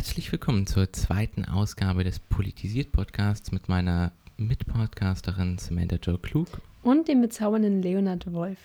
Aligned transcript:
Herzlich 0.00 0.32
willkommen 0.32 0.66
zur 0.66 0.90
zweiten 0.94 1.44
Ausgabe 1.44 2.04
des 2.04 2.20
Politisiert 2.20 2.90
Podcasts 2.90 3.52
mit 3.52 3.68
meiner 3.68 4.12
Mitpodcasterin 4.38 5.58
Samantha 5.58 5.96
Joe 5.96 6.16
Klug. 6.16 6.48
Und 6.82 7.06
dem 7.06 7.20
bezaubernden 7.20 7.82
Leonard 7.82 8.32
Wolf. 8.32 8.58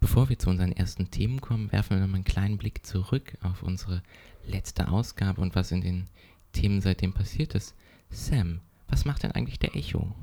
Bevor 0.00 0.30
wir 0.30 0.38
zu 0.38 0.48
unseren 0.48 0.72
ersten 0.72 1.10
Themen 1.10 1.42
kommen, 1.42 1.70
werfen 1.72 1.98
wir 1.98 2.00
noch 2.00 2.08
mal 2.08 2.14
einen 2.14 2.24
kleinen 2.24 2.56
Blick 2.56 2.86
zurück 2.86 3.34
auf 3.42 3.62
unsere 3.62 4.02
letzte 4.46 4.88
Ausgabe 4.88 5.42
und 5.42 5.54
was 5.54 5.70
in 5.72 5.82
den 5.82 6.06
Themen 6.54 6.80
seitdem 6.80 7.12
passiert 7.12 7.54
ist. 7.54 7.74
Sam, 8.08 8.60
was 8.88 9.04
macht 9.04 9.24
denn 9.24 9.32
eigentlich 9.32 9.58
der 9.58 9.76
Echo? 9.76 10.14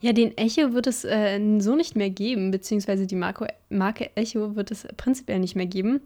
Ja, 0.00 0.14
den 0.14 0.38
Echo 0.38 0.72
wird 0.72 0.86
es 0.86 1.04
äh, 1.04 1.38
so 1.58 1.76
nicht 1.76 1.96
mehr 1.96 2.08
geben, 2.08 2.50
beziehungsweise 2.50 3.06
die 3.06 3.16
Marco, 3.16 3.44
Marke 3.68 4.16
Echo 4.16 4.56
wird 4.56 4.70
es 4.70 4.88
prinzipiell 4.96 5.38
nicht 5.38 5.54
mehr 5.54 5.66
geben. 5.66 6.00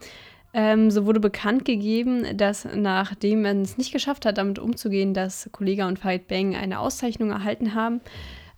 Ähm, 0.57 0.93
so 0.93 1.05
wurde 1.05 1.19
bekannt 1.19 1.65
gegeben, 1.65 2.37
dass 2.37 2.65
nachdem 2.65 3.43
man 3.43 3.63
es 3.63 3.77
nicht 3.77 3.93
geschafft 3.93 4.25
hat, 4.25 4.39
damit 4.39 4.61
umzugehen, 4.61 5.13
dass 5.13 5.51
Kollega 5.51 5.89
und 5.89 5.99
Farid 5.99 6.29
Bang 6.29 6.55
eine 6.55 6.79
Auszeichnung 6.79 7.31
erhalten 7.31 7.75
haben, 7.75 8.01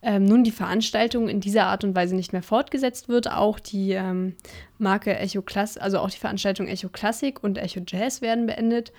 ähm, 0.03 0.27
nun 0.27 0.45
die 0.45 0.51
Veranstaltung 0.51 1.27
in 1.27 1.41
dieser 1.41 1.65
Art 1.65 1.85
und 1.85 1.95
Weise 1.95 2.15
nicht 2.15 2.35
mehr 2.35 2.43
fortgesetzt 2.43 3.09
wird. 3.09 3.31
Auch 3.33 3.59
die 3.59 3.93
ähm, 3.93 4.37
Marke 4.79 5.19
Echo 5.19 5.41
Classic, 5.41 5.83
also 5.83 5.99
auch 5.99 6.11
die 6.11 6.19
Veranstaltung 6.19 6.69
Echo 6.69 6.91
Classic 6.91 7.43
und 7.43 7.57
Echo 7.57 7.81
Jazz 7.87 8.21
werden 8.21 8.45
beendet. 8.45 8.93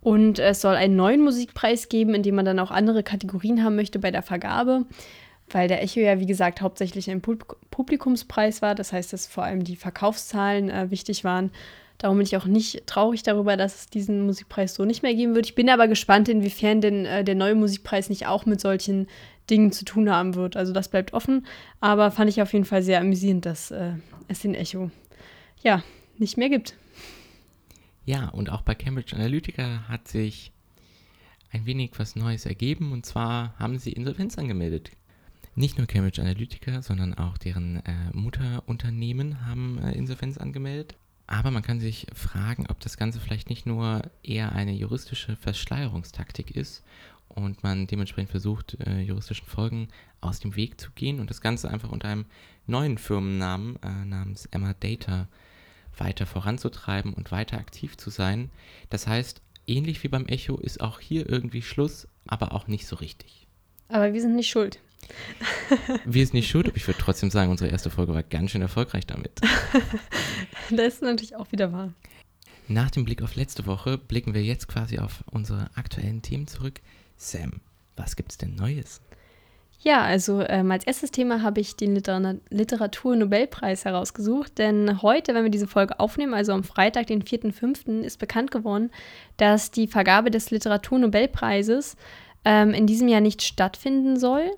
Und 0.00 0.38
es 0.38 0.62
soll 0.62 0.74
einen 0.74 0.96
neuen 0.96 1.22
Musikpreis 1.22 1.90
geben, 1.90 2.14
in 2.14 2.22
dem 2.22 2.34
man 2.34 2.46
dann 2.46 2.60
auch 2.60 2.70
andere 2.70 3.02
Kategorien 3.02 3.62
haben 3.62 3.76
möchte 3.76 3.98
bei 3.98 4.10
der 4.10 4.22
Vergabe, 4.22 4.86
weil 5.50 5.68
der 5.68 5.82
Echo 5.82 6.00
ja, 6.00 6.18
wie 6.18 6.26
gesagt, 6.26 6.62
hauptsächlich 6.62 7.10
ein 7.10 7.20
Pub 7.20 7.56
Publikumspreis 7.70 8.62
war. 8.62 8.74
Das 8.74 8.92
heißt, 8.92 9.12
dass 9.12 9.26
vor 9.26 9.44
allem 9.44 9.64
die 9.64 9.76
Verkaufszahlen 9.76 10.70
äh, 10.70 10.90
wichtig 10.90 11.24
waren. 11.24 11.50
Darum 11.98 12.16
bin 12.16 12.26
ich 12.26 12.36
auch 12.36 12.46
nicht 12.46 12.86
traurig 12.86 13.24
darüber, 13.24 13.56
dass 13.56 13.74
es 13.74 13.86
diesen 13.88 14.24
Musikpreis 14.24 14.74
so 14.74 14.84
nicht 14.84 15.02
mehr 15.02 15.14
geben 15.14 15.34
wird. 15.34 15.46
Ich 15.46 15.56
bin 15.56 15.68
aber 15.68 15.88
gespannt, 15.88 16.28
inwiefern 16.28 16.80
denn 16.80 17.04
äh, 17.04 17.24
der 17.24 17.34
neue 17.34 17.56
Musikpreis 17.56 18.08
nicht 18.08 18.26
auch 18.26 18.46
mit 18.46 18.60
solchen 18.60 19.08
Dingen 19.50 19.72
zu 19.72 19.84
tun 19.84 20.08
haben 20.08 20.36
wird. 20.36 20.56
Also 20.56 20.72
das 20.72 20.88
bleibt 20.88 21.12
offen. 21.12 21.46
Aber 21.80 22.12
fand 22.12 22.30
ich 22.30 22.40
auf 22.40 22.52
jeden 22.52 22.64
Fall 22.64 22.82
sehr 22.82 23.00
amüsierend, 23.00 23.46
dass 23.46 23.72
äh, 23.72 23.92
es 24.28 24.40
den 24.40 24.54
Echo 24.54 24.90
ja 25.62 25.82
nicht 26.18 26.36
mehr 26.36 26.48
gibt. 26.48 26.76
Ja, 28.04 28.28
und 28.28 28.50
auch 28.50 28.62
bei 28.62 28.74
Cambridge 28.74 29.16
Analytica 29.16 29.88
hat 29.88 30.08
sich 30.08 30.52
ein 31.50 31.66
wenig 31.66 31.92
was 31.96 32.16
Neues 32.16 32.46
ergeben 32.46 32.92
und 32.92 33.06
zwar 33.06 33.54
haben 33.58 33.78
sie 33.78 33.92
Insolvenz 33.92 34.38
angemeldet. 34.38 34.92
Nicht 35.54 35.78
nur 35.78 35.86
Cambridge 35.86 36.20
Analytica, 36.20 36.82
sondern 36.82 37.14
auch 37.14 37.38
deren 37.38 37.84
äh, 37.84 38.10
Mutterunternehmen 38.12 39.44
haben 39.46 39.78
äh, 39.78 39.92
Insolvenz 39.92 40.38
angemeldet. 40.38 40.96
Aber 41.30 41.50
man 41.50 41.62
kann 41.62 41.78
sich 41.78 42.06
fragen, 42.14 42.66
ob 42.70 42.80
das 42.80 42.96
Ganze 42.96 43.20
vielleicht 43.20 43.50
nicht 43.50 43.66
nur 43.66 44.00
eher 44.22 44.52
eine 44.52 44.72
juristische 44.72 45.36
Verschleierungstaktik 45.36 46.50
ist 46.50 46.82
und 47.28 47.62
man 47.62 47.86
dementsprechend 47.86 48.30
versucht, 48.30 48.78
äh, 48.80 49.02
juristischen 49.02 49.46
Folgen 49.46 49.88
aus 50.22 50.40
dem 50.40 50.56
Weg 50.56 50.80
zu 50.80 50.90
gehen 50.92 51.20
und 51.20 51.28
das 51.28 51.42
Ganze 51.42 51.70
einfach 51.70 51.90
unter 51.90 52.08
einem 52.08 52.24
neuen 52.66 52.96
Firmennamen 52.96 53.76
äh, 53.82 54.06
namens 54.06 54.46
Emma 54.46 54.72
Data 54.72 55.28
weiter 55.98 56.24
voranzutreiben 56.24 57.12
und 57.12 57.30
weiter 57.30 57.58
aktiv 57.58 57.98
zu 57.98 58.08
sein. 58.08 58.50
Das 58.88 59.06
heißt, 59.06 59.42
ähnlich 59.66 60.02
wie 60.02 60.08
beim 60.08 60.26
Echo 60.26 60.56
ist 60.56 60.80
auch 60.80 60.98
hier 60.98 61.28
irgendwie 61.28 61.60
Schluss, 61.60 62.08
aber 62.26 62.52
auch 62.52 62.68
nicht 62.68 62.86
so 62.86 62.96
richtig. 62.96 63.46
Aber 63.88 64.14
wir 64.14 64.20
sind 64.22 64.34
nicht 64.34 64.48
schuld. 64.48 64.80
Wir 66.04 66.24
sind 66.24 66.34
nicht 66.34 66.48
schuld, 66.48 66.68
aber 66.68 66.76
ich 66.76 66.86
würde 66.86 67.00
trotzdem 67.00 67.30
sagen, 67.30 67.50
unsere 67.50 67.70
erste 67.70 67.90
Folge 67.90 68.14
war 68.14 68.22
ganz 68.22 68.50
schön 68.50 68.62
erfolgreich 68.62 69.06
damit. 69.06 69.32
das 70.70 70.94
ist 70.94 71.02
natürlich 71.02 71.36
auch 71.36 71.50
wieder 71.52 71.72
wahr. 71.72 71.92
Nach 72.68 72.90
dem 72.90 73.04
Blick 73.04 73.22
auf 73.22 73.34
letzte 73.34 73.66
Woche 73.66 73.96
blicken 73.96 74.34
wir 74.34 74.42
jetzt 74.42 74.68
quasi 74.68 74.98
auf 74.98 75.24
unsere 75.30 75.70
aktuellen 75.74 76.22
Themen 76.22 76.46
zurück. 76.46 76.80
Sam, 77.16 77.60
was 77.96 78.14
gibt's 78.14 78.36
denn 78.36 78.54
Neues? 78.54 79.00
Ja, 79.80 80.02
also 80.02 80.42
ähm, 80.42 80.72
als 80.72 80.84
erstes 80.84 81.12
Thema 81.12 81.42
habe 81.42 81.60
ich 81.60 81.76
den 81.76 81.94
Liter 81.94 82.34
Literatur-Nobelpreis 82.50 83.84
herausgesucht, 83.84 84.58
denn 84.58 85.02
heute, 85.02 85.34
wenn 85.34 85.44
wir 85.44 85.50
diese 85.50 85.68
Folge 85.68 86.00
aufnehmen, 86.00 86.34
also 86.34 86.52
am 86.52 86.64
Freitag, 86.64 87.06
den 87.06 87.22
4.5., 87.22 88.02
ist 88.02 88.18
bekannt 88.18 88.50
geworden, 88.50 88.90
dass 89.36 89.70
die 89.70 89.86
Vergabe 89.86 90.32
des 90.32 90.50
Literatur-Nobelpreises 90.50 91.96
ähm, 92.44 92.74
in 92.74 92.88
diesem 92.88 93.06
Jahr 93.06 93.20
nicht 93.20 93.42
stattfinden 93.42 94.18
soll. 94.18 94.50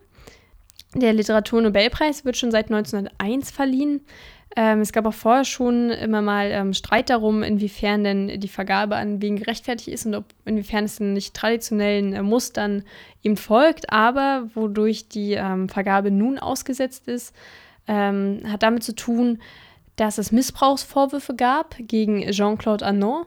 Der 0.94 1.12
Literatur-Nobelpreis 1.12 2.24
wird 2.24 2.36
schon 2.36 2.50
seit 2.50 2.66
1901 2.66 3.50
verliehen. 3.50 4.02
Ähm, 4.56 4.80
es 4.80 4.92
gab 4.92 5.06
auch 5.06 5.14
vorher 5.14 5.44
schon 5.44 5.90
immer 5.90 6.22
mal 6.22 6.50
ähm, 6.50 6.74
Streit 6.74 7.08
darum, 7.08 7.44
inwiefern 7.44 8.02
denn 8.02 8.40
die 8.40 8.48
Vergabe 8.48 8.96
an 8.96 9.22
wen 9.22 9.36
gerechtfertigt 9.36 9.88
ist 9.88 10.06
und 10.06 10.16
ob, 10.16 10.24
inwiefern 10.44 10.84
es 10.84 10.96
denn 10.96 11.12
nicht 11.12 11.34
traditionellen 11.34 12.12
äh, 12.12 12.22
Mustern 12.22 12.82
eben 13.22 13.36
folgt. 13.36 13.92
Aber 13.92 14.48
wodurch 14.54 15.08
die 15.08 15.34
ähm, 15.34 15.68
Vergabe 15.68 16.10
nun 16.10 16.38
ausgesetzt 16.38 17.06
ist, 17.06 17.32
ähm, 17.86 18.42
hat 18.48 18.64
damit 18.64 18.82
zu 18.82 18.94
tun, 18.96 19.38
dass 19.94 20.18
es 20.18 20.32
Missbrauchsvorwürfe 20.32 21.36
gab 21.36 21.76
gegen 21.78 22.28
Jean-Claude 22.32 22.84
Arnaud. 22.84 23.26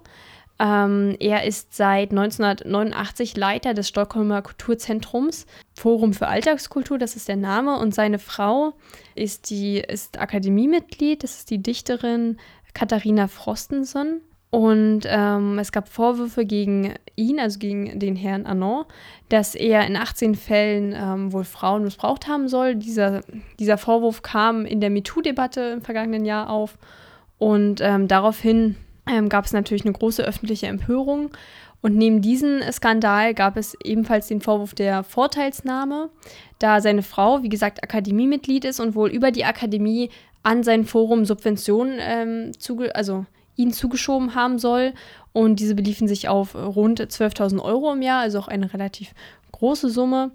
Ähm, 0.60 1.16
er 1.20 1.46
ist 1.46 1.76
seit 1.76 2.12
1989 2.12 3.36
Leiter 3.36 3.74
des 3.74 3.88
Stockholmer 3.88 4.42
Kulturzentrums, 4.42 5.46
Forum 5.74 6.14
für 6.14 6.28
Alltagskultur, 6.28 6.98
das 6.98 7.16
ist 7.16 7.28
der 7.28 7.38
Name, 7.38 7.80
und 7.80 7.94
seine 7.94 8.20
Frau 8.20 8.74
ist, 9.16 9.50
die, 9.50 9.80
ist 9.80 10.20
Akademiemitglied, 10.20 11.24
das 11.24 11.40
ist 11.40 11.50
die 11.50 11.62
Dichterin 11.62 12.38
Katharina 12.74 13.28
Frostenson. 13.28 14.22
Und 14.50 15.02
ähm, 15.08 15.58
es 15.58 15.72
gab 15.72 15.90
Vorwürfe 15.90 16.46
gegen 16.46 16.94
ihn, 17.16 17.40
also 17.40 17.58
gegen 17.58 17.98
den 17.98 18.16
Herrn 18.16 18.46
Anon, 18.46 18.86
dass 19.30 19.56
er 19.56 19.88
in 19.88 19.96
18 19.96 20.36
Fällen 20.36 20.94
ähm, 20.96 21.34
wohl 21.34 21.44
Frauen 21.44 21.84
missbraucht 21.84 22.28
haben 22.28 22.48
soll. 22.48 22.76
Dieser, 22.76 23.22
dieser 23.58 23.80
Vorwurf 23.80 24.22
kam 24.22 24.68
in 24.68 24.80
der 24.80 24.92
MeToo-Debatte 24.92 25.62
im 25.62 25.82
vergangenen 25.82 26.24
Jahr 26.24 26.52
auf. 26.52 26.78
Und 27.40 27.82
ähm, 27.82 28.08
daraufhin 28.08 28.76
ähm, 29.08 29.30
gab 29.30 29.46
es 29.46 29.54
natürlich 29.54 29.84
eine 29.84 29.94
große 29.94 30.24
öffentliche 30.24 30.68
Empörung. 30.68 31.32
Und 31.82 31.98
neben 31.98 32.22
diesem 32.22 32.62
Skandal 32.72 33.34
gab 33.34 33.58
es 33.58 33.76
ebenfalls 33.84 34.28
den 34.28 34.40
Vorwurf 34.40 34.74
der 34.74 35.04
Vorteilsnahme, 35.04 36.10
da 36.58 36.80
seine 36.80 37.04
Frau, 37.04 37.44
wie 37.44 37.50
gesagt, 37.50 37.84
Akademiemitglied 37.84 38.64
ist 38.64 38.80
und 38.80 38.96
wohl 38.96 39.10
über 39.10 39.32
die 39.32 39.44
Akademie 39.44 40.10
an 40.44 40.64
sein 40.64 40.86
Forum 40.86 41.26
Subventionen 41.26 41.98
ähm, 42.00 42.52
zuge 42.58 42.96
also 42.96 43.26
ihn 43.56 43.74
zugeschoben 43.74 44.34
haben 44.34 44.60
soll. 44.60 44.94
Und 45.34 45.60
diese 45.60 45.76
beliefen 45.76 46.08
sich 46.08 46.30
auf 46.30 46.56
rund 46.56 47.02
12.000 47.02 47.62
Euro 47.62 47.92
im 47.92 48.02
Jahr, 48.02 48.22
also 48.22 48.40
auch 48.40 48.48
eine 48.48 48.72
relativ 48.74 49.14
große 49.52 49.90
Summe. 49.90 50.32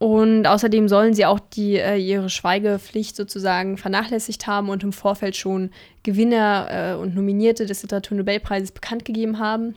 Und 0.00 0.46
außerdem 0.46 0.88
sollen 0.88 1.12
sie 1.12 1.26
auch 1.26 1.38
die, 1.38 1.76
äh, 1.76 1.98
ihre 1.98 2.30
Schweigepflicht 2.30 3.14
sozusagen 3.14 3.76
vernachlässigt 3.76 4.46
haben 4.46 4.70
und 4.70 4.82
im 4.82 4.94
Vorfeld 4.94 5.36
schon 5.36 5.70
Gewinner 6.04 6.68
äh, 6.70 6.94
und 6.94 7.14
Nominierte 7.14 7.66
des 7.66 7.82
Literaturnobelpreises 7.82 8.72
bekannt 8.72 9.04
gegeben 9.04 9.38
haben. 9.38 9.76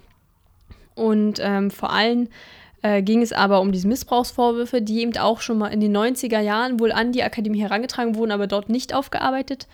Und 0.96 1.42
ähm, 1.42 1.70
vor 1.72 1.92
allem 1.92 2.30
äh, 2.84 3.02
ging 3.02 3.22
es 3.22 3.34
aber 3.34 3.60
um 3.60 3.74
diese 3.74 3.90
Missbrauchsvorwürfe, 3.90 4.82
die 4.82 5.02
eben 5.02 5.18
auch 5.18 5.42
schon 5.42 5.58
mal 5.58 5.74
in 5.74 5.82
den 5.82 5.94
90er 5.96 6.40
Jahren 6.40 6.80
wohl 6.80 6.94
an 6.94 7.12
die 7.12 7.24
Akademie 7.24 7.60
herangetragen 7.60 8.16
wurden, 8.16 8.32
aber 8.32 8.48
dort 8.48 8.70
nicht 8.70 8.94
aufgearbeitet. 8.94 9.68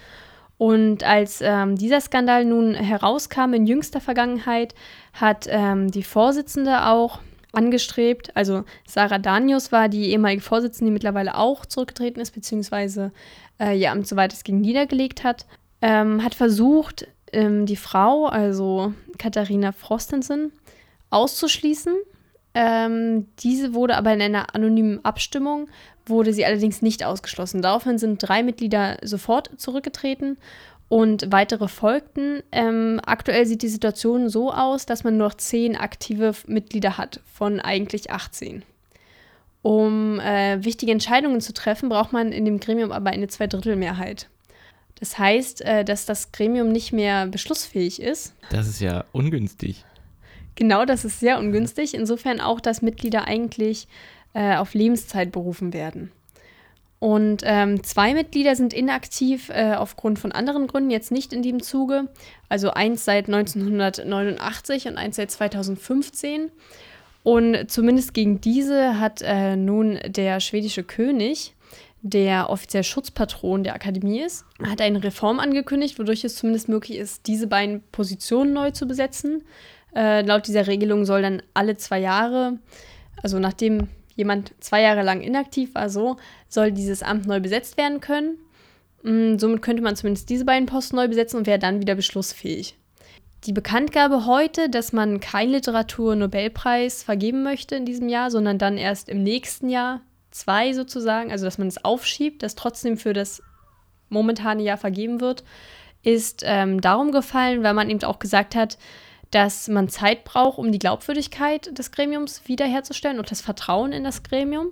Und 0.57 1.04
als 1.04 1.42
ähm, 1.44 1.75
dieser 1.75 2.02
Skandal 2.02 2.44
nun 2.44 2.74
herauskam 2.74 3.54
in 3.54 3.68
jüngster 3.68 4.02
Vergangenheit, 4.02 4.74
hat 5.13 5.45
ähm, 5.48 5.92
die 5.92 6.02
Vorsitzende 6.02 6.88
auch 6.88 7.19
angestrebt. 7.51 8.36
Also 8.36 8.63
Sarah 8.88 9.19
Danius 9.19 9.72
war 9.72 9.90
die 9.90 10.12
ehemalige 10.12 10.42
Vorsitzende, 10.42 10.90
die 10.90 10.94
mittlerweile 10.94 11.36
auch 11.36 11.66
zurückgetreten 11.66 12.22
ist, 12.22 12.31
beziehungsweise 12.31 13.12
äh, 13.60 13.78
ihr 13.78 13.92
Amt 13.92 14.07
soweit 14.07 14.34
es 14.34 14.44
ging 14.44 14.62
niedergelegt 14.62 15.24
hat, 15.24 15.46
ähm, 15.81 16.24
hat 16.24 16.36
versucht, 16.36 17.07
ähm, 17.31 17.66
die 17.66 17.75
Frau, 17.75 18.25
also 18.25 18.94
Katharina 19.18 19.72
Frostensen, 19.72 20.51
auszuschließen. 21.10 21.96
Ähm, 22.54 23.28
diese 23.40 23.74
wurde 23.74 23.95
aber 23.95 24.13
in 24.13 24.22
einer 24.22 24.56
anonymen 24.56 25.04
Abstimmung, 25.06 25.69
wurde 26.06 26.34
sie 26.34 26.45
allerdings 26.45 26.81
nicht 26.81 27.04
ausgeschlossen. 27.04 27.62
Daraufhin 27.62 27.98
sind 27.98 28.18
drei 28.28 28.42
Mitglieder 28.42 28.98
sofort 29.04 29.52
zurückgetreten 29.57 30.38
Und 30.90 31.32
weitere 31.32 31.68
folgten. 31.68 32.42
Ähm, 32.52 33.00
aktuell 33.06 33.46
sieht 33.46 33.62
die 33.62 33.68
Situation 33.68 34.28
so 34.28 34.52
aus, 34.52 34.88
dass 34.88 35.04
man 35.04 35.18
nur 35.18 35.28
noch 35.30 35.36
zehn 35.36 35.76
aktive 35.76 36.34
Mitglieder 36.48 36.98
hat 36.98 37.22
von 37.32 37.60
eigentlich 37.60 38.12
18. 38.12 38.64
Um 39.62 40.20
äh, 40.20 40.64
wichtige 40.64 40.92
Entscheidungen 40.92 41.42
zu 41.42 41.54
treffen, 41.54 41.90
braucht 41.90 42.12
man 42.12 42.32
in 42.32 42.46
dem 42.46 42.60
Gremium 42.60 42.92
aber 42.92 43.12
eine 43.12 43.28
Zweidrittelmehrheit. 43.28 44.30
Das 45.00 45.18
heißt, 45.18 45.62
äh, 45.62 45.86
dass 45.86 46.06
das 46.06 46.32
Gremium 46.32 46.72
nicht 46.72 46.92
mehr 46.92 47.28
beschlussfähig 47.28 48.02
ist. 48.02 48.34
Das 48.50 48.68
ist 48.68 48.82
ja 48.82 49.06
ungünstig. 49.12 49.86
Genau, 50.56 50.86
das 50.86 51.06
ist 51.06 51.20
sehr 51.20 51.40
ungünstig. 51.40 51.94
Insofern 51.94 52.42
auch, 52.42 52.60
dass 52.60 52.82
Mitglieder 52.82 53.26
eigentlich 53.26 53.88
äh, 54.34 54.56
auf 54.56 54.74
Lebenszeit 54.74 55.32
berufen 55.32 55.72
werden. 55.74 56.12
Und 57.00 57.44
ähm, 57.46 57.81
zwei 57.84 58.13
Mitglieder 58.13 58.56
sind 58.57 58.74
inaktiv 58.74 59.50
äh, 59.50 59.74
aufgrund 59.74 60.19
von 60.19 60.34
anderen 60.34 60.68
Gründen, 60.68 60.92
jetzt 60.92 61.12
nicht 61.12 61.31
in 61.31 61.42
dem 61.42 61.63
Zuge. 61.63 62.10
Also 62.50 62.72
eins 62.72 63.06
seit 63.06 63.28
1989 63.28 64.88
und 64.88 64.98
eins 64.98 65.16
seit 65.16 65.31
2015. 65.31 66.51
Und 67.24 67.69
zumindest 67.72 68.13
gegen 68.13 68.42
diese 68.42 69.00
hat 69.00 69.22
äh, 69.22 69.56
nun 69.56 70.00
der 70.07 70.42
schwedische 70.42 70.84
König, 70.84 71.56
der 72.01 72.50
offiziell 72.50 72.84
Schutzpatron 72.84 73.63
der 73.63 73.75
Akademie 73.75 74.22
ist, 74.22 74.45
hat 74.66 74.81
eine 74.81 75.04
Reform 75.04 75.40
angekündigt, 75.40 76.00
wodurch 76.00 76.24
es 76.24 76.36
zumindest 76.36 76.69
möglich 76.69 76.98
ist, 76.98 77.28
diese 77.28 77.48
beiden 77.48 77.81
Positionen 77.92 78.54
neu 78.54 78.72
zu 78.72 78.88
besetzen. 78.88 79.44
Äh, 79.95 80.22
laut 80.22 80.48
dieser 80.48 80.68
Regelung 80.68 81.06
soll 81.06 81.22
dann 81.22 81.42
alle 81.54 81.78
zwei 81.78 82.00
Jahre, 82.00 82.60
also 83.22 83.40
nachdem 83.40 83.90
jemand 84.19 84.54
zwei 84.60 84.81
Jahre 84.81 85.01
lang 85.01 85.21
inaktiv 85.21 85.74
war, 85.74 85.89
so, 85.89 86.18
soll 86.50 86.74
dieses 86.74 87.01
Amt 87.01 87.25
neu 87.25 87.39
besetzt 87.39 87.77
werden 87.77 88.01
können. 88.01 88.38
Mm, 89.01 89.38
somit 89.38 89.62
könnte 89.62 89.81
man 89.81 89.95
zumindest 89.95 90.30
diese 90.30 90.44
beiden 90.44 90.68
Posten 90.68 90.98
neu 90.98 91.07
besetzen 91.07 91.38
und 91.38 91.48
wäre 91.48 91.57
dann 91.57 91.80
wieder 91.80 91.95
beschlussfähig. 91.95 92.75
Die 93.45 93.54
Bekanntgabe 93.54 94.25
heute, 94.25 94.69
dass 94.69 94.92
man 94.92 95.21
keinen 95.21 95.54
Literatur-Nobelpreis 95.54 97.04
vergeben 97.04 97.44
möchte 97.44 97.77
in 97.77 97.86
diesem 97.86 98.10
Jahr, 98.10 98.30
sondern 98.30 98.57
dann 98.57 98.77
erst 98.77 99.07
im 99.07 99.24
nächsten 99.24 99.69
Jahr 99.69 100.01
zwei 100.31 100.74
sozusagen, 100.74 101.31
also 101.31 101.45
dass 101.45 101.57
man 101.57 101.69
es 101.69 101.83
aufschiebt, 101.86 102.44
dass 102.44 102.56
trotzdem 102.56 102.98
für 102.98 103.13
das 103.13 103.42
momentane 104.10 104.63
Jahr 104.63 104.77
vergeben 104.77 105.21
wird, 105.21 105.45
ist 106.04 106.44
ähm, 106.45 106.81
darum 106.81 107.13
gefallen, 107.13 107.63
weil 107.63 107.74
man 107.74 107.89
eben 107.89 108.04
auch 108.04 108.19
gesagt 108.19 108.54
hat, 108.54 108.77
dass 109.31 109.68
man 109.68 109.90
Zeit 109.90 110.24
braucht, 110.24 110.58
um 110.58 110.72
die 110.72 110.80
Glaubwürdigkeit 110.80 111.78
des 111.78 111.92
Gremiums 111.92 112.42
wiederherzustellen 112.46 113.20
und 113.20 113.30
das 113.31 113.42
Vertrauen 113.42 113.92
in 113.92 114.04
das 114.04 114.24
Gremium. 114.24 114.68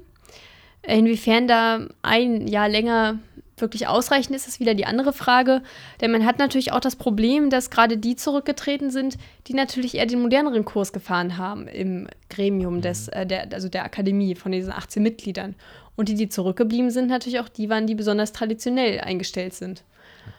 Inwiefern 0.84 1.48
da 1.48 1.88
ein 2.02 2.48
Jahr 2.48 2.70
länger 2.70 3.20
wirklich 3.58 3.88
ausreichend 3.88 4.36
ist, 4.36 4.48
ist 4.48 4.60
wieder 4.60 4.76
die 4.76 4.86
andere 4.86 5.14
Frage. 5.14 5.62
Denn 6.00 6.12
man 6.12 6.26
hat 6.26 6.40
natürlich 6.40 6.72
auch 6.72 6.80
das 6.80 6.96
Problem, 6.96 7.50
dass 7.50 7.70
gerade 7.70 7.98
die 7.98 8.16
zurückgetreten 8.16 8.92
sind, 8.92 9.18
die 9.48 9.54
natürlich 9.54 9.96
eher 9.96 10.06
den 10.06 10.22
moderneren 10.22 10.64
Kurs 10.64 10.94
gefahren 10.94 11.38
haben 11.38 11.68
im 11.68 12.08
Gremium 12.30 12.82
des, 12.82 13.08
äh, 13.10 13.26
der, 13.26 13.52
also 13.52 13.68
der 13.68 13.84
Akademie 13.84 14.36
von 14.36 14.52
diesen 14.52 14.72
18 14.72 15.02
Mitgliedern. 15.02 15.56
Und 15.96 16.10
die, 16.10 16.16
die 16.16 16.30
zurückgeblieben 16.30 16.92
sind, 16.92 17.08
natürlich 17.08 17.40
auch 17.40 17.50
die 17.50 17.70
waren, 17.70 17.88
die 17.88 17.96
besonders 17.96 18.32
traditionell 18.32 19.02
eingestellt 19.02 19.56
sind. 19.56 19.84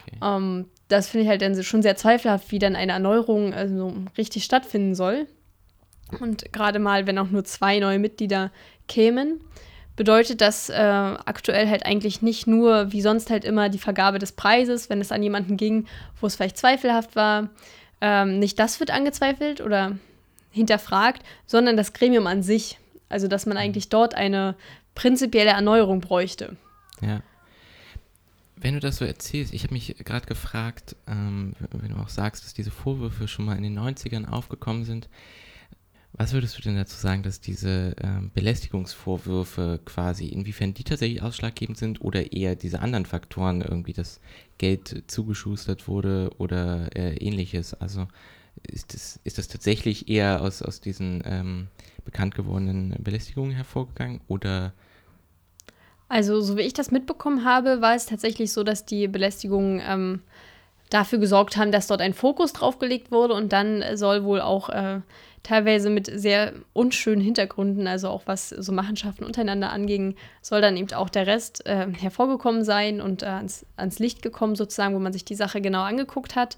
Okay. 0.06 0.16
Ähm, 0.22 0.66
das 0.88 1.08
finde 1.08 1.24
ich 1.24 1.28
halt 1.28 1.42
dann 1.42 1.62
schon 1.62 1.82
sehr 1.82 1.96
zweifelhaft, 1.96 2.50
wie 2.50 2.58
dann 2.58 2.76
eine 2.76 2.92
Erneuerung 2.92 3.54
also 3.54 3.94
richtig 4.16 4.44
stattfinden 4.44 4.94
soll. 4.94 5.26
Und 6.20 6.52
gerade 6.52 6.78
mal, 6.78 7.06
wenn 7.06 7.18
auch 7.18 7.30
nur 7.30 7.44
zwei 7.44 7.78
neue 7.78 7.98
Mitglieder 7.98 8.50
kämen, 8.86 9.40
bedeutet 9.96 10.40
das 10.40 10.70
äh, 10.70 10.74
aktuell 10.74 11.68
halt 11.68 11.84
eigentlich 11.84 12.22
nicht 12.22 12.46
nur 12.46 12.92
wie 12.92 13.02
sonst 13.02 13.30
halt 13.30 13.44
immer 13.44 13.68
die 13.68 13.78
Vergabe 13.78 14.18
des 14.18 14.32
Preises, 14.32 14.88
wenn 14.88 15.00
es 15.00 15.12
an 15.12 15.22
jemanden 15.22 15.56
ging, 15.56 15.86
wo 16.20 16.26
es 16.26 16.36
vielleicht 16.36 16.56
zweifelhaft 16.56 17.16
war. 17.16 17.50
Ähm, 18.00 18.38
nicht 18.38 18.58
das 18.58 18.80
wird 18.80 18.90
angezweifelt 18.90 19.60
oder 19.60 19.98
hinterfragt, 20.50 21.22
sondern 21.46 21.76
das 21.76 21.92
Gremium 21.92 22.26
an 22.26 22.42
sich. 22.42 22.78
Also, 23.08 23.26
dass 23.26 23.44
man 23.44 23.56
mhm. 23.56 23.62
eigentlich 23.62 23.88
dort 23.88 24.14
eine 24.14 24.54
prinzipielle 24.94 25.50
Erneuerung 25.50 26.00
bräuchte. 26.00 26.56
Ja. 27.00 27.20
Wenn 28.60 28.74
du 28.74 28.80
das 28.80 28.96
so 28.96 29.04
erzählst, 29.04 29.54
ich 29.54 29.62
habe 29.62 29.74
mich 29.74 29.96
gerade 30.04 30.26
gefragt, 30.26 30.96
ähm, 31.06 31.54
wenn 31.70 31.90
du 31.90 31.96
auch 31.96 32.08
sagst, 32.08 32.44
dass 32.44 32.54
diese 32.54 32.70
Vorwürfe 32.70 33.28
schon 33.28 33.44
mal 33.44 33.56
in 33.56 33.62
den 33.62 33.78
90ern 33.78 34.26
aufgekommen 34.26 34.84
sind, 34.84 35.08
was 36.12 36.32
würdest 36.32 36.58
du 36.58 36.62
denn 36.62 36.74
dazu 36.74 36.96
sagen, 36.96 37.22
dass 37.22 37.40
diese 37.40 37.94
ähm, 38.02 38.32
Belästigungsvorwürfe 38.34 39.80
quasi, 39.84 40.26
inwiefern 40.26 40.74
die 40.74 40.82
tatsächlich 40.82 41.22
ausschlaggebend 41.22 41.78
sind 41.78 42.00
oder 42.00 42.32
eher 42.32 42.56
diese 42.56 42.80
anderen 42.80 43.06
Faktoren, 43.06 43.60
irgendwie 43.60 43.92
das 43.92 44.20
Geld 44.56 45.04
zugeschustert 45.06 45.86
wurde 45.86 46.30
oder 46.38 46.96
äh, 46.96 47.14
ähnliches? 47.18 47.74
Also 47.74 48.08
ist 48.62 48.94
das, 48.94 49.20
ist 49.22 49.38
das 49.38 49.46
tatsächlich 49.46 50.08
eher 50.08 50.42
aus, 50.42 50.62
aus 50.62 50.80
diesen 50.80 51.22
ähm, 51.24 51.68
bekannt 52.04 52.34
gewordenen 52.34 52.96
Belästigungen 52.98 53.52
hervorgegangen 53.52 54.20
oder 54.26 54.72
also, 56.08 56.40
so 56.40 56.56
wie 56.56 56.62
ich 56.62 56.72
das 56.72 56.90
mitbekommen 56.90 57.44
habe, 57.44 57.80
war 57.80 57.94
es 57.94 58.06
tatsächlich 58.06 58.52
so, 58.52 58.64
dass 58.64 58.84
die 58.84 59.08
Belästigungen 59.08 59.82
ähm, 59.86 60.22
dafür 60.90 61.18
gesorgt 61.18 61.56
haben, 61.56 61.72
dass 61.72 61.86
dort 61.86 62.00
ein 62.00 62.14
Fokus 62.14 62.52
drauf 62.52 62.78
gelegt 62.78 63.10
wurde 63.10 63.34
und 63.34 63.52
dann 63.52 63.84
soll 63.94 64.24
wohl 64.24 64.40
auch 64.40 64.70
äh, 64.70 65.00
teilweise 65.42 65.90
mit 65.90 66.10
sehr 66.12 66.52
unschönen 66.72 67.20
Hintergründen, 67.20 67.86
also 67.86 68.08
auch 68.08 68.22
was 68.26 68.48
so 68.48 68.72
Machenschaften 68.72 69.24
untereinander 69.24 69.70
anging, 69.70 70.16
soll 70.42 70.60
dann 70.60 70.76
eben 70.76 70.92
auch 70.92 71.08
der 71.08 71.26
Rest 71.26 71.66
äh, 71.66 71.86
hervorgekommen 71.92 72.64
sein 72.64 73.00
und 73.00 73.22
äh, 73.22 73.26
ans, 73.26 73.66
ans, 73.76 73.98
Licht 73.98 74.22
gekommen 74.22 74.56
sozusagen, 74.56 74.94
wo 74.94 74.98
man 74.98 75.12
sich 75.12 75.24
die 75.24 75.34
Sache 75.34 75.60
genau 75.60 75.82
angeguckt 75.82 76.36
hat. 76.36 76.56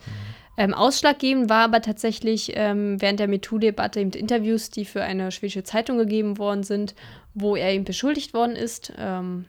Ähm, 0.57 0.75
ausschlaggebend 0.75 1.49
war 1.49 1.65
aber 1.65 1.81
tatsächlich 1.81 2.53
ähm, 2.55 3.01
während 3.01 3.21
der 3.21 3.29
MeToo-Debatte 3.29 4.01
eben 4.01 4.11
Interviews, 4.11 4.71
die 4.71 4.85
für 4.85 5.03
eine 5.03 5.33
schwedische 5.33 5.65
Zeitung 5.65 5.97
gegeben 5.97 6.39
worden 6.39 6.65
sind 6.65 6.95
wo 7.35 7.57
er 7.57 7.73
eben 7.73 7.85
beschuldigt 7.85 8.35
worden 8.35 8.57
ist, 8.57 8.93
ähm, 8.99 9.47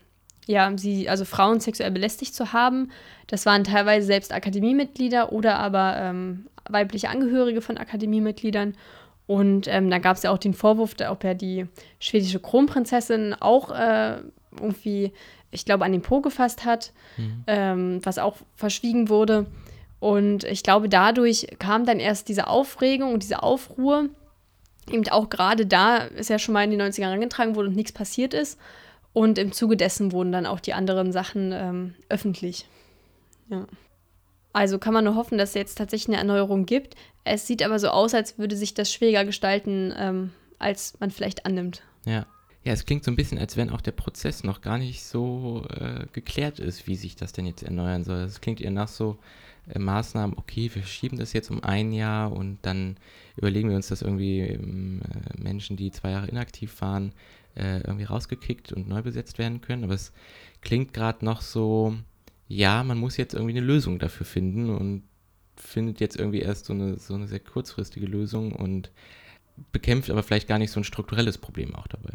ja, 0.48 0.71
sie, 0.75 1.07
also 1.07 1.25
Frauen 1.25 1.59
sexuell 1.59 1.92
belästigt 1.92 2.33
zu 2.33 2.53
haben. 2.53 2.92
Das 3.27 3.45
waren 3.45 3.63
teilweise 3.63 4.07
selbst 4.07 4.33
Akademiemitglieder 4.33 5.31
oder 5.31 5.59
aber 5.59 5.95
ähm, 5.98 6.48
weibliche 6.69 7.09
Angehörige 7.09 7.62
von 7.62 7.77
Akademiemitgliedern. 7.77 8.75
Und 9.27 9.68
ähm, 9.68 9.89
da 9.89 10.00
gab 10.00 10.18
es 10.18 10.24
ja 10.24 10.31
auch 10.31 10.38
den 10.38 10.53
Vorwurf, 10.53 10.95
ob 11.07 11.24
er 11.24 11.36
die 11.36 11.68
schwedische 12.00 12.39
Kronprinzessin 12.39 13.36
auch 13.39 13.71
äh, 13.71 14.18
irgendwie, 14.59 15.13
ich 15.51 15.63
glaube, 15.63 15.86
an 15.86 15.92
den 15.92 16.01
Po 16.01 16.21
gefasst 16.21 16.65
hat, 16.65 16.92
mhm. 17.18 17.44
ähm, 17.48 18.00
was 18.03 18.18
auch 18.18 18.38
verschwiegen 18.56 19.09
wurde. 19.09 19.45
Und 20.01 20.45
ich 20.45 20.63
glaube, 20.63 20.89
dadurch 20.89 21.45
kam 21.59 21.86
dann 21.86 22.00
erst 22.00 22.27
diese 22.27 22.48
Aufregung 22.48 23.13
und 23.13 23.21
diese 23.21 23.44
Aufruhr 23.44 24.09
eben 24.89 25.07
auch 25.09 25.30
gerade 25.30 25.68
da 25.68 25.98
ist 25.98 26.31
ja 26.31 26.39
schon 26.39 26.53
mal 26.53 26.63
in 26.63 26.72
die 26.72 26.77
90er 26.77 27.03
herangetragen 27.03 27.55
wurde 27.55 27.67
und 27.67 27.75
nichts 27.75 27.91
passiert 27.91 28.34
ist. 28.34 28.60
Und 29.13 29.38
im 29.38 29.51
Zuge 29.51 29.77
dessen 29.77 30.12
wurden 30.12 30.31
dann 30.31 30.48
auch 30.48 30.60
die 30.60 30.74
anderen 30.74 31.12
Sachen 31.12 31.51
ähm, 31.53 31.93
öffentlich. 32.10 32.65
Ja. 33.50 33.67
Also 34.53 34.79
kann 34.79 34.96
man 34.96 35.05
nur 35.05 35.15
hoffen, 35.15 35.38
dass 35.38 35.50
es 35.50 35.55
jetzt 35.55 35.77
tatsächlich 35.77 36.10
eine 36.10 36.17
Erneuerung 36.17 36.65
gibt. 36.65 36.96
Es 37.24 37.46
sieht 37.46 37.62
aber 37.62 37.77
so 37.77 37.89
aus, 37.89 38.15
als 38.15 38.39
würde 38.39 38.55
sich 38.55 38.74
das 38.74 38.91
schwieriger 38.91 39.24
gestalten, 39.24 39.93
ähm, 39.96 40.31
als 40.58 41.00
man 41.00 41.12
vielleicht 41.12 41.46
annimmt. 41.46 41.84
Ja. 42.05 42.25
Ja, 42.63 42.74
es 42.74 42.86
klingt 42.86 43.03
so 43.03 43.12
ein 43.12 43.15
bisschen, 43.15 43.39
als 43.39 43.58
wenn 43.58 43.72
auch 43.72 43.81
der 43.81 43.91
Prozess 43.91 44.43
noch 44.43 44.62
gar 44.62 44.77
nicht 44.77 45.03
so 45.03 45.65
äh, 45.70 46.05
geklärt 46.13 46.60
ist, 46.60 46.86
wie 46.86 46.96
sich 46.96 47.15
das 47.15 47.34
denn 47.34 47.48
jetzt 47.48 47.63
erneuern 47.63 48.03
soll. 48.03 48.20
Es 48.20 48.39
klingt 48.39 48.62
eher 48.62 48.72
nach 48.72 48.88
so, 48.88 49.17
Maßnahmen, 49.77 50.38
okay, 50.38 50.70
wir 50.74 50.84
schieben 50.84 51.18
das 51.18 51.34
jetzt 51.34 51.51
um 51.51 51.63
ein 51.63 51.91
Jahr 51.91 52.32
und 52.32 52.60
dann 52.63 52.98
überlegen 53.38 53.70
wir 53.70 53.75
uns, 53.75 53.88
dass 53.88 54.01
irgendwie 54.01 54.39
ähm, 54.39 55.01
äh, 55.01 55.41
Menschen, 55.41 55.77
die 55.77 55.91
zwei 55.91 56.12
Jahre 56.12 56.27
inaktiv 56.27 56.82
waren, 56.82 57.13
äh, 57.56 57.82
irgendwie 57.82 58.06
rausgekickt 58.06 58.74
und 58.74 58.88
neu 58.88 59.01
besetzt 59.01 59.38
werden 59.38 59.62
können. 59.62 59.84
Aber 59.84 59.94
es 59.94 60.12
klingt 60.62 60.94
gerade 60.94 61.24
noch 61.24 61.41
so, 61.41 61.96
ja, 62.48 62.84
man 62.84 62.98
muss 62.98 63.18
jetzt 63.18 63.34
irgendwie 63.34 63.58
eine 63.58 63.65
Lösung 63.65 64.00
dafür 64.00 64.25
finden 64.25 64.70
und 64.70 65.03
findet 65.56 66.00
jetzt 66.00 66.18
irgendwie 66.18 66.39
erst 66.39 66.65
so 66.65 66.74
eine, 66.74 66.98
so 66.98 67.13
eine 67.13 67.27
sehr 67.27 67.39
kurzfristige 67.39 68.08
Lösung 68.08 68.53
und 68.53 68.91
bekämpft 69.72 70.10
aber 70.10 70.24
vielleicht 70.24 70.48
gar 70.48 70.58
nicht 70.58 70.72
so 70.72 70.80
ein 70.80 70.86
strukturelles 70.86 71.38
Problem 71.38 71.75
auch 71.75 71.88
dabei. 71.88 72.13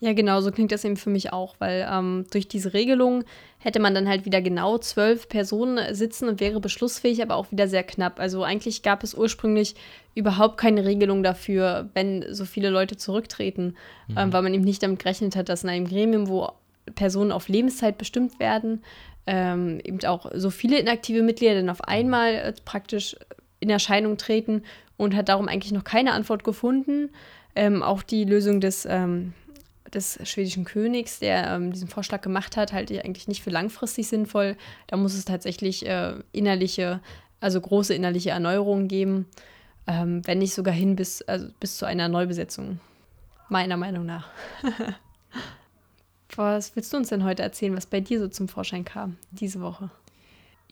Ja, 0.00 0.12
genau, 0.12 0.40
so 0.40 0.52
klingt 0.52 0.70
das 0.70 0.84
eben 0.84 0.96
für 0.96 1.10
mich 1.10 1.32
auch, 1.32 1.56
weil 1.58 1.88
ähm, 1.90 2.24
durch 2.30 2.46
diese 2.46 2.72
Regelung 2.72 3.24
hätte 3.58 3.80
man 3.80 3.94
dann 3.94 4.08
halt 4.08 4.24
wieder 4.24 4.40
genau 4.40 4.78
zwölf 4.78 5.28
Personen 5.28 5.92
sitzen 5.92 6.28
und 6.28 6.40
wäre 6.40 6.60
beschlussfähig, 6.60 7.20
aber 7.20 7.34
auch 7.34 7.50
wieder 7.50 7.66
sehr 7.66 7.82
knapp. 7.82 8.20
Also 8.20 8.44
eigentlich 8.44 8.82
gab 8.82 9.02
es 9.02 9.14
ursprünglich 9.14 9.74
überhaupt 10.14 10.56
keine 10.56 10.84
Regelung 10.84 11.24
dafür, 11.24 11.88
wenn 11.94 12.24
so 12.32 12.44
viele 12.44 12.70
Leute 12.70 12.96
zurücktreten, 12.96 13.74
mhm. 14.06 14.18
ähm, 14.18 14.32
weil 14.32 14.42
man 14.42 14.54
eben 14.54 14.62
nicht 14.62 14.84
damit 14.84 15.00
gerechnet 15.00 15.34
hat, 15.34 15.48
dass 15.48 15.64
in 15.64 15.70
einem 15.70 15.88
Gremium, 15.88 16.28
wo 16.28 16.52
Personen 16.94 17.32
auf 17.32 17.48
Lebenszeit 17.48 17.98
bestimmt 17.98 18.38
werden, 18.38 18.84
ähm, 19.26 19.80
eben 19.82 20.02
auch 20.04 20.30
so 20.32 20.50
viele 20.50 20.78
inaktive 20.78 21.22
Mitglieder 21.22 21.56
dann 21.56 21.70
auf 21.70 21.82
einmal 21.82 22.34
äh, 22.34 22.52
praktisch 22.64 23.16
in 23.58 23.68
Erscheinung 23.68 24.16
treten 24.16 24.62
und 24.96 25.16
hat 25.16 25.28
darum 25.28 25.48
eigentlich 25.48 25.72
noch 25.72 25.84
keine 25.84 26.12
Antwort 26.12 26.44
gefunden. 26.44 27.10
Ähm, 27.56 27.82
auch 27.82 28.02
die 28.02 28.24
Lösung 28.24 28.60
des 28.60 28.86
ähm, 28.88 29.32
des 29.94 30.18
schwedischen 30.24 30.64
Königs, 30.64 31.18
der 31.18 31.50
ähm, 31.50 31.72
diesen 31.72 31.88
Vorschlag 31.88 32.20
gemacht 32.20 32.56
hat, 32.56 32.72
halte 32.72 32.94
ich 32.94 33.04
eigentlich 33.04 33.28
nicht 33.28 33.42
für 33.42 33.50
langfristig 33.50 34.08
sinnvoll. 34.08 34.56
Da 34.86 34.96
muss 34.96 35.14
es 35.14 35.24
tatsächlich 35.24 35.86
äh, 35.86 36.14
innerliche, 36.32 37.00
also 37.40 37.60
große 37.60 37.94
innerliche 37.94 38.30
Erneuerungen 38.30 38.88
geben, 38.88 39.26
ähm, 39.86 40.26
wenn 40.26 40.38
nicht 40.38 40.54
sogar 40.54 40.74
hin 40.74 40.96
bis, 40.96 41.22
also 41.22 41.48
bis 41.60 41.76
zu 41.76 41.86
einer 41.86 42.08
Neubesetzung. 42.08 42.80
Meiner 43.48 43.76
Meinung 43.76 44.04
nach. 44.04 44.28
was 46.36 46.76
willst 46.76 46.92
du 46.92 46.98
uns 46.98 47.08
denn 47.08 47.24
heute 47.24 47.42
erzählen, 47.42 47.76
was 47.76 47.86
bei 47.86 48.00
dir 48.00 48.20
so 48.20 48.28
zum 48.28 48.48
Vorschein 48.48 48.84
kam 48.84 49.16
diese 49.30 49.60
Woche? 49.60 49.90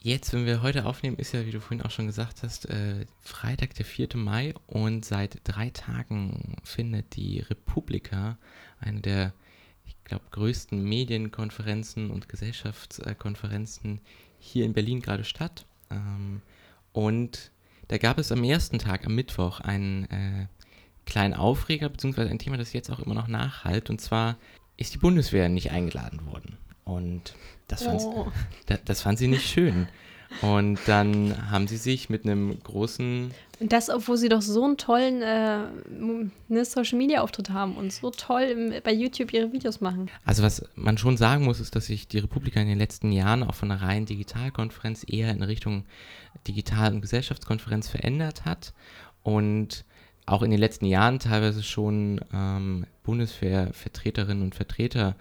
Jetzt, 0.06 0.32
wenn 0.32 0.46
wir 0.46 0.62
heute 0.62 0.86
aufnehmen, 0.86 1.16
ist 1.16 1.32
ja, 1.32 1.44
wie 1.46 1.50
du 1.50 1.60
vorhin 1.60 1.84
auch 1.84 1.90
schon 1.90 2.06
gesagt 2.06 2.44
hast, 2.44 2.70
äh, 2.70 3.06
Freitag, 3.22 3.74
der 3.74 3.84
4. 3.84 4.10
Mai 4.14 4.54
und 4.68 5.04
seit 5.04 5.40
drei 5.42 5.70
Tagen 5.70 6.58
findet 6.62 7.16
die 7.16 7.40
Republika, 7.40 8.38
eine 8.78 9.00
der, 9.00 9.32
ich 9.84 9.96
glaube, 10.04 10.22
größten 10.30 10.80
Medienkonferenzen 10.80 12.12
und 12.12 12.28
Gesellschaftskonferenzen 12.28 13.98
hier 14.38 14.64
in 14.64 14.74
Berlin 14.74 15.00
gerade 15.00 15.24
statt. 15.24 15.66
Ähm, 15.90 16.40
und 16.92 17.50
da 17.88 17.98
gab 17.98 18.18
es 18.18 18.30
am 18.30 18.44
ersten 18.44 18.78
Tag, 18.78 19.06
am 19.06 19.16
Mittwoch, 19.16 19.58
einen 19.58 20.04
äh, 20.04 20.46
kleinen 21.04 21.34
Aufreger, 21.34 21.88
beziehungsweise 21.88 22.30
ein 22.30 22.38
Thema, 22.38 22.56
das 22.56 22.72
jetzt 22.72 22.90
auch 22.90 23.00
immer 23.00 23.16
noch 23.16 23.26
nachhalt, 23.26 23.90
und 23.90 24.00
zwar 24.00 24.36
ist 24.76 24.94
die 24.94 24.98
Bundeswehr 24.98 25.48
nicht 25.48 25.72
eingeladen 25.72 26.26
worden. 26.26 26.58
Und 26.86 27.34
das 27.68 27.82
fand, 27.82 28.00
Oh. 28.00 28.28
das, 28.66 28.78
das 28.86 29.02
fand 29.02 29.18
sie 29.18 29.28
nicht 29.28 29.46
schön. 29.46 29.88
Und 30.42 30.78
dann 30.86 31.50
haben 31.50 31.68
sie 31.68 31.76
sich 31.76 32.10
mit 32.10 32.24
einem 32.24 32.58
großen, 32.62 33.30
Und 33.60 33.72
das, 33.72 33.88
obwohl 33.90 34.16
sie 34.16 34.28
doch 34.28 34.42
so 34.42 34.64
einen 34.64 34.76
tollen 34.76 35.22
äh, 35.22 35.58
ne, 36.48 36.64
Social-Media-Auftritt 36.64 37.50
haben 37.50 37.76
und 37.76 37.92
so 37.92 38.10
toll 38.10 38.42
im, 38.42 38.74
bei 38.82 38.92
YouTube 38.92 39.32
ihre 39.32 39.52
Videos 39.52 39.80
machen. 39.80 40.10
also 40.24 40.42
was 40.42 40.64
man 40.74 40.98
schon 40.98 41.16
sagen 41.16 41.44
muss, 41.44 41.60
ist, 41.60 41.76
dass 41.76 41.86
sich 41.86 42.08
die 42.08 42.18
Republika 42.18 42.60
in 42.60 42.68
den 42.68 42.78
letzten 42.78 43.12
Jahren 43.12 43.42
auch 43.44 43.54
von 43.54 43.70
einer 43.70 43.82
reinen 43.82 44.06
Digitalkonferenz 44.06 45.04
eher 45.08 45.30
in 45.30 45.42
Richtung 45.42 45.84
Digital- 46.46 46.94
und 46.94 47.02
Gesellschaftskonferenz 47.02 47.88
verändert 47.88 48.44
hat. 48.44 48.74
Und 49.22 49.84
auch 50.26 50.42
in 50.42 50.50
den 50.50 50.60
letzten 50.60 50.86
Jahren 50.86 51.20
teilweise 51.20 51.62
schon 51.62 52.20
ähm, 52.34 52.84
Bundeswehrvertreterinnen 53.04 54.42
und 54.42 54.54
Vertreter 54.54 55.14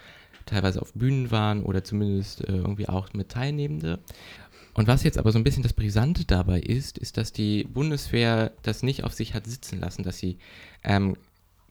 teilweise 0.45 0.81
auf 0.81 0.93
Bühnen 0.93 1.31
waren 1.31 1.63
oder 1.63 1.83
zumindest 1.83 2.41
äh, 2.41 2.53
irgendwie 2.53 2.87
auch 2.87 3.13
mit 3.13 3.29
Teilnehmende. 3.29 3.99
Und 4.73 4.87
was 4.87 5.03
jetzt 5.03 5.17
aber 5.17 5.31
so 5.31 5.39
ein 5.39 5.43
bisschen 5.43 5.63
das 5.63 5.73
Brisante 5.73 6.25
dabei 6.25 6.59
ist, 6.59 6.97
ist, 6.97 7.17
dass 7.17 7.31
die 7.31 7.63
Bundeswehr 7.63 8.51
das 8.61 8.83
nicht 8.83 9.03
auf 9.03 9.13
sich 9.13 9.33
hat 9.33 9.47
sitzen 9.47 9.79
lassen, 9.79 10.03
dass 10.03 10.17
sie 10.17 10.37
ähm, 10.83 11.15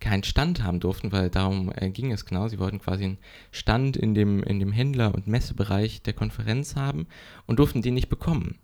keinen 0.00 0.24
Stand 0.24 0.62
haben 0.62 0.80
durften, 0.80 1.12
weil 1.12 1.30
darum 1.30 1.70
äh, 1.74 1.90
ging 1.90 2.12
es 2.12 2.24
genau. 2.24 2.48
Sie 2.48 2.58
wollten 2.58 2.78
quasi 2.78 3.04
einen 3.04 3.18
Stand 3.52 3.96
in 3.96 4.14
dem, 4.14 4.42
in 4.42 4.58
dem 4.58 4.72
Händler- 4.72 5.14
und 5.14 5.26
Messebereich 5.26 6.02
der 6.02 6.14
Konferenz 6.14 6.76
haben 6.76 7.06
und 7.46 7.58
durften 7.58 7.82
den 7.82 7.94
nicht 7.94 8.08
bekommen. 8.08 8.58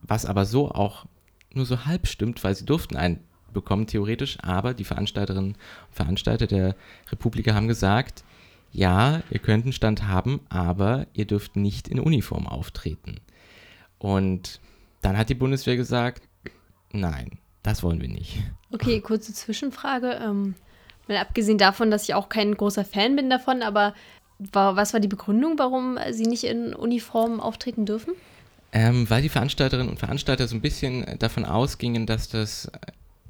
Was 0.00 0.26
aber 0.26 0.44
so 0.44 0.70
auch 0.70 1.06
nur 1.52 1.66
so 1.66 1.84
halb 1.84 2.06
stimmt, 2.06 2.42
weil 2.44 2.54
sie 2.54 2.64
durften 2.64 2.96
einen 2.96 3.20
bekommen, 3.52 3.86
theoretisch, 3.86 4.38
aber 4.42 4.74
die 4.74 4.84
Veranstalterinnen 4.84 5.52
und 5.52 5.58
Veranstalter 5.90 6.46
der 6.46 6.74
Republika 7.10 7.54
haben 7.54 7.68
gesagt, 7.68 8.24
ja, 8.72 9.22
ihr 9.30 9.38
könnt 9.38 9.64
einen 9.64 9.72
Stand 9.72 10.08
haben, 10.08 10.40
aber 10.48 11.06
ihr 11.12 11.26
dürft 11.26 11.56
nicht 11.56 11.88
in 11.88 12.00
Uniform 12.00 12.46
auftreten. 12.48 13.20
Und 13.98 14.60
dann 15.02 15.16
hat 15.16 15.28
die 15.28 15.34
Bundeswehr 15.34 15.76
gesagt, 15.76 16.22
nein, 16.90 17.38
das 17.62 17.82
wollen 17.82 18.00
wir 18.00 18.08
nicht. 18.08 18.42
Okay, 18.72 19.00
kurze 19.00 19.34
Zwischenfrage. 19.34 20.18
Ähm, 20.22 20.54
mal 21.06 21.18
abgesehen 21.18 21.58
davon, 21.58 21.90
dass 21.90 22.04
ich 22.04 22.14
auch 22.14 22.28
kein 22.28 22.56
großer 22.56 22.84
Fan 22.84 23.14
bin 23.14 23.28
davon, 23.28 23.62
aber 23.62 23.94
war, 24.38 24.74
was 24.74 24.92
war 24.92 25.00
die 25.00 25.08
Begründung, 25.08 25.58
warum 25.58 25.98
sie 26.10 26.26
nicht 26.26 26.44
in 26.44 26.74
Uniform 26.74 27.40
auftreten 27.40 27.84
dürfen? 27.84 28.14
Ähm, 28.72 29.08
weil 29.10 29.20
die 29.20 29.28
Veranstalterinnen 29.28 29.90
und 29.90 29.98
Veranstalter 29.98 30.48
so 30.48 30.56
ein 30.56 30.62
bisschen 30.62 31.18
davon 31.18 31.44
ausgingen, 31.44 32.06
dass 32.06 32.30
das 32.30 32.70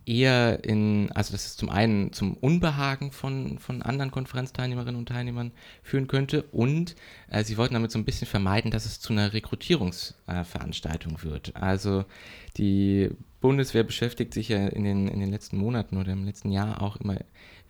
eher 0.06 0.64
in, 0.64 1.10
also 1.12 1.32
dass 1.32 1.46
es 1.46 1.56
zum 1.56 1.70
einen 1.70 2.12
zum 2.12 2.34
Unbehagen 2.34 3.12
von, 3.12 3.58
von 3.58 3.82
anderen 3.82 4.10
Konferenzteilnehmerinnen 4.10 4.98
und 4.98 5.08
Teilnehmern 5.08 5.52
führen 5.82 6.08
könnte 6.08 6.42
und 6.52 6.96
äh, 7.30 7.44
sie 7.44 7.56
wollten 7.56 7.74
damit 7.74 7.90
so 7.90 7.98
ein 7.98 8.04
bisschen 8.04 8.26
vermeiden, 8.26 8.70
dass 8.70 8.84
es 8.84 9.00
zu 9.00 9.12
einer 9.12 9.32
Rekrutierungsveranstaltung 9.32 11.18
äh, 11.18 11.22
wird. 11.22 11.56
Also 11.56 12.04
die 12.56 13.10
Bundeswehr 13.40 13.84
beschäftigt 13.84 14.34
sich 14.34 14.48
ja 14.48 14.66
in 14.68 14.84
den, 14.84 15.08
in 15.08 15.20
den 15.20 15.30
letzten 15.30 15.56
Monaten 15.56 15.96
oder 15.96 16.12
im 16.12 16.24
letzten 16.24 16.50
Jahr 16.50 16.82
auch 16.82 16.96
immer 16.96 17.18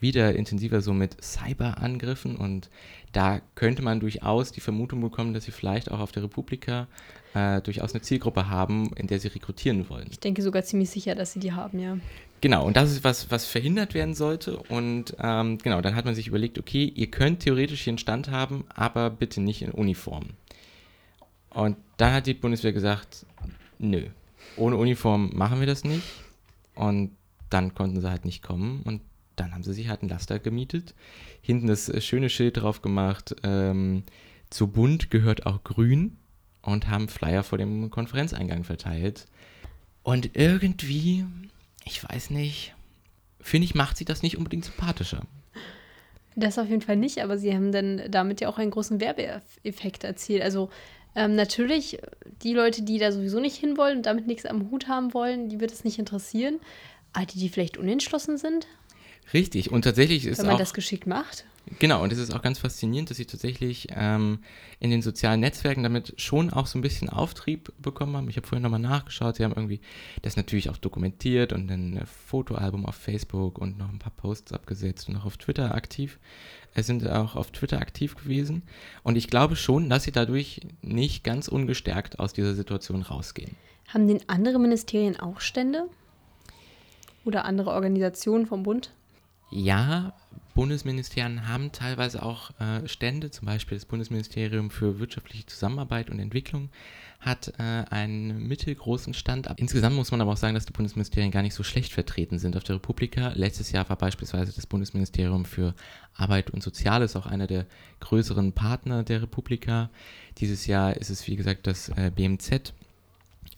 wieder 0.02 0.34
intensiver 0.34 0.80
so 0.82 0.92
mit 0.92 1.22
Cyberangriffen 1.22 2.36
und 2.36 2.68
da 3.12 3.40
könnte 3.54 3.82
man 3.82 4.00
durchaus 4.00 4.52
die 4.52 4.60
Vermutung 4.60 5.00
bekommen, 5.00 5.34
dass 5.34 5.44
sie 5.44 5.52
vielleicht 5.52 5.90
auch 5.90 6.00
auf 6.00 6.12
der 6.12 6.24
Republika 6.24 6.88
äh, 7.34 7.60
durchaus 7.60 7.92
eine 7.92 8.02
Zielgruppe 8.02 8.48
haben, 8.48 8.90
in 8.96 9.06
der 9.06 9.20
sie 9.20 9.28
rekrutieren 9.28 9.88
wollen. 9.88 10.08
Ich 10.10 10.20
denke 10.20 10.42
sogar 10.42 10.62
ziemlich 10.64 10.90
sicher, 10.90 11.14
dass 11.14 11.32
sie 11.32 11.40
die 11.40 11.52
haben, 11.52 11.78
ja. 11.78 11.98
Genau, 12.40 12.66
und 12.66 12.76
das 12.76 12.90
ist 12.90 13.04
was, 13.04 13.30
was 13.30 13.46
verhindert 13.46 13.94
werden 13.94 14.14
sollte. 14.14 14.56
Und 14.56 15.14
ähm, 15.20 15.58
genau, 15.58 15.80
dann 15.80 15.94
hat 15.94 16.04
man 16.04 16.16
sich 16.16 16.26
überlegt, 16.26 16.58
okay, 16.58 16.84
ihr 16.84 17.06
könnt 17.06 17.40
theoretisch 17.40 17.82
hier 17.82 17.92
einen 17.92 17.98
Stand 17.98 18.30
haben, 18.30 18.64
aber 18.74 19.10
bitte 19.10 19.40
nicht 19.40 19.62
in 19.62 19.70
Uniform. 19.70 20.30
Und 21.50 21.76
dann 21.98 22.12
hat 22.12 22.26
die 22.26 22.34
Bundeswehr 22.34 22.72
gesagt, 22.72 23.26
nö, 23.78 24.06
ohne 24.56 24.76
Uniform 24.76 25.30
machen 25.34 25.60
wir 25.60 25.68
das 25.68 25.84
nicht. 25.84 26.02
Und 26.74 27.12
dann 27.50 27.74
konnten 27.74 28.00
sie 28.00 28.10
halt 28.10 28.24
nicht 28.24 28.42
kommen. 28.42 28.82
Und 28.84 29.02
dann 29.36 29.52
haben 29.52 29.62
sie 29.62 29.72
sich 29.72 29.88
halt 29.88 30.02
einen 30.02 30.10
Laster 30.10 30.38
gemietet. 30.38 30.94
Hinten 31.40 31.66
das 31.66 31.88
äh, 31.88 32.00
schöne 32.00 32.28
Schild 32.28 32.58
drauf 32.58 32.82
gemacht, 32.82 33.34
ähm, 33.42 34.04
zu 34.50 34.68
Bund 34.68 35.10
gehört 35.10 35.46
auch 35.46 35.64
Grün. 35.64 36.18
Und 36.64 36.88
haben 36.88 37.08
Flyer 37.08 37.42
vor 37.42 37.58
dem 37.58 37.90
Konferenzeingang 37.90 38.62
verteilt. 38.62 39.26
Und 40.04 40.36
irgendwie, 40.36 41.24
ich 41.84 42.08
weiß 42.08 42.30
nicht, 42.30 42.74
finde 43.40 43.64
ich, 43.64 43.74
macht 43.74 43.96
sie 43.96 44.04
das 44.04 44.22
nicht 44.22 44.38
unbedingt 44.38 44.64
sympathischer. 44.64 45.22
Das 46.36 46.58
auf 46.58 46.68
jeden 46.68 46.80
Fall 46.80 46.96
nicht, 46.96 47.20
aber 47.22 47.36
sie 47.36 47.52
haben 47.52 47.72
dann 47.72 48.02
damit 48.08 48.40
ja 48.40 48.48
auch 48.48 48.58
einen 48.58 48.70
großen 48.70 49.00
Werbeeffekt 49.00 50.04
erzielt. 50.04 50.42
Also 50.42 50.70
ähm, 51.14 51.34
natürlich, 51.34 51.98
die 52.42 52.54
Leute, 52.54 52.82
die 52.82 52.98
da 52.98 53.12
sowieso 53.12 53.40
nicht 53.40 53.56
hinwollen 53.56 53.98
und 53.98 54.06
damit 54.06 54.26
nichts 54.26 54.46
am 54.46 54.70
Hut 54.70 54.88
haben 54.88 55.12
wollen, 55.12 55.48
die 55.48 55.60
wird 55.60 55.72
es 55.72 55.84
nicht 55.84 55.98
interessieren. 55.98 56.58
Aber 57.12 57.26
die, 57.26 57.38
die 57.38 57.50
vielleicht 57.50 57.76
unentschlossen 57.76 58.38
sind, 58.38 58.66
Richtig, 59.32 59.70
und 59.70 59.82
tatsächlich 59.82 60.26
ist 60.26 60.38
wenn 60.38 60.46
man 60.46 60.54
auch, 60.56 60.58
das 60.58 60.74
geschickt 60.74 61.06
macht. 61.06 61.44
genau, 61.78 62.02
und 62.02 62.12
es 62.12 62.18
ist 62.18 62.34
auch 62.34 62.42
ganz 62.42 62.58
faszinierend, 62.58 63.08
dass 63.08 63.16
sie 63.16 63.24
tatsächlich 63.24 63.88
ähm, 63.90 64.40
in 64.78 64.90
den 64.90 65.00
sozialen 65.00 65.40
Netzwerken 65.40 65.82
damit 65.82 66.14
schon 66.20 66.50
auch 66.50 66.66
so 66.66 66.78
ein 66.78 66.82
bisschen 66.82 67.08
Auftrieb 67.08 67.72
bekommen 67.78 68.16
haben. 68.16 68.28
Ich 68.28 68.36
habe 68.36 68.46
vorhin 68.46 68.62
nochmal 68.62 68.80
nachgeschaut, 68.80 69.36
sie 69.36 69.44
haben 69.44 69.54
irgendwie 69.54 69.80
das 70.20 70.36
natürlich 70.36 70.68
auch 70.70 70.76
dokumentiert 70.76 71.52
und 71.52 71.70
ein 71.70 71.96
äh, 71.96 72.06
Fotoalbum 72.06 72.84
auf 72.84 72.96
Facebook 72.96 73.58
und 73.58 73.78
noch 73.78 73.88
ein 73.88 73.98
paar 73.98 74.12
Posts 74.14 74.52
abgesetzt 74.52 75.08
und 75.08 75.16
auch 75.16 75.24
auf 75.24 75.38
Twitter 75.38 75.74
aktiv. 75.74 76.18
Es 76.74 76.86
sind 76.86 77.08
auch 77.08 77.36
auf 77.36 77.50
Twitter 77.50 77.80
aktiv 77.80 78.16
gewesen. 78.16 78.62
Und 79.02 79.16
ich 79.16 79.28
glaube 79.28 79.56
schon, 79.56 79.90
dass 79.90 80.04
sie 80.04 80.12
dadurch 80.12 80.60
nicht 80.80 81.22
ganz 81.22 81.48
ungestärkt 81.48 82.18
aus 82.18 82.32
dieser 82.32 82.54
Situation 82.54 83.02
rausgehen. 83.02 83.56
Haben 83.88 84.08
denn 84.08 84.20
andere 84.26 84.58
Ministerien 84.58 85.20
auch 85.20 85.40
Stände? 85.40 85.88
Oder 87.24 87.44
andere 87.44 87.70
Organisationen 87.70 88.46
vom 88.46 88.62
Bund? 88.62 88.90
Ja, 89.52 90.14
Bundesministerien 90.54 91.46
haben 91.46 91.72
teilweise 91.72 92.22
auch 92.22 92.50
äh, 92.58 92.88
Stände, 92.88 93.30
zum 93.30 93.46
Beispiel 93.46 93.76
das 93.76 93.84
Bundesministerium 93.84 94.70
für 94.70 94.98
wirtschaftliche 94.98 95.44
Zusammenarbeit 95.44 96.08
und 96.08 96.18
Entwicklung 96.18 96.70
hat 97.20 97.52
äh, 97.58 97.62
einen 97.62 98.48
mittelgroßen 98.48 99.12
Stand. 99.12 99.48
Insgesamt 99.56 99.94
muss 99.94 100.10
man 100.10 100.22
aber 100.22 100.32
auch 100.32 100.36
sagen, 100.38 100.54
dass 100.54 100.64
die 100.64 100.72
Bundesministerien 100.72 101.30
gar 101.30 101.42
nicht 101.42 101.54
so 101.54 101.62
schlecht 101.62 101.92
vertreten 101.92 102.38
sind 102.38 102.56
auf 102.56 102.64
der 102.64 102.76
Republika. 102.76 103.32
Letztes 103.34 103.72
Jahr 103.72 103.88
war 103.90 103.96
beispielsweise 103.96 104.52
das 104.52 104.66
Bundesministerium 104.66 105.44
für 105.44 105.74
Arbeit 106.14 106.50
und 106.50 106.62
Soziales 106.62 107.14
auch 107.14 107.26
einer 107.26 107.46
der 107.46 107.66
größeren 108.00 108.52
Partner 108.52 109.04
der 109.04 109.22
Republika. 109.22 109.90
Dieses 110.38 110.66
Jahr 110.66 110.96
ist 110.96 111.10
es, 111.10 111.26
wie 111.28 111.36
gesagt, 111.36 111.66
das 111.66 111.90
äh, 111.90 112.10
BMZ. 112.14 112.72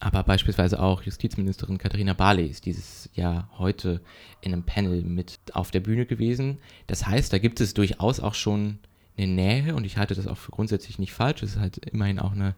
Aber 0.01 0.23
beispielsweise 0.23 0.81
auch 0.81 1.03
Justizministerin 1.03 1.79
Katharina 1.79 2.13
Barley 2.13 2.47
ist 2.47 2.67
dieses 2.67 3.09
Jahr 3.15 3.49
heute 3.59 4.01
in 4.41 4.53
einem 4.53 4.65
Panel 4.65 5.03
mit 5.03 5.39
auf 5.53 5.71
der 5.71 5.81
Bühne 5.81 6.07
gewesen. 6.07 6.59
Das 6.87 7.07
heißt, 7.07 7.33
da 7.33 7.39
gibt 7.39 7.61
es 7.61 7.75
durchaus 7.75 8.21
auch 8.21 8.35
schon 8.35 8.79
eine 9.17 9.29
Nähe 9.29 9.75
und 9.75 9.85
ich 9.85 9.97
halte 9.97 10.15
das 10.15 10.27
auch 10.27 10.37
für 10.37 10.51
grundsätzlich 10.51 10.99
nicht 10.99 11.13
falsch. 11.13 11.43
Es 11.43 11.53
ist 11.53 11.61
halt 11.61 11.79
immerhin 11.79 12.19
auch 12.19 12.33
eine, 12.33 12.55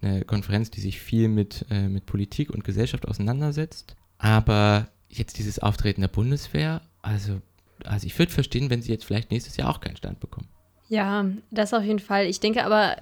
eine 0.00 0.24
Konferenz, 0.24 0.70
die 0.70 0.80
sich 0.80 1.00
viel 1.00 1.28
mit, 1.28 1.66
äh, 1.70 1.88
mit 1.88 2.06
Politik 2.06 2.50
und 2.50 2.64
Gesellschaft 2.64 3.06
auseinandersetzt. 3.06 3.94
Aber 4.18 4.88
jetzt 5.08 5.38
dieses 5.38 5.58
Auftreten 5.58 6.00
der 6.00 6.08
Bundeswehr, 6.08 6.80
also, 7.02 7.40
also 7.84 8.06
ich 8.06 8.18
würde 8.18 8.32
verstehen, 8.32 8.70
wenn 8.70 8.82
sie 8.82 8.92
jetzt 8.92 9.04
vielleicht 9.04 9.30
nächstes 9.30 9.56
Jahr 9.56 9.70
auch 9.70 9.80
keinen 9.80 9.96
Stand 9.96 10.20
bekommen. 10.20 10.48
Ja, 10.88 11.26
das 11.50 11.74
auf 11.74 11.84
jeden 11.84 11.98
Fall. 11.98 12.26
Ich 12.26 12.40
denke 12.40 12.64
aber, 12.64 12.96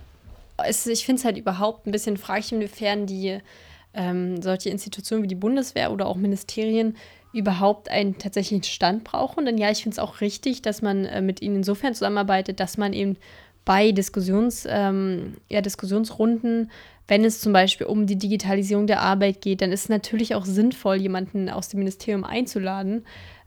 es, 0.59 0.87
ich 0.87 1.05
finde 1.05 1.21
es 1.21 1.25
halt 1.25 1.39
überhaupt 1.39 1.87
ein 1.87 1.93
bisschen 1.93 2.17
fraglich, 2.17 2.53
inwiefern 2.53 3.07
die 3.07 3.39
ähm, 3.97 4.41
solche 4.43 4.71
Institutionen 4.71 5.25
wie 5.25 5.29
die 5.29 5.35
Bundeswehr 5.35 5.91
oder 5.91 6.07
auch 6.07 6.17
Ministerien 6.17 6.97
überhaupt 7.33 7.91
einen 7.91 8.19
tatsächlichen 8.19 8.63
Stand 8.63 9.05
brauchen. 9.05 9.45
Denn 9.45 9.59
ja, 9.59 9.71
ich 9.71 9.83
finde 9.83 9.95
es 9.95 9.99
auch 9.99 10.21
richtig, 10.21 10.63
dass 10.63 10.83
man 10.83 11.05
äh, 11.05 11.21
mit 11.21 11.43
ihnen 11.43 11.57
insofern 11.57 11.95
zusammenarbeitet, 11.95 12.61
dass 12.61 12.79
man 12.79 12.93
eben 12.93 13.17
bei 13.65 13.91
Diskussions, 13.93 14.67
ähm, 14.71 15.35
ja, 15.49 15.61
Diskussionsrunden, 15.61 16.71
wenn 17.09 17.25
es 17.25 17.41
zum 17.41 17.53
Beispiel 17.53 17.87
um 17.87 18.07
die 18.07 18.17
Digitalisierung 18.17 18.87
der 18.87 19.01
Arbeit 19.01 19.41
geht, 19.41 19.61
dann 19.61 19.73
ist 19.73 19.85
es 19.85 19.89
natürlich 19.89 20.35
auch 20.35 20.45
sinnvoll, 20.45 20.97
jemanden 20.97 21.51
aus 21.51 21.69
dem 21.69 21.79
Ministerium 21.79 22.25
einzuladen 22.25 23.05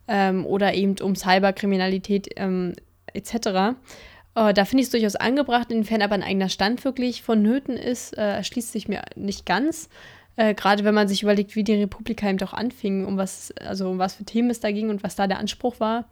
ähm, 0.07 0.45
oder 0.45 0.73
eben 0.73 0.95
um 1.01 1.15
Cyberkriminalität 1.15 2.29
ähm, 2.35 2.73
etc. 3.13 3.33
Äh, 4.35 4.53
da 4.53 4.65
finde 4.65 4.81
ich 4.81 4.87
es 4.87 4.91
durchaus 4.91 5.15
angebracht, 5.15 5.71
inwiefern 5.71 6.01
aber 6.01 6.15
ein 6.15 6.23
eigener 6.23 6.49
Stand 6.49 6.83
wirklich 6.85 7.23
vonnöten 7.23 7.75
ist, 7.75 8.17
äh, 8.17 8.21
erschließt 8.21 8.71
sich 8.71 8.87
mir 8.87 9.01
nicht 9.15 9.45
ganz. 9.45 9.89
Äh, 10.39 10.53
Gerade 10.53 10.85
wenn 10.85 10.95
man 10.95 11.09
sich 11.09 11.21
überlegt, 11.21 11.57
wie 11.57 11.65
die 11.65 11.73
Republika 11.73 12.29
eben 12.29 12.37
doch 12.37 12.53
anfing, 12.53 13.05
um 13.05 13.17
was, 13.17 13.51
also 13.59 13.89
um 13.89 13.99
was 13.99 14.15
für 14.15 14.23
Themen 14.23 14.49
es 14.49 14.61
da 14.61 14.71
ging 14.71 14.89
und 14.89 15.03
was 15.03 15.17
da 15.17 15.27
der 15.27 15.37
Anspruch 15.37 15.81
war, 15.81 16.05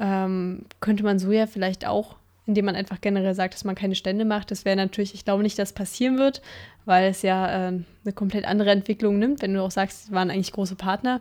ähm, 0.00 0.64
könnte 0.80 1.04
man 1.04 1.20
so 1.20 1.30
ja 1.30 1.46
vielleicht 1.46 1.86
auch, 1.86 2.16
indem 2.46 2.64
man 2.64 2.74
einfach 2.74 3.00
generell 3.00 3.32
sagt, 3.32 3.54
dass 3.54 3.62
man 3.62 3.76
keine 3.76 3.94
Stände 3.94 4.24
macht. 4.24 4.50
Das 4.50 4.64
wäre 4.64 4.74
natürlich, 4.74 5.14
ich 5.14 5.24
glaube 5.24 5.44
nicht, 5.44 5.56
dass 5.56 5.72
passieren 5.72 6.18
wird, 6.18 6.42
weil 6.84 7.10
es 7.10 7.22
ja 7.22 7.46
äh, 7.46 7.66
eine 7.68 8.12
komplett 8.12 8.44
andere 8.44 8.72
Entwicklung 8.72 9.20
nimmt, 9.20 9.40
wenn 9.40 9.54
du 9.54 9.62
auch 9.62 9.70
sagst, 9.70 10.06
sie 10.06 10.12
waren 10.12 10.32
eigentlich 10.32 10.50
große 10.50 10.74
Partner. 10.74 11.20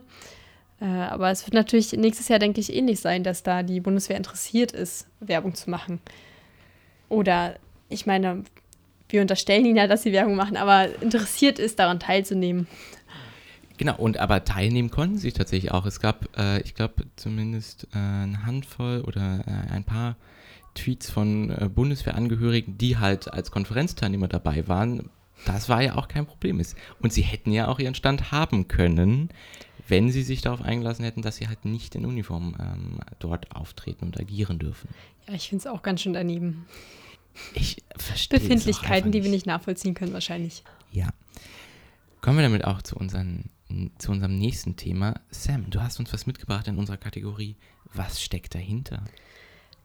Äh, 0.82 0.86
aber 0.86 1.30
es 1.30 1.46
wird 1.46 1.54
natürlich 1.54 1.94
nächstes 1.94 2.30
Jahr, 2.30 2.40
denke 2.40 2.62
ich, 2.62 2.74
ähnlich 2.74 3.00
sein, 3.00 3.24
dass 3.24 3.44
da 3.44 3.62
die 3.62 3.80
Bundeswehr 3.80 4.18
interessiert 4.18 4.72
ist, 4.72 5.06
Werbung 5.20 5.54
zu 5.54 5.70
machen. 5.70 6.02
Oder 7.10 7.58
ich 7.90 8.08
meine, 8.08 8.44
wir 9.10 9.22
unterstellen 9.22 9.66
ihnen 9.66 9.76
ja, 9.76 9.88
dass 9.88 10.04
sie 10.04 10.14
Werbung 10.14 10.36
machen, 10.36 10.58
aber 10.58 11.02
interessiert 11.02 11.60
ist, 11.60 11.80
daran 11.80 12.00
teilzunehmen. 12.00 12.68
Genau, 13.78 13.96
und 13.96 14.18
aber 14.18 14.44
teilnehmen 14.44 14.92
konnten 14.92 15.18
sie 15.18 15.32
tatsächlich 15.32 15.72
auch. 15.72 15.86
Es 15.86 16.02
gab, 16.02 16.38
äh, 16.38 16.62
ich 16.62 16.76
glaube, 16.76 17.06
zumindest 17.16 17.88
äh, 17.94 17.98
eine 17.98 18.46
Handvoll 18.46 19.02
oder 19.02 19.40
äh, 19.48 19.74
ein 19.74 19.86
paar 19.86 20.18
Tweets 20.76 21.10
von 21.10 21.50
äh, 21.50 21.70
Bundeswehrangehörigen, 21.74 22.78
die 22.78 22.98
halt 22.98 23.32
als 23.32 23.52
Konferenzteilnehmer 23.52 24.28
dabei 24.28 24.68
waren. 24.68 25.10
Das 25.46 25.70
war 25.70 25.82
ja 25.82 25.96
auch 25.96 26.10
kein 26.10 26.26
Problem. 26.26 26.62
Und 27.02 27.14
sie 27.14 27.22
hätten 27.22 27.52
ja 27.52 27.70
auch 27.70 27.80
ihren 27.80 27.96
Stand 27.96 28.34
haben 28.34 28.68
können, 28.68 29.30
wenn 29.88 30.12
sie 30.12 30.24
sich 30.24 30.42
darauf 30.42 30.62
eingelassen 30.62 31.06
hätten, 31.06 31.22
dass 31.22 31.38
sie 31.38 31.48
halt 31.48 31.64
nicht 31.64 31.96
in 31.96 32.06
Uniform 32.06 32.56
ähm, 32.60 33.00
dort 33.20 33.56
auftreten 33.56 34.06
und 34.06 34.20
agieren 34.20 34.60
dürfen. 34.60 34.90
Ja, 35.28 35.36
ich 35.36 35.48
finde 35.50 35.62
es 35.62 35.68
auch 35.68 35.82
ganz 35.82 36.02
schön 36.02 36.14
daneben. 36.14 36.66
Ich 37.54 37.84
verstehe 37.98 38.40
Befindlichkeiten, 38.40 39.12
die 39.12 39.24
wir 39.24 39.30
nicht 39.30 39.46
nachvollziehen 39.46 39.94
können, 39.94 40.14
wahrscheinlich. 40.14 40.64
Ja. 40.92 41.10
Kommen 42.22 42.38
wir 42.38 42.44
damit 42.44 42.66
auch 42.66 42.82
zu, 42.82 42.96
unseren, 42.96 43.50
zu 43.98 44.12
unserem 44.12 44.38
nächsten 44.38 44.76
Thema. 44.76 45.16
Sam, 45.32 45.70
du 45.70 45.82
hast 45.82 46.00
uns 46.00 46.12
was 46.12 46.26
mitgebracht 46.26 46.68
in 46.68 46.78
unserer 46.78 46.98
Kategorie. 46.98 47.56
Was 47.94 48.22
steckt 48.22 48.56
dahinter? 48.56 49.04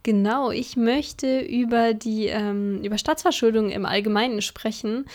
Genau, 0.03 0.51
ich 0.51 0.77
möchte 0.77 1.41
über 1.41 1.95
die 1.95 2.27
ähm, 2.27 2.83
über 2.85 2.99
Staatsverschuldung 2.99 3.71
im 3.71 3.87
Allgemeinen 3.87 4.43
sprechen. 4.43 5.07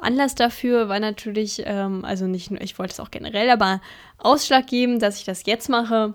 Anlass 0.00 0.34
dafür 0.34 0.88
war 0.88 1.00
natürlich, 1.00 1.62
ähm, 1.66 2.04
also 2.04 2.26
nicht 2.26 2.50
nur, 2.50 2.60
ich 2.62 2.78
wollte 2.78 2.92
es 2.92 3.00
auch 3.00 3.10
generell, 3.10 3.50
aber 3.50 3.82
ausschlaggebend, 4.16 5.02
dass 5.02 5.18
ich 5.18 5.24
das 5.24 5.44
jetzt 5.44 5.68
mache, 5.68 6.14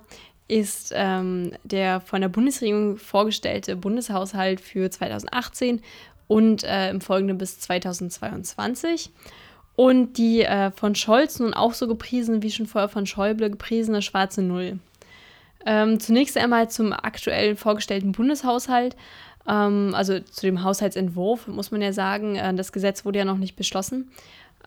ist 0.54 0.94
ähm, 0.96 1.52
der 1.64 2.00
von 2.00 2.22
der 2.22 2.30
Bundesregierung 2.30 2.98
vorgestellte 2.98 3.76
Bundeshaushalt 3.76 4.62
für 4.62 4.88
2018 4.88 5.82
und 6.28 6.64
äh, 6.64 6.92
im 6.92 7.02
Folgenden 7.02 7.40
bis 7.40 7.60
2022. 7.60 9.10
Und 9.76 10.20
die 10.20 10.44
äh, 10.44 10.70
von 10.70 10.94
Scholz 10.94 11.40
nun 11.40 11.56
auch 11.56 11.74
so 11.74 11.88
gepriesen, 11.88 12.44
wie 12.44 12.52
schon 12.52 12.68
vorher 12.68 12.88
von 12.88 13.08
Schäuble 13.08 13.50
gepriesene 13.50 14.04
schwarze 14.04 14.44
Null. 14.44 14.78
Ähm, 15.66 16.00
zunächst 16.00 16.38
einmal 16.38 16.70
zum 16.70 16.94
aktuell 16.94 17.56
vorgestellten 17.56 18.12
Bundeshaushalt, 18.12 18.96
ähm, 19.50 19.94
also 19.96 20.20
zu 20.20 20.46
dem 20.46 20.64
Haushaltsentwurf, 20.64 21.48
muss 21.48 21.72
man 21.72 21.82
ja 21.82 21.94
sagen, 21.94 22.36
äh, 22.36 22.54
das 22.54 22.72
Gesetz 22.72 23.06
wurde 23.06 23.18
ja 23.18 23.26
noch 23.26 23.38
nicht 23.38 23.56
beschlossen. 23.56 24.12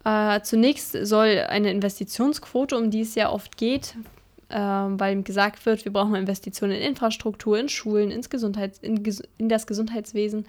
Äh, 0.05 0.41
zunächst 0.41 0.97
soll 1.03 1.47
eine 1.49 1.71
Investitionsquote, 1.71 2.77
um 2.77 2.91
die 2.91 3.03
es 3.03 3.15
ja 3.15 3.31
oft 3.31 3.57
geht, 3.57 3.95
äh, 4.49 4.59
weil 4.59 5.23
gesagt 5.23 5.65
wird, 5.67 5.85
wir 5.85 5.93
brauchen 5.93 6.15
Investitionen 6.15 6.73
in 6.73 6.83
Infrastruktur, 6.83 7.59
in 7.59 7.69
Schulen, 7.69 8.11
ins 8.11 8.31
Gesundheits-, 8.31 8.79
in, 8.79 9.03
in 9.39 9.49
das 9.49 9.67
Gesundheitswesen. 9.67 10.47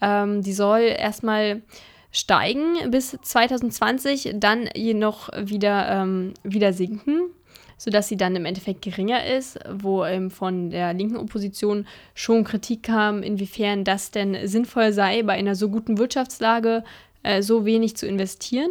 Ähm, 0.00 0.42
die 0.42 0.52
soll 0.52 0.80
erstmal 0.80 1.62
steigen 2.10 2.90
bis 2.90 3.16
2020, 3.20 4.34
dann 4.34 4.68
jedoch 4.74 5.28
wieder, 5.36 5.88
ähm, 5.88 6.34
wieder 6.42 6.72
sinken, 6.72 7.30
sodass 7.76 8.08
sie 8.08 8.16
dann 8.16 8.34
im 8.34 8.44
Endeffekt 8.44 8.82
geringer 8.82 9.24
ist, 9.24 9.58
wo 9.70 10.04
ähm, 10.04 10.30
von 10.30 10.70
der 10.70 10.94
linken 10.94 11.16
Opposition 11.16 11.86
schon 12.14 12.44
Kritik 12.44 12.84
kam, 12.84 13.22
inwiefern 13.22 13.84
das 13.84 14.10
denn 14.10 14.46
sinnvoll 14.48 14.92
sei, 14.92 15.22
bei 15.22 15.34
einer 15.34 15.54
so 15.54 15.68
guten 15.68 15.98
Wirtschaftslage 15.98 16.82
äh, 17.22 17.42
so 17.42 17.64
wenig 17.64 17.96
zu 17.96 18.06
investieren. 18.06 18.70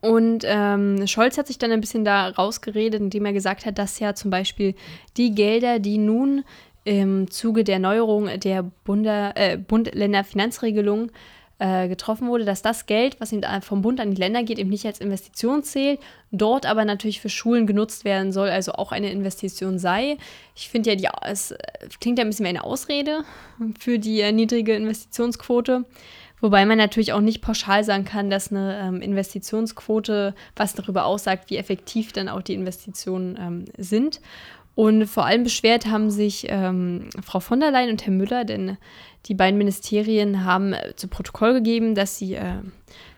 Und 0.00 0.44
ähm, 0.46 1.06
Scholz 1.06 1.38
hat 1.38 1.46
sich 1.46 1.58
dann 1.58 1.72
ein 1.72 1.80
bisschen 1.80 2.04
da 2.04 2.28
rausgeredet, 2.28 3.00
indem 3.00 3.26
er 3.26 3.32
gesagt 3.32 3.66
hat, 3.66 3.78
dass 3.78 3.98
ja 3.98 4.14
zum 4.14 4.30
Beispiel 4.30 4.74
die 5.16 5.34
Gelder, 5.34 5.78
die 5.78 5.98
nun 5.98 6.44
im 6.84 7.30
Zuge 7.30 7.64
der 7.64 7.78
Neuerung 7.78 8.28
der 8.40 8.64
äh, 8.86 9.56
Bund-Länder-Finanzregelung 9.58 11.10
äh, 11.58 11.88
getroffen 11.88 12.28
wurde, 12.28 12.44
dass 12.44 12.62
das 12.62 12.86
Geld, 12.86 13.20
was 13.20 13.34
vom 13.62 13.82
Bund 13.82 14.00
an 14.00 14.12
die 14.12 14.20
Länder 14.20 14.44
geht, 14.44 14.58
eben 14.60 14.70
nicht 14.70 14.86
als 14.86 15.00
Investition 15.00 15.64
zählt, 15.64 15.98
dort 16.30 16.66
aber 16.66 16.84
natürlich 16.84 17.20
für 17.20 17.28
Schulen 17.28 17.66
genutzt 17.66 18.04
werden 18.04 18.30
soll, 18.30 18.48
also 18.48 18.72
auch 18.72 18.92
eine 18.92 19.10
Investition 19.10 19.78
sei. 19.78 20.18
Ich 20.54 20.68
finde 20.68 20.90
ja, 20.90 20.96
die, 20.96 21.08
es 21.26 21.54
klingt 22.00 22.18
ja 22.18 22.24
ein 22.24 22.28
bisschen 22.28 22.44
wie 22.44 22.50
eine 22.50 22.64
Ausrede 22.64 23.24
für 23.78 23.98
die 23.98 24.20
äh, 24.20 24.30
niedrige 24.30 24.76
Investitionsquote. 24.76 25.84
Wobei 26.40 26.64
man 26.66 26.78
natürlich 26.78 27.12
auch 27.12 27.20
nicht 27.20 27.42
pauschal 27.42 27.82
sagen 27.84 28.04
kann, 28.04 28.30
dass 28.30 28.50
eine 28.50 28.78
ähm, 28.80 29.00
Investitionsquote 29.00 30.34
was 30.54 30.74
darüber 30.74 31.04
aussagt, 31.04 31.50
wie 31.50 31.56
effektiv 31.56 32.12
dann 32.12 32.28
auch 32.28 32.42
die 32.42 32.54
Investitionen 32.54 33.36
ähm, 33.40 33.64
sind. 33.76 34.20
Und 34.74 35.06
vor 35.06 35.26
allem 35.26 35.42
beschwert 35.42 35.86
haben 35.86 36.08
sich 36.08 36.46
ähm, 36.48 37.10
Frau 37.20 37.40
von 37.40 37.58
der 37.58 37.72
Leyen 37.72 37.90
und 37.90 38.06
Herr 38.06 38.12
Müller, 38.12 38.44
denn 38.44 38.76
die 39.26 39.34
beiden 39.34 39.58
Ministerien 39.58 40.44
haben 40.44 40.72
äh, 40.72 40.94
zu 40.94 41.08
Protokoll 41.08 41.54
gegeben, 41.54 41.96
dass 41.96 42.16
sie 42.16 42.34
äh, 42.34 42.62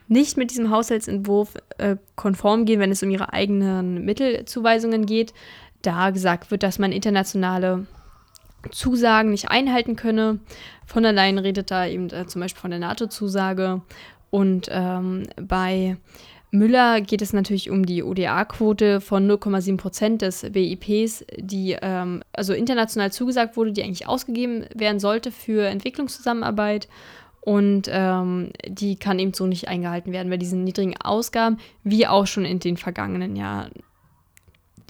nicht 0.08 0.38
mit 0.38 0.50
diesem 0.50 0.70
Haushaltsentwurf 0.70 1.54
äh, 1.76 1.96
konform 2.16 2.64
gehen, 2.64 2.80
wenn 2.80 2.90
es 2.90 3.02
um 3.02 3.10
ihre 3.10 3.34
eigenen 3.34 4.06
Mittelzuweisungen 4.06 5.04
geht, 5.04 5.34
da 5.82 6.10
gesagt 6.10 6.50
wird, 6.50 6.62
dass 6.62 6.78
man 6.78 6.92
internationale 6.92 7.86
Zusagen 8.70 9.30
nicht 9.30 9.50
einhalten 9.50 9.96
könne. 9.96 10.40
Von 10.86 11.02
der 11.02 11.12
Leyen 11.12 11.38
redet 11.38 11.70
da 11.70 11.86
eben 11.86 12.10
äh, 12.10 12.26
zum 12.26 12.40
Beispiel 12.40 12.60
von 12.60 12.70
der 12.70 12.80
NATO-Zusage. 12.80 13.82
Und 14.30 14.68
ähm, 14.70 15.24
bei 15.40 15.96
Müller 16.52 17.00
geht 17.00 17.22
es 17.22 17.32
natürlich 17.32 17.70
um 17.70 17.86
die 17.86 18.02
ODA-Quote 18.02 19.00
von 19.00 19.30
0,7 19.30 19.76
Prozent 19.76 20.22
des 20.22 20.44
BIPs, 20.50 21.24
die 21.38 21.76
ähm, 21.80 22.22
also 22.32 22.52
international 22.52 23.12
zugesagt 23.12 23.56
wurde, 23.56 23.72
die 23.72 23.82
eigentlich 23.82 24.08
ausgegeben 24.08 24.66
werden 24.74 24.98
sollte 24.98 25.30
für 25.30 25.68
Entwicklungszusammenarbeit. 25.68 26.88
Und 27.40 27.88
ähm, 27.90 28.50
die 28.66 28.96
kann 28.96 29.18
eben 29.18 29.32
so 29.32 29.46
nicht 29.46 29.68
eingehalten 29.68 30.12
werden 30.12 30.28
bei 30.28 30.36
diesen 30.36 30.64
niedrigen 30.64 30.96
Ausgaben, 31.00 31.58
wie 31.84 32.06
auch 32.06 32.26
schon 32.26 32.44
in 32.44 32.58
den 32.58 32.76
vergangenen 32.76 33.34
Jahren. 33.36 33.72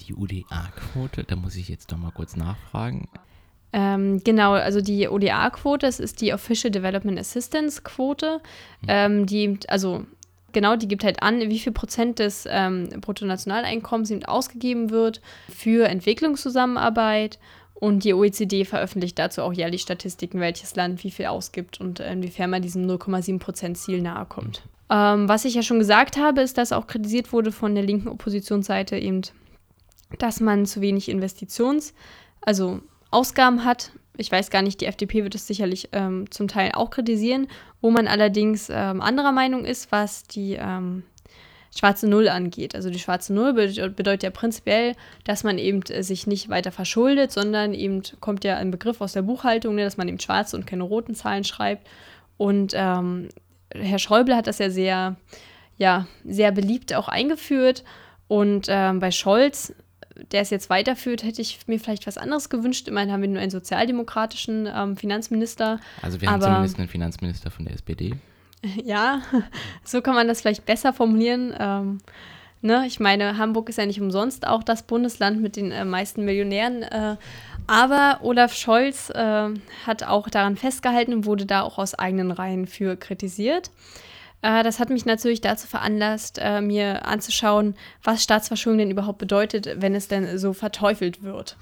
Die 0.01 0.15
UDA-Quote, 0.15 1.25
da 1.25 1.37
muss 1.37 1.57
ich 1.57 1.69
jetzt 1.69 1.93
doch 1.93 1.99
mal 1.99 2.11
kurz 2.11 2.37
nachfragen. 2.37 3.09
Ähm, 3.73 4.23
genau, 4.25 4.53
also 4.53 4.81
die 4.81 5.09
ODA-Quote, 5.09 5.87
das 5.87 6.01
ist 6.01 6.21
die 6.21 6.33
Official 6.35 6.71
Development 6.71 7.19
Assistance 7.19 7.83
Quote, 7.83 8.41
mhm. 8.83 8.89
ähm, 8.89 9.27
die, 9.27 9.59
also 9.69 10.05
genau, 10.53 10.77
die 10.77 10.89
gibt 10.89 11.05
halt 11.05 11.23
an, 11.23 11.41
wie 11.41 11.59
viel 11.59 11.73
Prozent 11.73 12.19
des 12.19 12.47
ähm, 12.51 12.89
Bruttonationaleinkommens 13.01 14.11
eben 14.11 14.25
ausgegeben 14.25 14.91
wird 14.91 15.21
für 15.49 15.89
Entwicklungszusammenarbeit. 15.89 17.39
Und 17.75 18.05
die 18.05 18.13
OECD 18.13 18.67
veröffentlicht 18.67 19.19
dazu 19.19 19.41
auch 19.41 19.55
jährlich 19.55 19.81
Statistiken, 19.81 20.39
welches 20.39 20.77
Land 20.77 21.03
wie 21.03 21.11
viel 21.11 21.25
ausgibt 21.27 21.81
und 21.81 21.99
inwiefern 21.99 22.51
man 22.51 22.61
diesem 22.61 22.87
0,7% 22.87 23.73
Ziel 23.73 24.03
nahe 24.03 24.27
kommt. 24.27 24.63
Mhm. 24.91 25.29
Was 25.29 25.47
ich 25.47 25.55
ja 25.55 25.63
schon 25.63 25.79
gesagt 25.79 26.19
habe, 26.19 26.43
ist, 26.43 26.59
dass 26.59 26.73
auch 26.73 26.87
kritisiert 26.87 27.33
wurde 27.33 27.53
von 27.53 27.75
der 27.75 27.85
linken 27.85 28.09
Oppositionsseite 28.09 28.99
eben, 28.99 29.23
dass 30.19 30.41
man 30.41 30.67
zu 30.67 30.83
wenig 30.83 31.09
Investitions-, 31.09 31.95
also 32.43 32.81
Ausgaben 33.11 33.65
hat. 33.65 33.93
Ich 34.17 34.31
weiß 34.31 34.51
gar 34.51 34.63
nicht, 34.63 34.81
die 34.81 34.87
FDP 34.87 35.25
wird 35.25 35.35
es 35.35 35.47
sicherlich 35.47 35.89
ähm, 35.93 36.31
zum 36.31 36.49
Teil 36.49 36.73
auch 36.75 36.91
kritisieren, 36.91 37.49
wo 37.81 37.91
man 37.91 38.07
allerdings 38.07 38.69
ähm, 38.71 39.01
anderer 39.01 39.33
Meinung 39.33 39.65
ist, 39.65 39.91
was 39.93 40.25
die 40.25 40.55
ähm, 40.55 41.05
schwarze 41.77 42.09
Null 42.09 42.29
angeht. 42.29 42.75
Also 42.75 42.91
die 42.91 42.99
schwarze 42.99 43.33
Null 43.33 43.53
bedeutet 43.53 44.23
ja 44.23 44.31
prinzipiell, 44.31 44.95
dass 45.25 45.45
man 45.45 45.59
eben 45.59 45.83
äh, 45.89 46.03
sich 46.03 46.27
nicht 46.27 46.49
weiter 46.49 46.73
verschuldet, 46.73 47.33
sondern 47.33 47.73
eben 47.75 48.03
kommt 48.21 48.45
ja 48.45 48.57
ein 48.57 48.71
Begriff 48.71 49.01
aus 49.01 49.13
der 49.13 49.23
Buchhaltung, 49.23 49.75
ne, 49.75 49.85
dass 49.85 49.97
man 49.97 50.09
eben 50.09 50.21
schwarze 50.21 50.57
und 50.57 50.67
keine 50.67 50.83
roten 50.83 51.15
Zahlen 51.15 51.45
schreibt. 51.45 51.89
Und 52.37 52.73
ähm, 52.75 53.29
Herr 53.73 53.99
Schäuble 53.99 54.37
hat 54.37 54.47
das 54.47 54.59
ja 54.59 54.71
sehr, 54.71 55.17
ja, 55.77 56.07
sehr 56.25 56.53
beliebt 56.53 56.95
auch 56.95 57.09
eingeführt. 57.09 57.85
Und 58.29 58.67
ähm, 58.69 59.01
bei 59.01 59.11
Scholz 59.11 59.75
der 60.33 60.43
es 60.43 60.51
jetzt 60.51 60.71
weiterführt, 60.71 61.23
hätte 61.23 61.43
ich 61.43 61.59
mir 61.67 61.79
vielleicht 61.79 62.07
was 62.07 62.19
anderes 62.19 62.49
gewünscht. 62.49 62.89
Immerhin 62.89 63.13
haben 63.13 63.23
wir 63.23 63.29
nur 63.29 63.41
einen 63.41 63.51
sozialdemokratischen 63.51 64.69
ähm, 64.73 64.97
Finanzminister. 64.97 65.81
Also 66.03 66.21
wir 66.21 66.29
haben 66.29 66.43
aber, 66.43 66.53
zumindest 66.53 66.79
einen 66.79 66.89
Finanzminister 66.89 67.51
von 67.51 67.65
der 67.65 67.75
SPD. 67.75 68.15
Ja, 68.85 69.23
so 69.85 70.03
kann 70.03 70.15
man 70.15 70.29
das 70.29 70.43
vielleicht 70.43 70.67
besser 70.67 70.93
formulieren. 70.93 71.55
Ähm, 71.59 71.99
ne? 72.61 72.85
Ich 72.87 73.01
meine, 73.01 73.39
Hamburg 73.39 73.71
ist 73.71 73.79
ja 73.79 73.87
nicht 73.87 74.03
umsonst 74.03 74.47
auch 74.47 74.63
das 74.63 74.83
Bundesland 74.83 75.41
mit 75.41 75.57
den 75.57 75.73
äh, 75.73 75.87
meisten 75.87 76.27
Millionären. 76.27 76.83
Äh, 76.83 77.17
aber 77.67 78.19
Olaf 78.23 78.55
Scholz 78.55 79.11
äh, 79.11 79.49
hat 79.87 80.03
auch 80.03 80.29
daran 80.29 80.57
festgehalten 80.57 81.15
und 81.15 81.25
wurde 81.25 81.47
da 81.47 81.63
auch 81.63 81.79
aus 81.79 81.95
eigenen 81.95 82.33
Reihen 82.33 82.67
für 82.67 82.97
kritisiert. 82.97 83.71
Äh, 84.43 84.63
das 84.63 84.79
hat 84.79 84.91
mich 84.91 85.07
natürlich 85.07 85.41
dazu 85.41 85.67
veranlasst, 85.67 86.39
äh, 86.41 86.61
mir 86.61 87.07
anzuschauen, 87.07 87.75
was 88.03 88.23
Staatsverschuldung 88.23 88.79
denn 88.79 88.91
überhaupt 88.91 89.19
bedeutet, 89.19 89.69
wenn 89.77 89.95
es 89.95 90.09
denn 90.09 90.39
so 90.39 90.53
verteufelt 90.53 91.23
wird. 91.23 91.57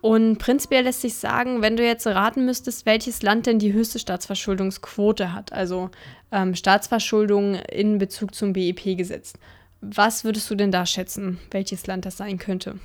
Und 0.00 0.38
prinzipiell 0.38 0.84
lässt 0.84 1.00
sich 1.00 1.14
sagen, 1.14 1.62
wenn 1.62 1.76
du 1.76 1.84
jetzt 1.84 2.06
raten 2.06 2.44
müsstest, 2.44 2.86
welches 2.86 3.22
Land 3.22 3.46
denn 3.46 3.58
die 3.58 3.72
höchste 3.72 3.98
Staatsverschuldungsquote 3.98 5.32
hat, 5.32 5.52
also 5.52 5.90
ähm, 6.30 6.54
Staatsverschuldung 6.54 7.56
in 7.56 7.98
Bezug 7.98 8.34
zum 8.34 8.52
BIP 8.52 8.96
gesetzt, 8.96 9.38
was 9.80 10.24
würdest 10.24 10.50
du 10.50 10.54
denn 10.54 10.70
da 10.70 10.86
schätzen, 10.86 11.38
welches 11.50 11.86
Land 11.86 12.04
das 12.04 12.16
sein 12.16 12.38
könnte? 12.38 12.78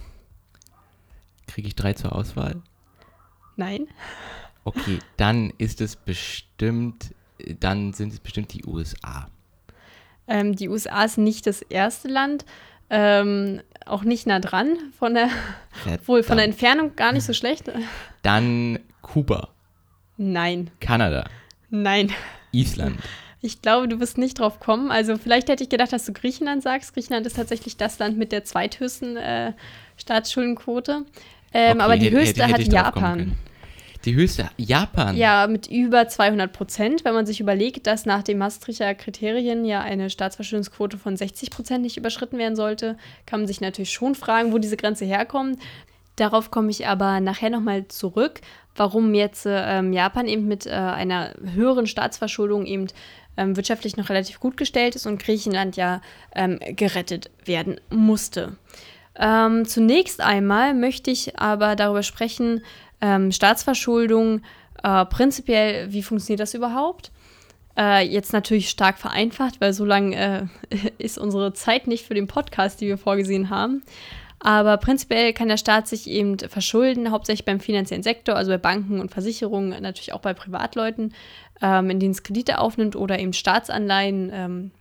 Kriege 1.48 1.67
ich 1.67 1.76
drei 1.76 1.94
zur 1.94 2.15
Auswahl? 2.15 2.62
Nein. 3.56 3.88
Okay, 4.63 5.00
dann 5.17 5.52
ist 5.58 5.82
es 5.82 5.96
bestimmt 5.96 7.13
dann 7.60 7.94
sind 7.94 8.14
es 8.14 8.20
bestimmt 8.20 8.54
die 8.54 8.66
USA. 8.66 9.28
Ähm, 10.28 10.56
die 10.56 10.70
USA 10.70 11.04
ist 11.04 11.18
nicht 11.18 11.48
das 11.48 11.62
erste 11.62 12.08
Land, 12.08 12.46
ähm, 12.90 13.62
auch 13.86 14.04
nicht 14.04 14.28
nah 14.28 14.40
dran, 14.40 14.78
von 14.98 15.14
der, 15.14 15.30
wohl 16.06 16.24
von 16.24 16.38
der 16.38 16.46
Entfernung 16.46 16.96
gar 16.96 17.12
nicht 17.12 17.26
so 17.26 17.34
schlecht. 17.34 17.72
Dann 18.22 18.80
Kuba. 19.02 19.50
Nein. 20.18 20.70
Kanada. 20.80 21.26
Nein. 21.70 22.12
Island. 22.52 23.00
Ich 23.42 23.62
glaube, 23.62 23.88
du 23.88 24.00
wirst 24.00 24.20
nicht 24.20 24.40
drauf 24.40 24.60
kommen. 24.60 24.92
Also 24.92 25.18
vielleicht 25.18 25.50
hätte 25.50 25.64
ich 25.64 25.70
gedacht, 25.70 25.92
dass 25.92 26.06
du 26.06 26.14
Griechenland 26.14 26.62
sagst. 26.62 26.94
Griechenland 26.94 27.26
ist 27.26 27.38
tatsächlich 27.38 27.76
das 27.76 27.98
Land 27.98 28.18
mit 28.18 28.32
der 28.32 28.44
zweithöchsten 28.44 29.18
äh, 29.18 29.54
Staatsschuldenquote. 29.98 31.06
Ähm, 31.54 31.72
okay, 31.72 31.82
aber 31.82 31.98
die 31.98 32.12
höchste 32.12 32.44
hätte, 32.44 32.62
hätte 32.62 32.78
hat 32.78 32.96
Japan. 32.96 33.36
Die 34.06 34.16
höchste 34.16 34.50
Japan. 34.58 35.16
Ja, 35.16 35.46
mit 35.48 35.68
über 35.68 36.08
200 36.08 36.52
Prozent. 36.52 37.06
Wenn 37.06 37.14
man 37.14 37.26
sich 37.26 37.40
überlegt, 37.40 37.86
dass 37.86 38.06
nach 38.06 38.24
den 38.24 38.40
Maastrichter 38.40 38.96
Kriterien 38.96 39.64
ja 39.64 39.82
eine 39.82 40.10
Staatsverschuldungsquote 40.10 40.98
von 40.98 41.16
60 41.16 41.52
Prozent 41.52 41.84
nicht 41.84 41.98
überschritten 41.98 42.38
werden 42.38 42.56
sollte, 42.56 42.98
kann 43.26 43.42
man 43.42 43.48
sich 43.48 43.62
natürlich 43.62 43.92
schon 43.92 44.16
fragen, 44.16 44.54
wo 44.54 44.58
diese 44.58 44.78
Grenze 44.78 45.06
herkommt. 45.06 45.60
Darauf 46.16 46.52
komme 46.52 46.72
ich 46.72 46.88
aber 46.88 47.20
nachher 47.20 47.50
nochmal 47.50 47.88
zurück, 47.88 48.42
warum 48.76 49.14
jetzt 49.14 49.46
ähm, 49.48 49.94
Japan 49.94 50.28
eben 50.28 50.48
mit 50.48 50.66
äh, 50.66 50.72
einer 50.72 51.34
höheren 51.54 51.88
Staatsverschuldung 51.88 52.66
eben 52.66 52.88
ähm, 53.38 53.56
wirtschaftlich 53.56 53.98
noch 53.98 54.10
relativ 54.10 54.40
gut 54.40 54.58
gestellt 54.58 54.96
ist 54.96 55.06
und 55.06 55.22
Griechenland 55.22 55.78
ja 55.78 56.02
ähm, 56.36 56.60
gerettet 56.76 57.32
werden 57.46 57.80
musste. 57.90 58.58
Ähm, 59.16 59.66
zunächst 59.66 60.22
einmal 60.22 60.74
möchte 60.74 61.12
ich 61.12 61.38
aber 61.40 61.76
darüber 61.76 62.04
sprechen, 62.04 62.64
ähm, 63.02 63.32
Staatsverschuldung, 63.32 64.42
äh, 64.84 65.06
prinzipiell, 65.06 65.92
wie 65.92 66.04
funktioniert 66.04 66.40
das 66.40 66.54
überhaupt? 66.54 67.12
Äh, 67.78 68.06
jetzt 68.06 68.34
natürlich 68.34 68.70
stark 68.70 68.98
vereinfacht, 68.98 69.62
weil 69.62 69.74
so 69.74 69.86
lange 69.86 70.50
äh, 70.70 70.78
ist 70.98 71.18
unsere 71.18 71.54
Zeit 71.54 71.88
nicht 71.88 72.06
für 72.06 72.14
den 72.14 72.28
Podcast, 72.28 72.82
die 72.82 72.88
wir 72.88 72.98
vorgesehen 72.98 73.50
haben. 73.50 73.84
Aber 74.44 74.78
prinzipiell 74.78 75.34
kann 75.34 75.50
der 75.50 75.58
Staat 75.58 75.88
sich 75.88 76.10
eben 76.10 76.40
verschulden, 76.40 77.12
hauptsächlich 77.12 77.46
beim 77.46 77.60
finanziellen 77.60 78.02
Sektor, 78.02 78.36
also 78.36 78.50
bei 78.52 78.58
Banken 78.58 79.00
und 79.00 79.12
Versicherungen, 79.12 79.80
natürlich 79.82 80.14
auch 80.14 80.22
bei 80.22 80.34
Privatleuten, 80.34 81.14
ähm, 81.62 81.92
in 81.92 82.00
denen 82.00 82.12
es 82.12 82.24
Kredite 82.24 82.58
aufnimmt 82.58 82.96
oder 82.96 83.20
eben 83.20 83.34
Staatsanleihen 83.34 84.32
ähm, 84.34 84.72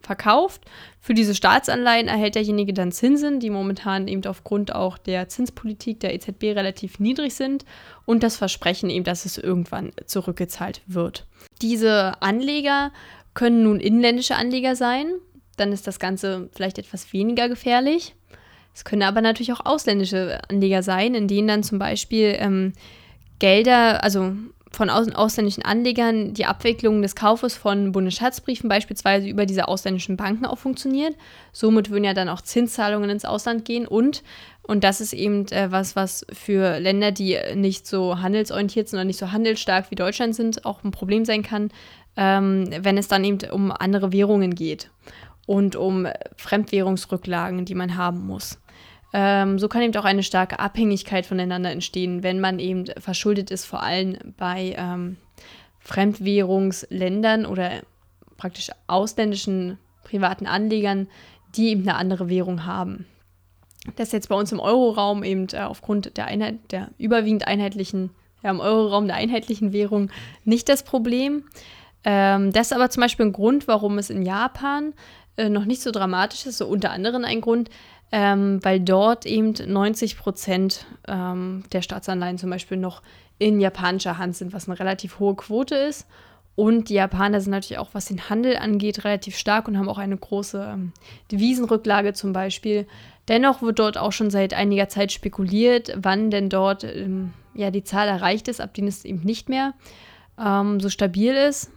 verkauft. 0.00 0.62
Für 1.00 1.14
diese 1.14 1.34
Staatsanleihen 1.34 2.08
erhält 2.08 2.34
derjenige 2.34 2.72
dann 2.72 2.92
Zinsen, 2.92 3.40
die 3.40 3.50
momentan 3.50 4.08
eben 4.08 4.24
aufgrund 4.26 4.74
auch 4.74 4.98
der 4.98 5.28
Zinspolitik 5.28 6.00
der 6.00 6.14
EZB 6.14 6.56
relativ 6.56 6.98
niedrig 6.98 7.34
sind 7.34 7.64
und 8.06 8.22
das 8.22 8.36
Versprechen 8.36 8.90
eben, 8.90 9.04
dass 9.04 9.24
es 9.24 9.38
irgendwann 9.38 9.92
zurückgezahlt 10.06 10.82
wird. 10.86 11.26
Diese 11.62 12.20
Anleger 12.20 12.92
können 13.34 13.62
nun 13.62 13.80
inländische 13.80 14.36
Anleger 14.36 14.76
sein, 14.76 15.12
dann 15.56 15.72
ist 15.72 15.86
das 15.86 15.98
Ganze 15.98 16.48
vielleicht 16.54 16.78
etwas 16.78 17.12
weniger 17.12 17.48
gefährlich. 17.48 18.14
Es 18.74 18.84
können 18.84 19.02
aber 19.02 19.20
natürlich 19.20 19.52
auch 19.52 19.66
ausländische 19.66 20.40
Anleger 20.48 20.82
sein, 20.82 21.14
in 21.14 21.28
denen 21.28 21.48
dann 21.48 21.62
zum 21.62 21.78
Beispiel 21.78 22.34
ähm, 22.38 22.72
Gelder, 23.38 24.02
also 24.02 24.32
von 24.70 24.88
ausländischen 24.88 25.64
Anlegern 25.64 26.32
die 26.32 26.46
Abwicklung 26.46 27.02
des 27.02 27.16
Kaufes 27.16 27.56
von 27.56 27.90
Bundesschatzbriefen 27.90 28.68
beispielsweise 28.68 29.28
über 29.28 29.44
diese 29.44 29.66
ausländischen 29.66 30.16
Banken 30.16 30.46
auch 30.46 30.58
funktioniert. 30.58 31.16
Somit 31.52 31.90
würden 31.90 32.04
ja 32.04 32.14
dann 32.14 32.28
auch 32.28 32.40
Zinszahlungen 32.40 33.10
ins 33.10 33.24
Ausland 33.24 33.64
gehen 33.64 33.86
und, 33.86 34.22
und 34.62 34.84
das 34.84 35.00
ist 35.00 35.12
eben 35.12 35.46
äh, 35.48 35.72
was, 35.72 35.96
was 35.96 36.24
für 36.32 36.78
Länder, 36.78 37.10
die 37.10 37.36
nicht 37.56 37.86
so 37.86 38.20
handelsorientiert 38.20 38.88
sind 38.88 38.98
oder 38.98 39.04
nicht 39.04 39.18
so 39.18 39.32
handelsstark 39.32 39.90
wie 39.90 39.96
Deutschland 39.96 40.36
sind, 40.36 40.64
auch 40.64 40.84
ein 40.84 40.92
Problem 40.92 41.24
sein 41.24 41.42
kann, 41.42 41.70
ähm, 42.16 42.70
wenn 42.80 42.96
es 42.96 43.08
dann 43.08 43.24
eben 43.24 43.50
um 43.50 43.72
andere 43.72 44.12
Währungen 44.12 44.54
geht 44.54 44.88
und 45.46 45.74
um 45.74 46.06
Fremdwährungsrücklagen, 46.36 47.64
die 47.64 47.74
man 47.74 47.96
haben 47.96 48.24
muss. 48.24 48.60
Ähm, 49.12 49.58
so 49.58 49.68
kann 49.68 49.82
eben 49.82 49.96
auch 49.96 50.04
eine 50.04 50.22
starke 50.22 50.58
Abhängigkeit 50.58 51.26
voneinander 51.26 51.70
entstehen, 51.70 52.22
wenn 52.22 52.40
man 52.40 52.58
eben 52.58 52.86
verschuldet 52.98 53.50
ist, 53.50 53.64
vor 53.64 53.82
allem 53.82 54.16
bei 54.36 54.74
ähm, 54.78 55.16
Fremdwährungsländern 55.80 57.46
oder 57.46 57.80
praktisch 58.36 58.70
ausländischen 58.86 59.78
privaten 60.04 60.46
Anlegern, 60.46 61.08
die 61.56 61.70
eben 61.70 61.82
eine 61.82 61.96
andere 61.96 62.28
Währung 62.28 62.66
haben. 62.66 63.06
Das 63.96 64.08
ist 64.08 64.12
jetzt 64.12 64.28
bei 64.28 64.36
uns 64.36 64.52
im 64.52 64.60
Euroraum 64.60 65.24
eben 65.24 65.48
äh, 65.52 65.58
aufgrund 65.60 66.16
der, 66.16 66.26
Einheit, 66.26 66.58
der 66.70 66.90
überwiegend 66.98 67.46
einheitlichen, 67.46 68.10
ja, 68.42 68.50
im 68.50 68.60
Euroraum 68.60 69.06
der 69.06 69.16
einheitlichen 69.16 69.72
Währung 69.72 70.10
nicht 70.44 70.68
das 70.68 70.82
Problem. 70.82 71.44
Ähm, 72.04 72.52
das 72.52 72.68
ist 72.68 72.72
aber 72.72 72.90
zum 72.90 73.02
Beispiel 73.02 73.26
ein 73.26 73.32
Grund, 73.32 73.68
warum 73.68 73.98
es 73.98 74.10
in 74.10 74.22
Japan 74.22 74.94
äh, 75.36 75.48
noch 75.48 75.64
nicht 75.64 75.82
so 75.82 75.90
dramatisch 75.90 76.46
ist, 76.46 76.58
so 76.58 76.66
unter 76.66 76.90
anderem 76.90 77.24
ein 77.24 77.40
Grund, 77.40 77.70
ähm, 78.12 78.58
weil 78.62 78.80
dort 78.80 79.26
eben 79.26 79.52
90 79.52 80.18
Prozent 80.18 80.86
ähm, 81.06 81.64
der 81.72 81.82
Staatsanleihen 81.82 82.38
zum 82.38 82.50
Beispiel 82.50 82.76
noch 82.76 83.02
in 83.38 83.60
japanischer 83.60 84.18
Hand 84.18 84.36
sind, 84.36 84.52
was 84.52 84.68
eine 84.68 84.78
relativ 84.78 85.18
hohe 85.18 85.34
Quote 85.34 85.74
ist. 85.74 86.06
Und 86.56 86.88
die 86.88 86.94
Japaner 86.94 87.40
sind 87.40 87.52
natürlich 87.52 87.78
auch, 87.78 87.90
was 87.92 88.06
den 88.06 88.28
Handel 88.28 88.56
angeht, 88.56 89.04
relativ 89.04 89.36
stark 89.36 89.66
und 89.66 89.78
haben 89.78 89.88
auch 89.88 89.98
eine 89.98 90.16
große 90.16 90.72
ähm, 90.74 90.92
Devisenrücklage 91.32 92.12
zum 92.12 92.32
Beispiel. 92.32 92.86
Dennoch 93.28 93.62
wird 93.62 93.78
dort 93.78 93.96
auch 93.96 94.12
schon 94.12 94.30
seit 94.30 94.52
einiger 94.52 94.88
Zeit 94.88 95.12
spekuliert, 95.12 95.92
wann 95.96 96.30
denn 96.30 96.50
dort 96.50 96.84
ähm, 96.84 97.32
ja, 97.54 97.70
die 97.70 97.84
Zahl 97.84 98.08
erreicht 98.08 98.48
ist, 98.48 98.60
ab 98.60 98.74
denen 98.74 98.88
es 98.88 99.04
eben 99.04 99.20
nicht 99.20 99.48
mehr 99.48 99.72
ähm, 100.38 100.80
so 100.80 100.88
stabil 100.88 101.32
ist. 101.34 101.70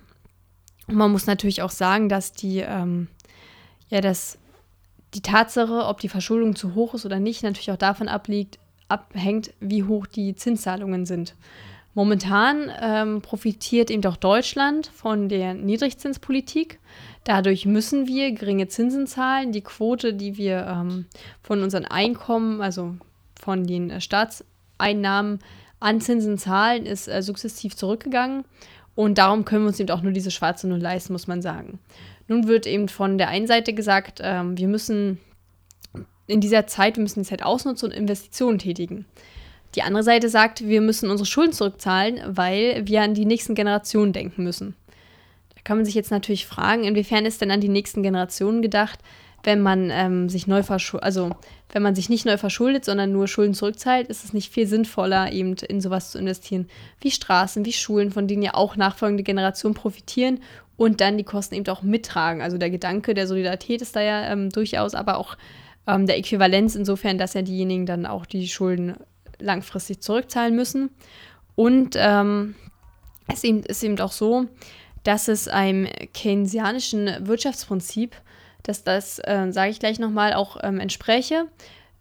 Und 0.88 0.96
man 0.96 1.12
muss 1.12 1.28
natürlich 1.28 1.62
auch 1.62 1.72
sagen, 1.72 2.10
dass 2.10 2.34
die, 2.34 2.60
ähm, 2.60 3.08
ja, 3.88 4.02
das 4.02 4.38
die 5.14 5.22
Tatsache, 5.22 5.86
ob 5.86 6.00
die 6.00 6.10
Verschuldung 6.10 6.56
zu 6.56 6.76
hoch 6.76 6.94
ist 6.94 7.06
oder 7.06 7.20
nicht, 7.20 7.44
natürlich 7.44 7.72
auch 7.72 7.78
davon 7.78 8.08
abliegt, 8.08 8.60
abhängt, 8.88 9.52
wie 9.60 9.84
hoch 9.84 10.08
die 10.08 10.36
Zinszahlungen 10.36 11.06
sind. 11.06 11.36
Momentan 11.96 12.72
ähm, 12.82 13.22
profitiert 13.22 13.92
eben 13.92 14.04
auch 14.06 14.18
Deutschland 14.18 14.88
von 14.88 15.30
der 15.30 15.54
Niedrigzinspolitik. 15.54 16.80
Dadurch 17.24 17.66
müssen 17.66 18.08
wir 18.08 18.32
geringe 18.32 18.68
Zinsen 18.68 19.06
zahlen. 19.06 19.52
Die 19.52 19.62
Quote, 19.62 20.14
die 20.14 20.38
wir 20.38 20.66
ähm, 20.68 21.06
von 21.44 21.62
unseren 21.62 21.86
Einkommen, 21.86 22.62
also 22.62 22.96
von 23.40 23.68
den 23.68 23.92
äh, 23.92 24.02
Staatseinnahmen 24.02 25.40
an 25.80 26.02
Zinsen 26.02 26.40
zahlen, 26.40 26.88
ist 26.88 27.08
äh, 27.08 27.22
sukzessiv 27.22 27.76
zurückgegangen. 27.76 28.44
Und 28.96 29.20
darum 29.20 29.46
können 29.46 29.64
wir 29.64 29.70
uns 29.70 29.80
eben 29.80 29.92
auch 29.92 30.02
nur 30.02 30.14
diese 30.14 30.32
schwarze 30.32 30.68
Null 30.68 30.80
leisten, 30.80 31.14
muss 31.14 31.28
man 31.28 31.42
sagen. 31.42 31.80
Nun 32.28 32.48
wird 32.48 32.66
eben 32.66 32.88
von 32.88 33.18
der 33.18 33.30
einen 33.30 33.48
Seite 33.48 33.74
gesagt, 33.74 34.20
ähm, 34.24 34.58
wir 34.58 34.68
müssen 34.68 35.20
in 36.28 36.42
dieser 36.42 36.68
Zeit, 36.68 36.96
wir 36.96 37.04
müssen 37.04 37.24
die 37.24 37.30
Zeit 37.30 37.44
ausnutzen 37.44 37.90
und 37.90 37.96
Investitionen 37.96 38.60
tätigen. 38.60 39.06
Die 39.76 39.82
andere 39.82 40.04
Seite 40.04 40.30
sagt, 40.30 40.68
wir 40.68 40.82
müssen 40.82 41.10
unsere 41.10 41.26
Schulden 41.26 41.54
zurückzahlen, 41.54 42.22
weil 42.28 42.84
wir 42.86 43.02
an 43.02 43.14
die 43.14 43.26
nächsten 43.26 43.56
Generationen 43.56 44.14
denken 44.14 44.44
müssen. 44.44 44.76
Da 45.56 45.62
kann 45.64 45.78
man 45.78 45.86
sich 45.86 45.96
jetzt 45.96 46.12
natürlich 46.12 46.46
fragen, 46.46 46.84
inwiefern 46.84 47.26
ist 47.26 47.42
denn 47.42 47.52
an 47.52 47.62
die 47.62 47.70
nächsten 47.70 48.04
Generationen 48.04 48.62
gedacht, 48.62 49.00
wenn 49.44 49.62
man 49.62 49.90
ähm, 49.92 50.30
sich 50.30 50.48
neu 50.48 50.64
verschuldet, 50.64 51.04
also 51.04 51.32
wenn 51.72 51.84
man 51.84 51.96
sich 51.96 52.08
nicht 52.08 52.26
neu 52.26 52.38
verschuldet, 52.38 52.86
sondern 52.86 53.12
nur 53.12 53.28
Schulden 53.28 53.54
zurückzahlt, 53.54 54.08
ist 54.08 54.24
es 54.24 54.32
nicht 54.32 54.54
viel 54.54 54.68
sinnvoller, 54.68 55.34
eben 55.34 55.56
in 55.56 55.82
sowas 55.82 56.12
zu 56.12 56.18
investieren 56.18 56.70
wie 57.02 57.12
Straßen, 57.12 57.66
wie 57.66 57.74
Schulen, 57.74 58.12
von 58.12 58.28
denen 58.28 58.42
ja 58.42 58.54
auch 58.54 58.78
nachfolgende 58.78 59.24
Generationen 59.24 59.76
profitieren 59.76 60.40
und 60.78 61.02
dann 61.02 61.18
die 61.18 61.24
Kosten 61.24 61.56
eben 61.56 61.68
auch 61.68 61.82
mittragen. 61.82 62.42
Also 62.42 62.58
der 62.58 62.70
Gedanke 62.70 63.14
der 63.14 63.28
Solidarität 63.28 63.82
ist 63.82 63.96
da 63.96 64.02
ja 64.02 64.32
ähm, 64.32 64.50
durchaus, 64.50 64.96
aber 64.96 65.18
auch 65.18 65.38
ähm, 65.88 66.08
der 66.08 66.18
Äquivalenz 66.18 66.76
insofern, 66.76 67.18
dass 67.18 67.34
ja 67.34 67.42
diejenigen 67.42 67.86
dann 67.86 68.06
auch 68.06 68.26
die 68.26 68.48
Schulden 68.48 68.96
langfristig 69.40 70.02
zurückzahlen 70.02 70.56
müssen. 70.56 70.90
Und 71.56 71.96
ähm, 71.98 72.56
es 73.28 73.44
ist 73.44 73.84
eben 73.84 74.00
auch 74.00 74.12
so, 74.12 74.46
dass 75.04 75.28
es 75.28 75.48
einem 75.48 75.88
keynesianischen 76.14 77.28
Wirtschaftsprinzip, 77.28 78.16
dass 78.64 78.84
das, 78.84 79.20
äh, 79.20 79.52
sage 79.52 79.72
ich 79.72 79.80
gleich 79.80 80.00
nochmal, 80.00 80.34
auch 80.34 80.58
ähm, 80.64 80.80
entspräche. 80.80 81.48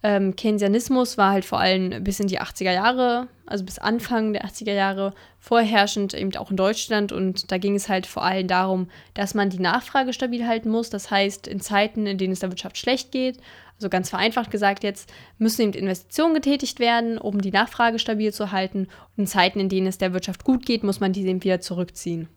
Ähm, 0.04 0.34
Keynesianismus 0.34 1.16
war 1.16 1.30
halt 1.30 1.44
vor 1.44 1.60
allem 1.60 2.02
bis 2.02 2.18
in 2.18 2.26
die 2.26 2.40
80er 2.40 2.72
Jahre, 2.72 3.28
also 3.46 3.64
bis 3.64 3.78
Anfang 3.78 4.32
der 4.32 4.44
80er 4.44 4.72
Jahre 4.72 5.14
vorherrschend, 5.38 6.12
eben 6.14 6.34
auch 6.36 6.50
in 6.50 6.56
Deutschland. 6.56 7.12
Und 7.12 7.52
da 7.52 7.58
ging 7.58 7.76
es 7.76 7.88
halt 7.88 8.06
vor 8.06 8.24
allem 8.24 8.48
darum, 8.48 8.88
dass 9.14 9.34
man 9.34 9.48
die 9.48 9.60
Nachfrage 9.60 10.12
stabil 10.12 10.46
halten 10.46 10.70
muss. 10.70 10.90
Das 10.90 11.10
heißt, 11.10 11.46
in 11.46 11.60
Zeiten, 11.60 12.06
in 12.06 12.18
denen 12.18 12.32
es 12.32 12.40
der 12.40 12.50
Wirtschaft 12.50 12.78
schlecht 12.78 13.12
geht, 13.12 13.38
also 13.76 13.88
ganz 13.88 14.10
vereinfacht 14.10 14.50
gesagt 14.50 14.82
jetzt, 14.84 15.12
müssen 15.38 15.62
eben 15.62 15.72
Investitionen 15.72 16.34
getätigt 16.34 16.80
werden, 16.80 17.18
um 17.18 17.40
die 17.40 17.52
Nachfrage 17.52 17.98
stabil 17.98 18.32
zu 18.32 18.50
halten. 18.50 18.88
Und 19.16 19.18
in 19.18 19.26
Zeiten, 19.26 19.60
in 19.60 19.68
denen 19.68 19.86
es 19.86 19.98
der 19.98 20.12
Wirtschaft 20.12 20.44
gut 20.44 20.66
geht, 20.66 20.82
muss 20.82 21.00
man 21.00 21.12
diese 21.12 21.28
eben 21.28 21.44
wieder 21.44 21.60
zurückziehen. 21.60 22.28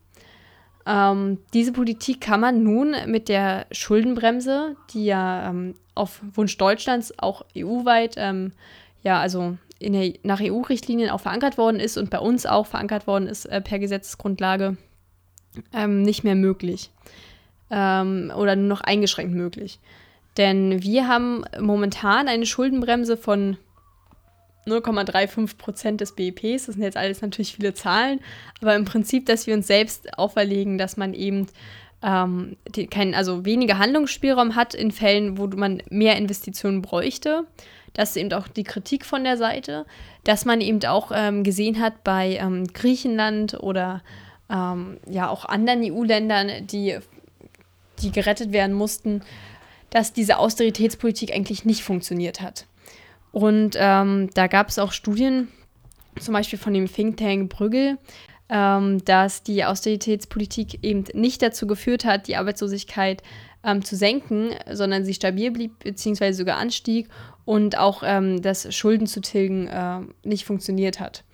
Ähm, 0.85 1.39
diese 1.53 1.71
Politik 1.71 2.21
kann 2.21 2.39
man 2.39 2.63
nun 2.63 2.95
mit 3.07 3.27
der 3.27 3.65
Schuldenbremse, 3.71 4.75
die 4.93 5.05
ja 5.05 5.49
ähm, 5.49 5.75
auf 5.95 6.21
Wunsch 6.33 6.57
Deutschlands 6.57 7.17
auch 7.17 7.43
EU-weit, 7.57 8.15
ähm, 8.17 8.51
ja, 9.01 9.19
also 9.19 9.57
der, 9.81 10.13
nach 10.23 10.41
EU-Richtlinien 10.41 11.09
auch 11.09 11.21
verankert 11.21 11.57
worden 11.57 11.79
ist 11.79 11.97
und 11.97 12.09
bei 12.09 12.19
uns 12.19 12.45
auch 12.45 12.67
verankert 12.67 13.07
worden 13.07 13.27
ist 13.27 13.45
äh, 13.45 13.61
per 13.61 13.79
Gesetzesgrundlage, 13.79 14.77
ähm, 15.73 16.03
nicht 16.03 16.23
mehr 16.23 16.35
möglich. 16.35 16.91
Ähm, 17.71 18.31
oder 18.35 18.55
nur 18.55 18.67
noch 18.67 18.81
eingeschränkt 18.81 19.33
möglich. 19.33 19.79
Denn 20.37 20.83
wir 20.83 21.07
haben 21.07 21.45
momentan 21.59 22.27
eine 22.27 22.45
Schuldenbremse 22.45 23.17
von 23.17 23.57
0,35 24.65 25.57
Prozent 25.57 26.01
des 26.01 26.13
BIPs. 26.13 26.65
Das 26.65 26.75
sind 26.75 26.83
jetzt 26.83 26.97
alles 26.97 27.21
natürlich 27.21 27.55
viele 27.55 27.73
Zahlen, 27.73 28.19
aber 28.61 28.75
im 28.75 28.85
Prinzip, 28.85 29.25
dass 29.25 29.47
wir 29.47 29.53
uns 29.53 29.67
selbst 29.67 30.17
auferlegen, 30.17 30.77
dass 30.77 30.97
man 30.97 31.13
eben 31.13 31.47
ähm, 32.01 32.57
die, 32.67 32.87
kein, 32.87 33.13
also 33.15 33.45
weniger 33.45 33.77
Handlungsspielraum 33.77 34.55
hat 34.55 34.73
in 34.73 34.91
Fällen, 34.91 35.37
wo 35.37 35.47
man 35.47 35.81
mehr 35.89 36.17
Investitionen 36.17 36.81
bräuchte. 36.81 37.45
Das 37.93 38.09
ist 38.09 38.17
eben 38.17 38.33
auch 38.33 38.47
die 38.47 38.63
Kritik 38.63 39.05
von 39.05 39.23
der 39.23 39.37
Seite, 39.37 39.85
dass 40.23 40.45
man 40.45 40.61
eben 40.61 40.83
auch 40.85 41.11
ähm, 41.13 41.43
gesehen 41.43 41.79
hat 41.79 42.03
bei 42.03 42.37
ähm, 42.41 42.67
Griechenland 42.67 43.55
oder 43.55 44.03
ähm, 44.49 44.97
ja 45.09 45.29
auch 45.29 45.45
anderen 45.45 45.81
EU-Ländern, 45.81 46.67
die, 46.67 46.97
die 48.01 48.11
gerettet 48.11 48.51
werden 48.51 48.75
mussten, 48.75 49.21
dass 49.89 50.11
diese 50.11 50.37
Austeritätspolitik 50.37 51.33
eigentlich 51.33 51.63
nicht 51.63 51.83
funktioniert 51.83 52.41
hat. 52.41 52.65
Und 53.35 53.75
ähm, 53.77 54.29
da 54.33 54.47
gab 54.47 54.69
es 54.69 54.79
auch 54.79 54.93
Studien, 54.93 55.49
zum 56.17 56.33
Beispiel 56.33 56.57
von 56.57 56.73
dem 56.73 56.89
Think 56.89 57.17
Tank 57.17 57.49
Brüggel, 57.49 57.97
ähm, 58.47 59.03
dass 59.03 59.43
die 59.43 59.65
Austeritätspolitik 59.65 60.81
eben 60.83 61.03
nicht 61.13 61.41
dazu 61.41 61.67
geführt 61.67 62.05
hat, 62.05 62.29
die 62.29 62.37
Arbeitslosigkeit 62.37 63.23
ähm, 63.65 63.83
zu 63.83 63.97
senken, 63.97 64.51
sondern 64.71 65.03
sie 65.03 65.13
stabil 65.13 65.51
blieb 65.51 65.79
bzw. 65.79 66.31
sogar 66.31 66.55
anstieg 66.55 67.09
und 67.43 67.77
auch 67.77 68.03
ähm, 68.05 68.41
das 68.41 68.73
Schulden 68.73 69.05
zu 69.05 69.19
tilgen 69.19 69.67
äh, 69.67 69.99
nicht 70.23 70.45
funktioniert 70.45 71.01
hat. 71.01 71.25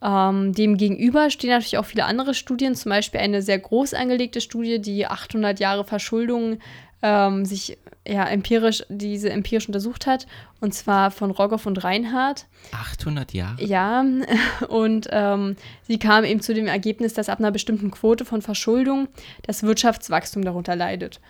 Ähm, 0.00 0.52
dem 0.52 0.76
gegenüber 0.76 1.28
stehen 1.28 1.50
natürlich 1.50 1.78
auch 1.78 1.86
viele 1.86 2.04
andere 2.04 2.34
Studien, 2.34 2.76
zum 2.76 2.90
Beispiel 2.90 3.18
eine 3.18 3.42
sehr 3.42 3.58
groß 3.58 3.94
angelegte 3.94 4.40
Studie, 4.40 4.80
die 4.80 5.08
800 5.08 5.58
Jahre 5.58 5.82
Verschuldung 5.82 6.58
ähm, 7.02 7.44
sich 7.44 7.78
ja, 8.06 8.24
empirisch, 8.24 8.84
diese 8.88 9.30
empirisch 9.30 9.66
untersucht 9.66 10.06
hat, 10.06 10.26
und 10.60 10.72
zwar 10.74 11.10
von 11.10 11.30
Rogoff 11.30 11.66
und 11.66 11.84
Reinhardt. 11.84 12.46
800 12.72 13.32
Jahre? 13.32 13.62
Ja, 13.62 14.04
und 14.68 15.08
ähm, 15.10 15.56
sie 15.86 15.98
kam 15.98 16.24
eben 16.24 16.40
zu 16.40 16.54
dem 16.54 16.66
Ergebnis, 16.66 17.14
dass 17.14 17.28
ab 17.28 17.38
einer 17.38 17.50
bestimmten 17.50 17.90
Quote 17.90 18.24
von 18.24 18.42
Verschuldung 18.42 19.08
das 19.42 19.62
Wirtschaftswachstum 19.62 20.44
darunter 20.44 20.76
leidet. 20.76 21.20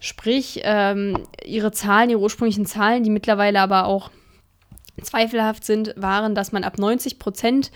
Sprich, 0.00 0.60
ähm, 0.62 1.26
ihre 1.44 1.72
Zahlen, 1.72 2.10
ihre 2.10 2.20
ursprünglichen 2.20 2.66
Zahlen, 2.66 3.02
die 3.02 3.10
mittlerweile 3.10 3.60
aber 3.60 3.86
auch 3.86 4.10
zweifelhaft 5.02 5.64
sind, 5.64 5.94
waren, 5.96 6.34
dass 6.34 6.52
man 6.52 6.64
ab 6.64 6.78
90 6.78 7.18
Prozent 7.18 7.70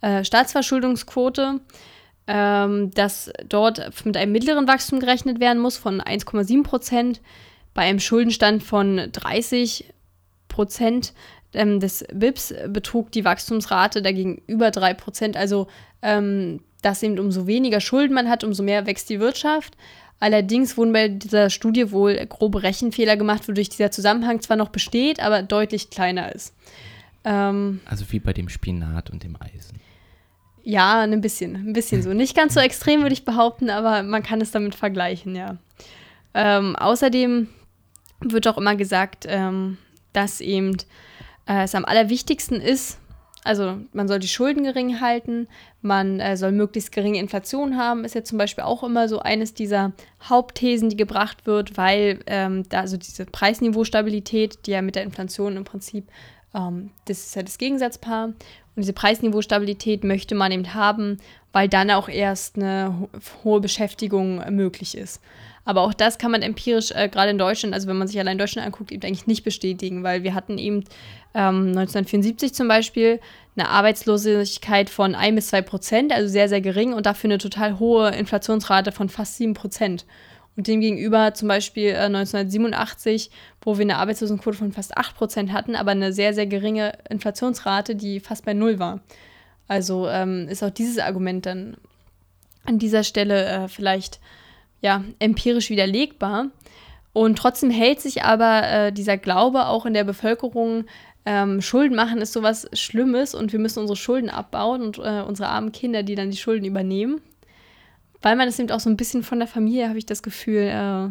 äh, 0.00 0.24
Staatsverschuldungsquote 0.24 1.60
ähm, 2.28 2.90
dass 2.92 3.32
dort 3.48 4.04
mit 4.04 4.16
einem 4.16 4.32
mittleren 4.32 4.68
Wachstum 4.68 5.00
gerechnet 5.00 5.40
werden 5.40 5.60
muss 5.60 5.78
von 5.78 6.00
1,7 6.00 6.62
Prozent, 6.62 7.20
bei 7.74 7.82
einem 7.82 8.00
Schuldenstand 8.00 8.62
von 8.62 9.08
30 9.12 9.86
Prozent 10.48 11.14
ähm, 11.54 11.80
des 11.80 12.04
BIPs 12.12 12.54
betrug 12.68 13.10
die 13.12 13.24
Wachstumsrate 13.24 14.02
dagegen 14.02 14.42
über 14.46 14.70
3 14.70 14.94
Prozent. 14.94 15.36
Also, 15.36 15.68
ähm, 16.02 16.60
dass 16.82 17.02
eben 17.02 17.18
umso 17.18 17.46
weniger 17.46 17.80
Schulden 17.80 18.14
man 18.14 18.28
hat, 18.28 18.44
umso 18.44 18.62
mehr 18.62 18.86
wächst 18.86 19.08
die 19.08 19.20
Wirtschaft. 19.20 19.76
Allerdings 20.20 20.76
wurden 20.76 20.92
bei 20.92 21.08
dieser 21.08 21.48
Studie 21.48 21.92
wohl 21.92 22.14
grobe 22.26 22.62
Rechenfehler 22.62 23.16
gemacht, 23.16 23.48
wodurch 23.48 23.68
dieser 23.68 23.90
Zusammenhang 23.90 24.40
zwar 24.40 24.56
noch 24.56 24.68
besteht, 24.68 25.20
aber 25.20 25.42
deutlich 25.42 25.90
kleiner 25.90 26.34
ist. 26.34 26.54
Ähm, 27.24 27.80
also 27.84 28.04
wie 28.10 28.18
bei 28.18 28.32
dem 28.32 28.48
Spinat 28.48 29.10
und 29.10 29.22
dem 29.22 29.36
Eisen. 29.40 29.80
Ja, 30.68 31.00
ein 31.00 31.22
bisschen, 31.22 31.54
ein 31.54 31.72
bisschen 31.72 32.02
so. 32.02 32.12
Nicht 32.12 32.36
ganz 32.36 32.52
so 32.52 32.60
extrem, 32.60 33.00
würde 33.00 33.14
ich 33.14 33.24
behaupten, 33.24 33.70
aber 33.70 34.02
man 34.02 34.22
kann 34.22 34.42
es 34.42 34.50
damit 34.50 34.74
vergleichen, 34.74 35.34
ja. 35.34 35.56
Ähm, 36.34 36.76
außerdem 36.76 37.48
wird 38.20 38.46
auch 38.46 38.58
immer 38.58 38.76
gesagt, 38.76 39.24
ähm, 39.26 39.78
dass 40.12 40.42
eben 40.42 40.76
äh, 41.46 41.62
es 41.62 41.74
am 41.74 41.86
allerwichtigsten 41.86 42.60
ist, 42.60 42.98
also 43.44 43.78
man 43.94 44.08
soll 44.08 44.18
die 44.18 44.28
Schulden 44.28 44.64
gering 44.64 45.00
halten, 45.00 45.48
man 45.80 46.20
äh, 46.20 46.36
soll 46.36 46.52
möglichst 46.52 46.92
geringe 46.92 47.18
Inflation 47.18 47.78
haben, 47.78 48.04
ist 48.04 48.14
ja 48.14 48.22
zum 48.22 48.36
Beispiel 48.36 48.64
auch 48.64 48.82
immer 48.82 49.08
so 49.08 49.20
eines 49.20 49.54
dieser 49.54 49.92
Hauptthesen, 50.22 50.90
die 50.90 50.96
gebracht 50.96 51.46
wird, 51.46 51.78
weil 51.78 52.18
ähm, 52.26 52.68
da 52.68 52.80
also 52.80 52.98
diese 52.98 53.24
Preisniveaustabilität, 53.24 54.66
die 54.66 54.72
ja 54.72 54.82
mit 54.82 54.96
der 54.96 55.04
Inflation 55.04 55.56
im 55.56 55.64
Prinzip, 55.64 56.10
das 56.52 57.18
ist 57.18 57.36
ja 57.36 57.42
das 57.42 57.58
Gegensatzpaar 57.58 58.24
und 58.78 58.82
diese 58.82 58.92
Preisniveaustabilität 58.92 60.04
möchte 60.04 60.34
man 60.34 60.52
eben 60.52 60.74
haben, 60.74 61.18
weil 61.52 61.68
dann 61.68 61.90
auch 61.90 62.08
erst 62.08 62.56
eine 62.56 62.94
ho 63.00 63.08
hohe 63.42 63.60
Beschäftigung 63.60 64.42
möglich 64.54 64.96
ist. 64.96 65.20
Aber 65.64 65.82
auch 65.82 65.92
das 65.92 66.16
kann 66.16 66.30
man 66.30 66.40
empirisch, 66.40 66.92
äh, 66.92 67.08
gerade 67.08 67.30
in 67.30 67.36
Deutschland, 67.36 67.74
also 67.74 67.88
wenn 67.88 67.98
man 67.98 68.08
sich 68.08 68.18
allein 68.18 68.38
Deutschland 68.38 68.66
anguckt, 68.66 68.90
eben 68.90 69.02
eigentlich 69.02 69.26
nicht 69.26 69.44
bestätigen, 69.44 70.02
weil 70.02 70.22
wir 70.22 70.32
hatten 70.32 70.56
eben 70.56 70.84
ähm, 71.34 71.76
1974 71.76 72.54
zum 72.54 72.68
Beispiel 72.68 73.20
eine 73.54 73.68
Arbeitslosigkeit 73.68 74.88
von 74.88 75.14
1 75.14 75.34
bis 75.34 75.48
2 75.48 75.62
Prozent, 75.62 76.12
also 76.12 76.26
sehr, 76.28 76.48
sehr 76.48 76.62
gering 76.62 76.94
und 76.94 77.04
dafür 77.04 77.28
eine 77.28 77.38
total 77.38 77.78
hohe 77.78 78.10
Inflationsrate 78.10 78.92
von 78.92 79.10
fast 79.10 79.36
7 79.36 79.52
Prozent. 79.52 80.06
Und 80.58 80.66
demgegenüber 80.66 81.34
zum 81.34 81.46
Beispiel 81.46 81.90
äh, 81.90 81.98
1987, 81.98 83.30
wo 83.62 83.78
wir 83.78 83.84
eine 83.84 83.98
Arbeitslosenquote 83.98 84.56
von 84.56 84.72
fast 84.72 84.98
8% 84.98 85.52
hatten, 85.52 85.76
aber 85.76 85.92
eine 85.92 86.12
sehr, 86.12 86.34
sehr 86.34 86.48
geringe 86.48 86.98
Inflationsrate, 87.08 87.94
die 87.94 88.18
fast 88.18 88.44
bei 88.44 88.54
Null 88.54 88.80
war. 88.80 88.98
Also 89.68 90.08
ähm, 90.08 90.48
ist 90.48 90.64
auch 90.64 90.70
dieses 90.70 90.98
Argument 90.98 91.46
dann 91.46 91.76
an 92.64 92.80
dieser 92.80 93.04
Stelle 93.04 93.46
äh, 93.46 93.68
vielleicht 93.68 94.18
ja, 94.80 95.04
empirisch 95.20 95.70
widerlegbar. 95.70 96.46
Und 97.12 97.38
trotzdem 97.38 97.70
hält 97.70 98.00
sich 98.00 98.24
aber 98.24 98.68
äh, 98.68 98.92
dieser 98.92 99.16
Glaube 99.16 99.66
auch 99.66 99.86
in 99.86 99.94
der 99.94 100.02
Bevölkerung, 100.02 100.86
ähm, 101.24 101.62
Schulden 101.62 101.94
machen 101.94 102.20
ist 102.20 102.32
sowas 102.32 102.68
Schlimmes 102.72 103.32
und 103.32 103.52
wir 103.52 103.60
müssen 103.60 103.78
unsere 103.78 103.96
Schulden 103.96 104.28
abbauen 104.28 104.82
und 104.82 104.98
äh, 104.98 105.22
unsere 105.24 105.50
armen 105.50 105.70
Kinder, 105.70 106.02
die 106.02 106.16
dann 106.16 106.32
die 106.32 106.36
Schulden 106.36 106.64
übernehmen 106.64 107.20
weil 108.22 108.36
man 108.36 108.48
es 108.48 108.58
eben 108.58 108.70
auch 108.70 108.80
so 108.80 108.90
ein 108.90 108.96
bisschen 108.96 109.22
von 109.22 109.38
der 109.38 109.48
Familie, 109.48 109.88
habe 109.88 109.98
ich 109.98 110.06
das 110.06 110.22
Gefühl, 110.22 110.62
äh, 110.62 111.08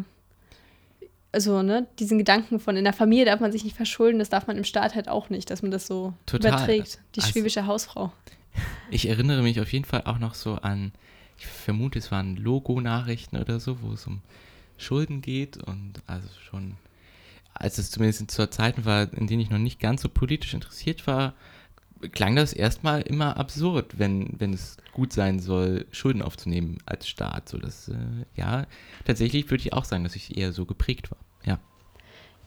also, 1.30 1.62
ne, 1.62 1.86
diesen 1.98 2.18
Gedanken 2.18 2.58
von 2.58 2.76
in 2.76 2.84
der 2.84 2.92
Familie 2.92 3.26
darf 3.26 3.40
man 3.40 3.52
sich 3.52 3.64
nicht 3.64 3.76
verschulden, 3.76 4.18
das 4.18 4.30
darf 4.30 4.46
man 4.46 4.56
im 4.56 4.64
Staat 4.64 4.94
halt 4.94 5.08
auch 5.08 5.28
nicht, 5.28 5.50
dass 5.50 5.62
man 5.62 5.70
das 5.70 5.86
so 5.86 6.14
Total. 6.26 6.52
überträgt. 6.52 7.00
Die 7.14 7.20
also, 7.20 7.32
schwäbische 7.32 7.66
Hausfrau. 7.66 8.12
Ich 8.90 9.08
erinnere 9.08 9.42
mich 9.42 9.60
auf 9.60 9.72
jeden 9.72 9.84
Fall 9.84 10.02
auch 10.04 10.18
noch 10.18 10.34
so 10.34 10.54
an, 10.54 10.92
ich 11.38 11.46
vermute, 11.46 11.98
es 11.98 12.10
waren 12.10 12.36
Logo-Nachrichten 12.36 13.36
oder 13.36 13.60
so, 13.60 13.82
wo 13.82 13.92
es 13.92 14.06
um 14.06 14.20
Schulden 14.76 15.20
geht 15.20 15.56
und 15.56 15.94
also 16.06 16.28
schon, 16.40 16.76
als 17.54 17.78
es 17.78 17.90
zumindest 17.90 18.30
zu 18.30 18.50
Zeiten 18.50 18.84
war, 18.84 19.12
in 19.12 19.26
denen 19.26 19.40
ich 19.40 19.50
noch 19.50 19.58
nicht 19.58 19.80
ganz 19.80 20.02
so 20.02 20.08
politisch 20.08 20.54
interessiert 20.54 21.06
war, 21.06 21.34
klang 22.12 22.36
das 22.36 22.52
erstmal 22.52 23.02
immer 23.02 23.36
absurd, 23.36 23.98
wenn, 23.98 24.34
wenn 24.38 24.52
es 24.52 24.76
gut 24.92 25.12
sein 25.12 25.38
soll, 25.38 25.86
Schulden 25.90 26.22
aufzunehmen 26.22 26.78
als 26.86 27.08
Staat. 27.08 27.48
So 27.48 27.58
dass, 27.58 27.88
äh, 27.88 27.94
ja, 28.36 28.66
tatsächlich 29.04 29.50
würde 29.50 29.62
ich 29.62 29.72
auch 29.72 29.84
sagen, 29.84 30.04
dass 30.04 30.16
ich 30.16 30.36
eher 30.36 30.52
so 30.52 30.64
geprägt 30.66 31.10
war. 31.10 31.18
Ja. 31.44 31.58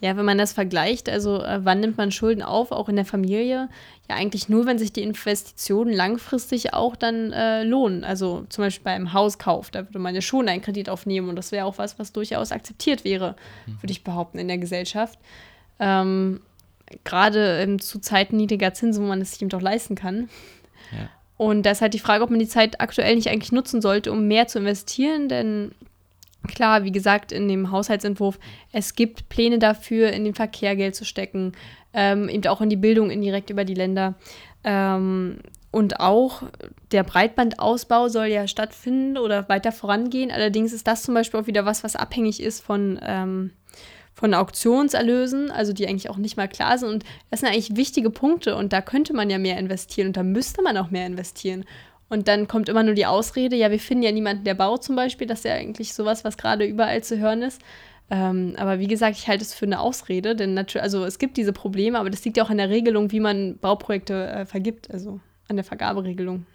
Ja, 0.01 0.17
wenn 0.17 0.25
man 0.25 0.39
das 0.39 0.51
vergleicht, 0.51 1.09
also 1.09 1.43
äh, 1.43 1.59
wann 1.63 1.79
nimmt 1.79 1.95
man 1.95 2.11
Schulden 2.11 2.41
auf, 2.41 2.71
auch 2.71 2.89
in 2.89 2.95
der 2.95 3.05
Familie? 3.05 3.69
Ja, 4.09 4.15
eigentlich 4.15 4.49
nur, 4.49 4.65
wenn 4.65 4.79
sich 4.79 4.91
die 4.91 5.03
Investitionen 5.03 5.93
langfristig 5.93 6.73
auch 6.73 6.95
dann 6.95 7.31
äh, 7.31 7.63
lohnen. 7.63 8.03
Also 8.03 8.45
zum 8.49 8.63
Beispiel 8.63 8.83
beim 8.83 9.13
Hauskauf, 9.13 9.69
da 9.69 9.87
würde 9.87 9.99
man 9.99 10.15
ja 10.15 10.21
schon 10.21 10.49
einen 10.49 10.63
Kredit 10.63 10.89
aufnehmen 10.89 11.29
und 11.29 11.35
das 11.35 11.51
wäre 11.51 11.67
auch 11.67 11.77
was, 11.77 11.99
was 11.99 12.11
durchaus 12.11 12.51
akzeptiert 12.51 13.03
wäre, 13.03 13.35
mhm. 13.67 13.83
würde 13.83 13.91
ich 13.91 14.03
behaupten, 14.03 14.39
in 14.39 14.47
der 14.47 14.57
Gesellschaft. 14.57 15.19
Ähm, 15.79 16.41
Gerade 17.03 17.77
zu 17.79 17.99
Zeiten 17.99 18.37
niedriger 18.37 18.73
Zinsen, 18.73 19.03
wo 19.03 19.07
man 19.07 19.21
es 19.21 19.31
sich 19.31 19.41
eben 19.41 19.49
doch 19.49 19.61
leisten 19.61 19.95
kann. 19.95 20.29
Ja. 20.91 21.09
Und 21.37 21.65
da 21.65 21.71
ist 21.71 21.81
halt 21.81 21.93
die 21.93 21.99
Frage, 21.99 22.23
ob 22.23 22.29
man 22.29 22.39
die 22.39 22.47
Zeit 22.47 22.79
aktuell 22.81 23.15
nicht 23.15 23.29
eigentlich 23.29 23.51
nutzen 23.51 23.81
sollte, 23.81 24.11
um 24.11 24.27
mehr 24.27 24.47
zu 24.47 24.59
investieren, 24.59 25.27
denn 25.27 25.71
klar, 26.47 26.83
wie 26.83 26.91
gesagt, 26.91 27.31
in 27.31 27.47
dem 27.47 27.71
Haushaltsentwurf, 27.71 28.39
es 28.71 28.95
gibt 28.95 29.29
Pläne 29.29 29.59
dafür, 29.59 30.11
in 30.11 30.23
den 30.23 30.35
Verkehr 30.35 30.75
Geld 30.75 30.95
zu 30.95 31.05
stecken, 31.05 31.53
ähm, 31.93 32.29
eben 32.29 32.45
auch 32.47 32.61
in 32.61 32.69
die 32.69 32.75
Bildung 32.75 33.09
indirekt 33.09 33.49
über 33.49 33.65
die 33.65 33.73
Länder. 33.73 34.15
Ähm, 34.63 35.39
und 35.71 35.99
auch 35.99 36.43
der 36.91 37.03
Breitbandausbau 37.03 38.09
soll 38.09 38.27
ja 38.27 38.47
stattfinden 38.47 39.17
oder 39.17 39.47
weiter 39.47 39.71
vorangehen. 39.71 40.29
Allerdings 40.29 40.73
ist 40.73 40.85
das 40.85 41.03
zum 41.03 41.13
Beispiel 41.13 41.39
auch 41.39 41.47
wieder 41.47 41.65
was, 41.65 41.83
was 41.83 41.95
abhängig 41.95 42.43
ist 42.43 42.61
von, 42.61 42.99
ähm, 43.01 43.51
von 44.13 44.33
Auktionserlösen, 44.33 45.51
also 45.51 45.73
die 45.73 45.87
eigentlich 45.87 46.09
auch 46.09 46.17
nicht 46.17 46.37
mal 46.37 46.47
klar 46.47 46.77
sind. 46.77 46.89
Und 46.89 47.05
das 47.29 47.39
sind 47.39 47.49
eigentlich 47.49 47.75
wichtige 47.75 48.09
Punkte 48.09 48.55
und 48.55 48.73
da 48.73 48.81
könnte 48.81 49.13
man 49.13 49.29
ja 49.29 49.37
mehr 49.37 49.57
investieren 49.57 50.07
und 50.07 50.17
da 50.17 50.23
müsste 50.23 50.61
man 50.61 50.77
auch 50.77 50.91
mehr 50.91 51.05
investieren. 51.05 51.65
Und 52.09 52.27
dann 52.27 52.47
kommt 52.47 52.67
immer 52.67 52.83
nur 52.83 52.93
die 52.93 53.05
Ausrede, 53.05 53.55
ja, 53.55 53.71
wir 53.71 53.79
finden 53.79 54.03
ja 54.03 54.11
niemanden, 54.11 54.43
der 54.43 54.53
baut 54.53 54.83
zum 54.83 54.97
Beispiel. 54.97 55.27
Das 55.27 55.39
ist 55.39 55.45
ja 55.45 55.53
eigentlich 55.53 55.93
sowas, 55.93 56.25
was 56.25 56.37
gerade 56.37 56.65
überall 56.65 57.01
zu 57.03 57.17
hören 57.17 57.41
ist. 57.41 57.61
Ähm, 58.09 58.55
aber 58.57 58.79
wie 58.79 58.87
gesagt, 58.87 59.15
ich 59.17 59.29
halte 59.29 59.45
es 59.45 59.53
für 59.53 59.65
eine 59.65 59.79
Ausrede, 59.79 60.35
denn 60.35 60.53
natürlich, 60.53 60.83
also 60.83 61.05
es 61.05 61.17
gibt 61.17 61.37
diese 61.37 61.53
Probleme, 61.53 61.97
aber 61.97 62.09
das 62.09 62.25
liegt 62.25 62.35
ja 62.35 62.43
auch 62.43 62.49
an 62.49 62.57
der 62.57 62.69
Regelung, 62.69 63.13
wie 63.13 63.21
man 63.21 63.57
Bauprojekte 63.59 64.27
äh, 64.27 64.45
vergibt, 64.45 64.91
also 64.91 65.21
an 65.47 65.55
der 65.55 65.63
Vergaberegelung. 65.63 66.45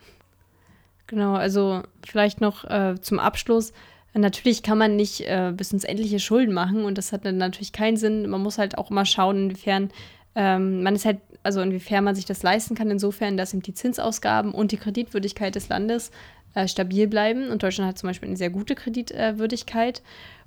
Genau, 1.06 1.34
also 1.34 1.82
vielleicht 2.06 2.42
noch 2.42 2.64
äh, 2.64 2.96
zum 3.00 3.18
Abschluss. 3.18 3.72
Natürlich 4.16 4.62
kann 4.62 4.78
man 4.78 4.96
nicht 4.96 5.20
äh, 5.20 5.52
bis 5.54 5.72
ins 5.72 5.84
endliche 5.84 6.18
Schulden 6.20 6.54
machen 6.54 6.84
und 6.84 6.96
das 6.96 7.12
hat 7.12 7.26
dann 7.26 7.36
natürlich 7.36 7.72
keinen 7.72 7.96
Sinn. 7.98 8.28
Man 8.28 8.42
muss 8.42 8.56
halt 8.58 8.78
auch 8.78 8.90
immer 8.90 9.04
schauen, 9.04 9.36
inwiefern 9.50 9.90
ähm, 10.34 10.82
man 10.82 10.94
ist 10.94 11.04
halt, 11.04 11.18
also 11.42 11.60
inwiefern 11.60 12.04
man 12.04 12.14
sich 12.14 12.24
das 12.24 12.42
leisten 12.42 12.74
kann, 12.74 12.90
insofern, 12.90 13.36
dass 13.36 13.52
eben 13.52 13.62
die 13.62 13.74
Zinsausgaben 13.74 14.52
und 14.52 14.72
die 14.72 14.76
Kreditwürdigkeit 14.76 15.54
des 15.54 15.68
Landes 15.68 16.10
äh, 16.54 16.68
stabil 16.68 17.08
bleiben. 17.08 17.48
Und 17.50 17.62
Deutschland 17.62 17.88
hat 17.88 17.98
zum 17.98 18.08
Beispiel 18.08 18.28
eine 18.28 18.36
sehr 18.36 18.50
gute 18.50 18.74
Kreditwürdigkeit. 18.74 20.02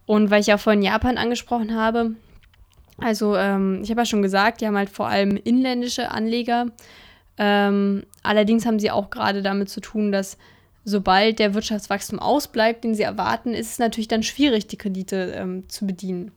Und 0.06 0.32
weil 0.32 0.42
ich 0.42 0.48
ja 0.48 0.58
vorhin 0.58 0.82
Japan 0.82 1.18
angesprochen 1.18 1.76
habe, 1.76 2.14
also 2.98 3.36
ähm, 3.36 3.82
ich 3.84 3.90
habe 3.90 4.02
ja 4.02 4.06
schon 4.06 4.22
gesagt, 4.22 4.62
die 4.62 4.68
haben 4.68 4.78
halt 4.78 4.90
vor 4.90 5.08
allem 5.08 5.38
inländische 5.38 6.12
Anleger. 6.12 6.68
Ähm, 7.38 8.04
allerdings 8.24 8.66
haben 8.66 8.80
sie 8.80 8.92
auch 8.92 9.10
gerade 9.10 9.42
damit 9.42 9.70
zu 9.70 9.80
tun, 9.80 10.12
dass 10.12 10.38
sobald 10.86 11.40
der 11.40 11.54
Wirtschaftswachstum 11.54 12.20
ausbleibt, 12.20 12.84
den 12.84 12.96
sie 12.96 13.04
erwarten, 13.04 13.54
ist 13.54 13.72
es 13.72 13.80
natürlich 13.80 14.08
dann 14.08 14.24
schwierig, 14.24 14.68
die 14.68 14.78
Kredite 14.78 15.34
ähm, 15.36 15.68
zu 15.70 15.86
bedienen. 15.86 16.32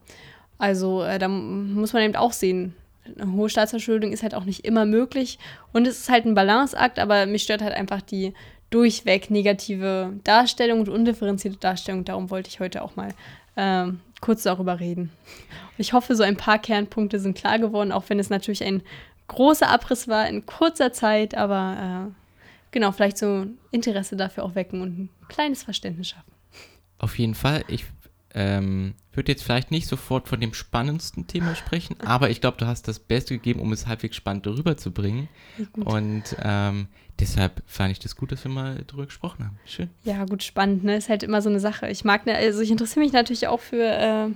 Also 0.57 1.03
äh, 1.03 1.19
da 1.19 1.27
muss 1.27 1.93
man 1.93 2.03
eben 2.03 2.15
auch 2.15 2.33
sehen, 2.33 2.75
eine 3.05 3.33
hohe 3.33 3.49
Staatsverschuldung 3.49 4.11
ist 4.11 4.23
halt 4.23 4.35
auch 4.35 4.45
nicht 4.45 4.65
immer 4.65 4.85
möglich. 4.85 5.39
Und 5.73 5.87
es 5.87 5.99
ist 5.99 6.09
halt 6.09 6.25
ein 6.25 6.35
Balanceakt, 6.35 6.99
aber 6.99 7.25
mich 7.25 7.43
stört 7.43 7.61
halt 7.61 7.73
einfach 7.73 8.01
die 8.01 8.33
durchweg 8.69 9.29
negative 9.29 10.13
Darstellung 10.23 10.79
und 10.79 10.89
undifferenzierte 10.89 11.57
Darstellung. 11.57 12.05
Darum 12.05 12.29
wollte 12.29 12.49
ich 12.49 12.59
heute 12.59 12.81
auch 12.81 12.95
mal 12.95 13.09
ähm, 13.57 13.99
kurz 14.21 14.43
darüber 14.43 14.79
reden. 14.79 15.11
Ich 15.77 15.93
hoffe, 15.93 16.15
so 16.15 16.23
ein 16.23 16.37
paar 16.37 16.59
Kernpunkte 16.59 17.19
sind 17.19 17.37
klar 17.37 17.59
geworden, 17.59 17.91
auch 17.91 18.05
wenn 18.07 18.19
es 18.19 18.29
natürlich 18.29 18.63
ein 18.63 18.81
großer 19.27 19.69
Abriss 19.69 20.07
war 20.07 20.27
in 20.27 20.45
kurzer 20.45 20.93
Zeit, 20.93 21.35
aber 21.35 22.09
äh, 22.09 22.22
genau, 22.73 22.91
vielleicht 22.91 23.17
so 23.17 23.45
Interesse 23.71 24.17
dafür 24.17 24.43
auch 24.43 24.55
wecken 24.55 24.81
und 24.81 24.99
ein 24.99 25.09
kleines 25.29 25.63
Verständnis 25.63 26.09
schaffen. 26.09 26.33
Auf 26.97 27.17
jeden 27.17 27.35
Fall. 27.35 27.63
Ich 27.69 27.85
ähm, 28.35 28.95
würde 29.13 29.31
jetzt 29.31 29.43
vielleicht 29.43 29.69
nicht 29.71 29.87
sofort 29.87 30.27
von 30.27 30.41
dem 30.41 30.53
spannendsten 30.53 31.27
Thema 31.27 31.55
sprechen, 31.55 31.95
aber 32.05 32.29
ich 32.29 32.41
glaube, 32.41 32.57
du 32.57 32.65
hast 32.65 32.87
das 32.87 32.99
Beste 32.99 33.35
gegeben, 33.35 33.59
um 33.59 33.71
es 33.71 33.87
halbwegs 33.87 34.15
spannend 34.15 34.47
rüberzubringen. 34.47 35.29
Und 35.75 36.35
ähm, 36.41 36.87
deshalb 37.19 37.61
fand 37.67 37.91
ich 37.91 37.99
das 37.99 38.15
gut, 38.15 38.31
dass 38.31 38.43
wir 38.43 38.51
mal 38.51 38.83
darüber 38.87 39.05
gesprochen 39.05 39.45
haben. 39.45 39.59
Schön. 39.65 39.89
Ja, 40.03 40.25
gut, 40.25 40.43
spannend, 40.43 40.83
ne? 40.83 40.97
Ist 40.97 41.09
halt 41.09 41.21
immer 41.21 41.41
so 41.41 41.49
eine 41.49 41.59
Sache. 41.59 41.87
Ich 41.89 42.03
mag, 42.03 42.25
ne, 42.25 42.35
also 42.35 42.61
ich 42.61 42.71
interessiere 42.71 43.05
mich 43.05 43.13
natürlich 43.13 43.47
auch 43.47 43.59
für 43.59 43.83
äh, 43.83 44.29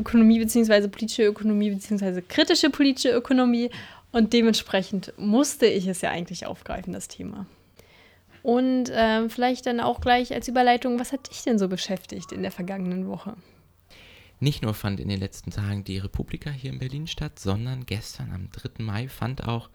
Ökonomie 0.00 0.38
beziehungsweise 0.38 0.88
politische 0.88 1.24
Ökonomie 1.24 1.70
beziehungsweise 1.70 2.22
kritische 2.22 2.70
politische 2.70 3.10
Ökonomie 3.10 3.70
und 4.14 4.32
dementsprechend 4.32 5.12
musste 5.16 5.66
ich 5.66 5.88
es 5.88 6.00
ja 6.00 6.10
eigentlich 6.10 6.46
aufgreifen, 6.46 6.92
das 6.92 7.08
Thema. 7.08 7.46
Und 8.44 8.90
ähm, 8.92 9.30
vielleicht 9.30 9.64
dann 9.64 9.80
auch 9.80 10.02
gleich 10.02 10.34
als 10.34 10.48
Überleitung, 10.48 11.00
was 11.00 11.12
hat 11.12 11.30
dich 11.30 11.42
denn 11.44 11.58
so 11.58 11.66
beschäftigt 11.66 12.30
in 12.30 12.42
der 12.42 12.50
vergangenen 12.50 13.08
Woche? 13.08 13.38
Nicht 14.38 14.62
nur 14.62 14.74
fand 14.74 15.00
in 15.00 15.08
den 15.08 15.18
letzten 15.18 15.50
Tagen 15.50 15.82
die 15.82 15.96
Republika 15.96 16.50
hier 16.50 16.70
in 16.70 16.78
Berlin 16.78 17.06
statt, 17.06 17.38
sondern 17.38 17.86
gestern 17.86 18.32
am 18.32 18.50
3. 18.52 18.84
Mai 18.84 19.08
fand 19.08 19.48
auch, 19.48 19.70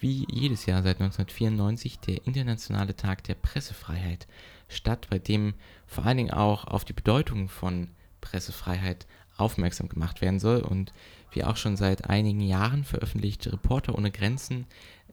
wie 0.00 0.26
jedes 0.30 0.64
Jahr 0.64 0.82
seit 0.82 1.02
1994, 1.02 1.98
der 1.98 2.26
Internationale 2.26 2.96
Tag 2.96 3.24
der 3.24 3.34
Pressefreiheit 3.34 4.26
statt, 4.68 5.08
bei 5.10 5.18
dem 5.18 5.52
vor 5.86 6.06
allen 6.06 6.16
Dingen 6.16 6.30
auch 6.30 6.64
auf 6.64 6.86
die 6.86 6.94
Bedeutung 6.94 7.50
von 7.50 7.90
Pressefreiheit 8.24 9.06
aufmerksam 9.36 9.88
gemacht 9.88 10.20
werden 10.20 10.40
soll. 10.40 10.60
Und 10.60 10.92
wie 11.32 11.44
auch 11.44 11.56
schon 11.56 11.76
seit 11.76 12.08
einigen 12.08 12.40
Jahren 12.40 12.84
veröffentlicht 12.84 13.46
Reporter 13.52 13.94
ohne 13.94 14.10
Grenzen 14.10 14.66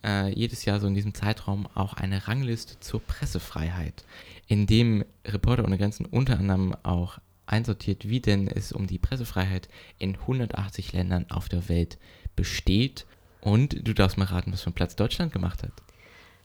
äh, 0.04 0.32
jedes 0.34 0.66
Jahr 0.66 0.80
so 0.80 0.88
in 0.88 0.96
diesem 0.96 1.14
Zeitraum 1.14 1.68
auch 1.76 1.94
eine 1.94 2.28
Rangliste 2.28 2.80
zur 2.80 3.02
Pressefreiheit, 3.02 4.04
in 4.48 4.66
dem 4.66 5.06
Reporter 5.26 5.66
ohne 5.66 5.78
Grenzen 5.78 6.06
unter 6.06 6.40
anderem 6.40 6.76
auch 6.84 7.20
einsortiert, 7.46 8.08
wie 8.08 8.22
denn 8.22 8.48
es 8.48 8.72
um 8.72 8.88
die 8.88 8.98
Pressefreiheit 8.98 9.68
in 10.00 10.16
180 10.16 10.94
Ländern 10.94 11.26
auf 11.30 11.50
der 11.50 11.70
Welt 11.70 11.98
besteht. 12.36 13.06
Und 13.42 13.88
du 13.88 13.94
darfst 13.94 14.18
mal 14.18 14.26
raten, 14.26 14.54
was 14.54 14.66
einen 14.66 14.74
Platz 14.74 14.96
Deutschland 14.96 15.34
gemacht 15.34 15.64
hat. 15.64 15.74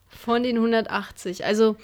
Von 0.09 0.43
den 0.43 0.57
180. 0.57 1.45
Also 1.45 1.77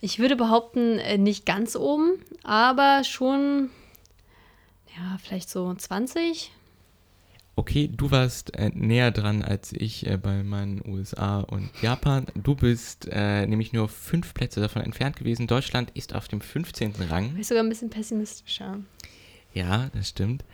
ich 0.00 0.18
würde 0.18 0.36
behaupten, 0.36 0.98
äh, 0.98 1.18
nicht 1.18 1.44
ganz 1.44 1.76
oben, 1.76 2.12
aber 2.42 3.04
schon, 3.04 3.70
ja, 4.96 5.18
vielleicht 5.22 5.48
so 5.48 5.72
20, 5.74 6.50
okay, 7.60 7.90
du 7.94 8.10
warst 8.10 8.56
äh, 8.56 8.70
näher 8.74 9.10
dran 9.10 9.42
als 9.42 9.72
ich 9.72 10.06
äh, 10.06 10.16
bei 10.16 10.42
meinen 10.42 10.82
USA 10.86 11.40
und 11.40 11.70
Japan. 11.82 12.26
Du 12.34 12.54
bist 12.54 13.06
äh, 13.10 13.46
nämlich 13.46 13.74
nur 13.74 13.88
fünf 13.88 14.32
Plätze 14.32 14.60
davon 14.60 14.82
entfernt 14.82 15.16
gewesen. 15.16 15.46
Deutschland 15.46 15.90
ist 15.90 16.14
auf 16.14 16.26
dem 16.26 16.40
15. 16.40 16.94
Rang. 17.10 17.36
Ich 17.38 17.48
sogar 17.48 17.62
ein 17.62 17.68
bisschen 17.68 17.90
pessimistischer. 17.90 18.78
Ja, 19.52 19.90
das 19.92 20.08
stimmt. 20.08 20.44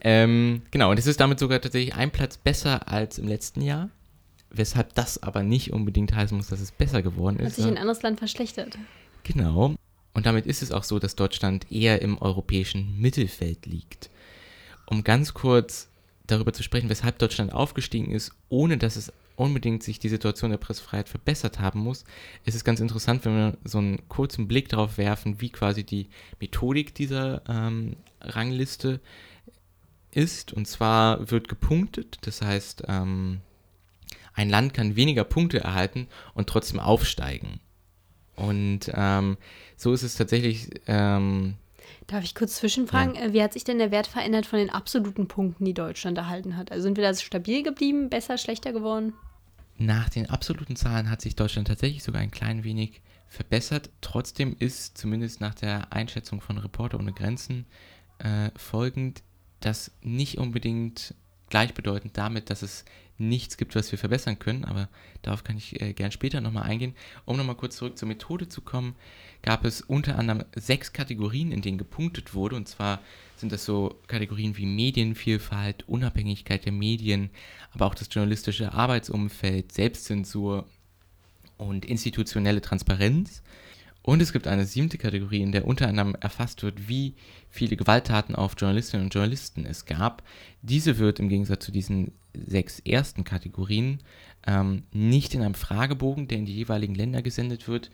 Ähm, 0.00 0.62
genau, 0.70 0.90
und 0.90 0.98
es 0.98 1.06
ist 1.06 1.20
damit 1.20 1.38
sogar 1.38 1.60
tatsächlich 1.60 1.94
ein 1.94 2.10
Platz 2.10 2.38
besser 2.38 2.88
als 2.88 3.18
im 3.18 3.28
letzten 3.28 3.60
Jahr. 3.60 3.90
Weshalb 4.50 4.94
das 4.94 5.22
aber 5.22 5.42
nicht 5.42 5.72
unbedingt 5.72 6.14
heißen 6.14 6.36
muss, 6.36 6.48
dass 6.48 6.60
es 6.60 6.70
besser 6.70 7.02
geworden 7.02 7.40
ist. 7.40 7.46
Hat 7.46 7.54
sich 7.56 7.66
ein 7.66 7.76
anderes 7.76 8.02
Land 8.02 8.20
verschlechtert. 8.20 8.78
Genau. 9.24 9.74
Und 10.14 10.26
damit 10.26 10.46
ist 10.46 10.62
es 10.62 10.72
auch 10.72 10.84
so, 10.84 10.98
dass 10.98 11.16
Deutschland 11.16 11.70
eher 11.70 12.00
im 12.00 12.18
europäischen 12.18 12.98
Mittelfeld 13.00 13.66
liegt. 13.66 14.10
Um 14.86 15.04
ganz 15.04 15.34
kurz 15.34 15.88
darüber 16.26 16.52
zu 16.52 16.62
sprechen, 16.62 16.88
weshalb 16.88 17.18
Deutschland 17.18 17.52
aufgestiegen 17.52 18.10
ist, 18.10 18.32
ohne 18.48 18.78
dass 18.78 18.96
es 18.96 19.12
unbedingt 19.36 19.82
sich 19.82 19.98
die 19.98 20.08
Situation 20.08 20.52
der 20.52 20.58
Pressefreiheit 20.58 21.08
verbessert 21.08 21.58
haben 21.58 21.80
muss, 21.80 22.04
ist 22.44 22.54
es 22.54 22.64
ganz 22.64 22.80
interessant, 22.80 23.24
wenn 23.24 23.36
wir 23.36 23.58
so 23.64 23.78
einen 23.78 24.08
kurzen 24.08 24.46
Blick 24.46 24.68
darauf 24.68 24.96
werfen, 24.96 25.40
wie 25.40 25.50
quasi 25.50 25.82
die 25.82 26.08
Methodik 26.40 26.94
dieser 26.94 27.42
ähm, 27.48 27.96
Rangliste 28.20 29.00
ist. 30.12 30.52
Und 30.52 30.68
zwar 30.68 31.30
wird 31.30 31.48
gepunktet, 31.48 32.18
das 32.22 32.42
heißt, 32.42 32.84
ähm, 32.86 33.40
ein 34.34 34.50
Land 34.50 34.74
kann 34.74 34.96
weniger 34.96 35.24
Punkte 35.24 35.60
erhalten 35.60 36.08
und 36.34 36.48
trotzdem 36.48 36.80
aufsteigen. 36.80 37.60
Und 38.36 38.90
ähm, 38.92 39.36
so 39.76 39.92
ist 39.92 40.02
es 40.02 40.16
tatsächlich 40.16 40.70
ähm, 40.86 41.54
Darf 42.06 42.24
ich 42.24 42.34
kurz 42.34 42.56
zwischenfragen, 42.56 43.14
ja. 43.14 43.22
Äh, 43.22 43.32
wie 43.32 43.42
hat 43.42 43.52
sich 43.52 43.64
denn 43.64 43.78
der 43.78 43.90
Wert 43.90 44.06
verändert 44.06 44.46
von 44.46 44.58
den 44.58 44.70
absoluten 44.70 45.26
Punkten, 45.26 45.64
die 45.64 45.74
Deutschland 45.74 46.18
erhalten 46.18 46.56
hat? 46.56 46.70
Also 46.70 46.84
sind 46.84 46.96
wir 46.96 47.04
da 47.04 47.14
stabil 47.14 47.62
geblieben, 47.62 48.10
besser, 48.10 48.36
schlechter 48.36 48.72
geworden? 48.72 49.14
Nach 49.76 50.08
den 50.08 50.28
absoluten 50.28 50.76
Zahlen 50.76 51.10
hat 51.10 51.20
sich 51.20 51.34
Deutschland 51.34 51.68
tatsächlich 51.68 52.02
sogar 52.04 52.20
ein 52.20 52.30
klein 52.30 52.62
wenig 52.62 53.00
verbessert. 53.26 53.90
Trotzdem 54.00 54.54
ist 54.58 54.98
zumindest 54.98 55.40
nach 55.40 55.54
der 55.54 55.92
Einschätzung 55.92 56.40
von 56.40 56.58
Reporter 56.58 56.98
ohne 56.98 57.12
Grenzen 57.12 57.66
äh, 58.18 58.50
folgend, 58.56 59.22
dass 59.60 59.90
nicht 60.02 60.38
unbedingt 60.38 61.14
gleichbedeutend 61.48 62.16
damit, 62.16 62.50
dass 62.50 62.62
es 62.62 62.84
nichts 63.18 63.56
gibt, 63.56 63.74
was 63.74 63.90
wir 63.92 63.98
verbessern 63.98 64.38
können, 64.38 64.64
aber 64.64 64.88
darauf 65.22 65.44
kann 65.44 65.56
ich 65.56 65.80
äh, 65.80 65.92
gern 65.92 66.10
später 66.10 66.40
nochmal 66.40 66.64
eingehen. 66.64 66.94
Um 67.24 67.36
nochmal 67.36 67.54
kurz 67.54 67.76
zurück 67.76 67.96
zur 67.96 68.08
Methode 68.08 68.48
zu 68.48 68.60
kommen, 68.60 68.94
gab 69.42 69.64
es 69.64 69.80
unter 69.82 70.18
anderem 70.18 70.44
sechs 70.56 70.92
Kategorien, 70.92 71.52
in 71.52 71.62
denen 71.62 71.78
gepunktet 71.78 72.34
wurde. 72.34 72.56
Und 72.56 72.68
zwar 72.68 73.00
sind 73.36 73.52
das 73.52 73.64
so 73.64 74.00
Kategorien 74.06 74.56
wie 74.56 74.66
Medienvielfalt, 74.66 75.88
Unabhängigkeit 75.88 76.64
der 76.64 76.72
Medien, 76.72 77.30
aber 77.72 77.86
auch 77.86 77.94
das 77.94 78.08
journalistische 78.10 78.72
Arbeitsumfeld, 78.72 79.70
Selbstzensur 79.72 80.66
und 81.56 81.84
institutionelle 81.84 82.60
Transparenz. 82.60 83.42
Und 84.06 84.20
es 84.20 84.34
gibt 84.34 84.46
eine 84.46 84.66
siebte 84.66 84.98
Kategorie, 84.98 85.40
in 85.40 85.50
der 85.50 85.66
unter 85.66 85.88
anderem 85.88 86.14
erfasst 86.20 86.62
wird, 86.62 86.88
wie 86.88 87.14
viele 87.48 87.74
Gewalttaten 87.74 88.34
auf 88.34 88.54
Journalistinnen 88.58 89.06
und 89.06 89.14
Journalisten 89.14 89.64
es 89.64 89.86
gab. 89.86 90.22
Diese 90.60 90.98
wird 90.98 91.20
im 91.20 91.30
Gegensatz 91.30 91.64
zu 91.64 91.72
diesen 91.72 92.12
sechs 92.34 92.80
ersten 92.80 93.24
Kategorien 93.24 94.02
ähm, 94.46 94.82
nicht 94.92 95.34
in 95.34 95.40
einem 95.40 95.54
Fragebogen, 95.54 96.28
der 96.28 96.36
in 96.36 96.44
die 96.44 96.54
jeweiligen 96.54 96.94
Länder 96.94 97.22
gesendet 97.22 97.66
wird, 97.66 97.90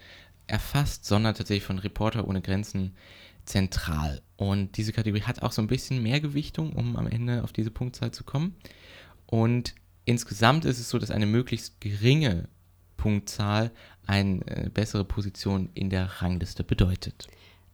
erfasst, 0.48 1.04
sondern 1.04 1.36
tatsächlich 1.36 1.62
von 1.62 1.78
Reporter 1.78 2.26
ohne 2.26 2.42
Grenzen 2.42 2.96
zentral. 3.44 4.20
Und 4.36 4.78
diese 4.78 4.92
Kategorie 4.92 5.22
hat 5.22 5.42
auch 5.42 5.52
so 5.52 5.62
ein 5.62 5.68
bisschen 5.68 6.02
mehr 6.02 6.20
Gewichtung, 6.20 6.72
um 6.72 6.96
am 6.96 7.06
Ende 7.06 7.44
auf 7.44 7.52
diese 7.52 7.70
Punktzahl 7.70 8.10
zu 8.10 8.24
kommen. 8.24 8.56
Und 9.26 9.76
insgesamt 10.06 10.64
ist 10.64 10.80
es 10.80 10.90
so, 10.90 10.98
dass 10.98 11.12
eine 11.12 11.26
möglichst 11.26 11.80
geringe 11.80 12.48
Punktzahl 12.96 13.70
eine 14.06 14.46
äh, 14.46 14.68
bessere 14.68 15.04
Position 15.04 15.70
in 15.74 15.90
der 15.90 16.22
Rangliste 16.22 16.64
bedeutet. 16.64 17.28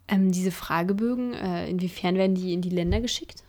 Ähm, 0.08 0.30
diese 0.30 0.52
Fragebögen, 0.52 1.34
äh, 1.34 1.68
inwiefern 1.68 2.16
werden 2.16 2.34
die 2.34 2.52
in 2.52 2.62
die 2.62 2.70
Länder 2.70 3.00
geschickt? 3.00 3.42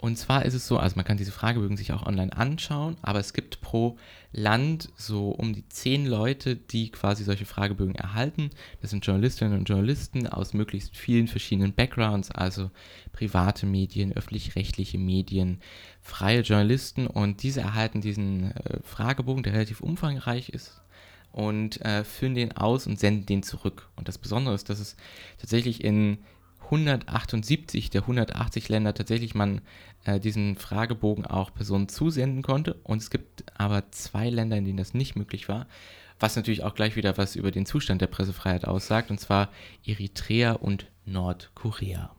Und 0.00 0.16
zwar 0.16 0.46
ist 0.46 0.54
es 0.54 0.66
so, 0.66 0.78
also 0.78 0.96
man 0.96 1.04
kann 1.04 1.18
diese 1.18 1.30
Fragebögen 1.30 1.76
sich 1.76 1.92
auch 1.92 2.06
online 2.06 2.34
anschauen, 2.34 2.96
aber 3.02 3.18
es 3.18 3.34
gibt 3.34 3.60
pro 3.60 3.98
Land 4.32 4.88
so 4.96 5.28
um 5.28 5.52
die 5.52 5.68
zehn 5.68 6.06
Leute, 6.06 6.56
die 6.56 6.90
quasi 6.90 7.22
solche 7.22 7.44
Fragebögen 7.44 7.94
erhalten. 7.94 8.48
Das 8.80 8.92
sind 8.92 9.04
Journalistinnen 9.04 9.58
und 9.58 9.68
Journalisten 9.68 10.26
aus 10.26 10.54
möglichst 10.54 10.96
vielen 10.96 11.28
verschiedenen 11.28 11.74
Backgrounds, 11.74 12.30
also 12.30 12.70
private 13.12 13.66
Medien, 13.66 14.14
öffentlich-rechtliche 14.14 14.96
Medien, 14.96 15.60
freie 16.00 16.40
Journalisten 16.40 17.06
und 17.06 17.42
diese 17.42 17.60
erhalten 17.60 18.00
diesen 18.00 18.52
äh, 18.52 18.78
Fragebogen, 18.82 19.42
der 19.42 19.52
relativ 19.52 19.82
umfangreich 19.82 20.48
ist 20.48 20.80
und 21.32 21.80
äh, 21.84 22.04
füllen 22.04 22.34
den 22.34 22.56
aus 22.56 22.86
und 22.86 22.98
senden 22.98 23.26
den 23.26 23.42
zurück. 23.42 23.88
Und 23.96 24.08
das 24.08 24.18
Besondere 24.18 24.54
ist, 24.54 24.68
dass 24.68 24.80
es 24.80 24.96
tatsächlich 25.38 25.84
in 25.84 26.18
178 26.64 27.90
der 27.90 28.02
180 28.02 28.68
Länder 28.68 28.94
tatsächlich 28.94 29.34
man 29.34 29.60
äh, 30.04 30.20
diesen 30.20 30.56
Fragebogen 30.56 31.26
auch 31.26 31.52
Personen 31.52 31.88
zusenden 31.88 32.42
konnte. 32.42 32.74
Und 32.84 32.98
es 32.98 33.10
gibt 33.10 33.44
aber 33.58 33.90
zwei 33.90 34.30
Länder, 34.30 34.56
in 34.56 34.64
denen 34.64 34.78
das 34.78 34.94
nicht 34.94 35.16
möglich 35.16 35.48
war, 35.48 35.66
was 36.20 36.36
natürlich 36.36 36.62
auch 36.62 36.74
gleich 36.74 36.96
wieder 36.96 37.18
was 37.18 37.34
über 37.34 37.50
den 37.50 37.66
Zustand 37.66 38.00
der 38.00 38.06
Pressefreiheit 38.06 38.66
aussagt, 38.66 39.10
und 39.10 39.18
zwar 39.18 39.50
Eritrea 39.84 40.52
und 40.52 40.86
Nordkorea. 41.06 42.14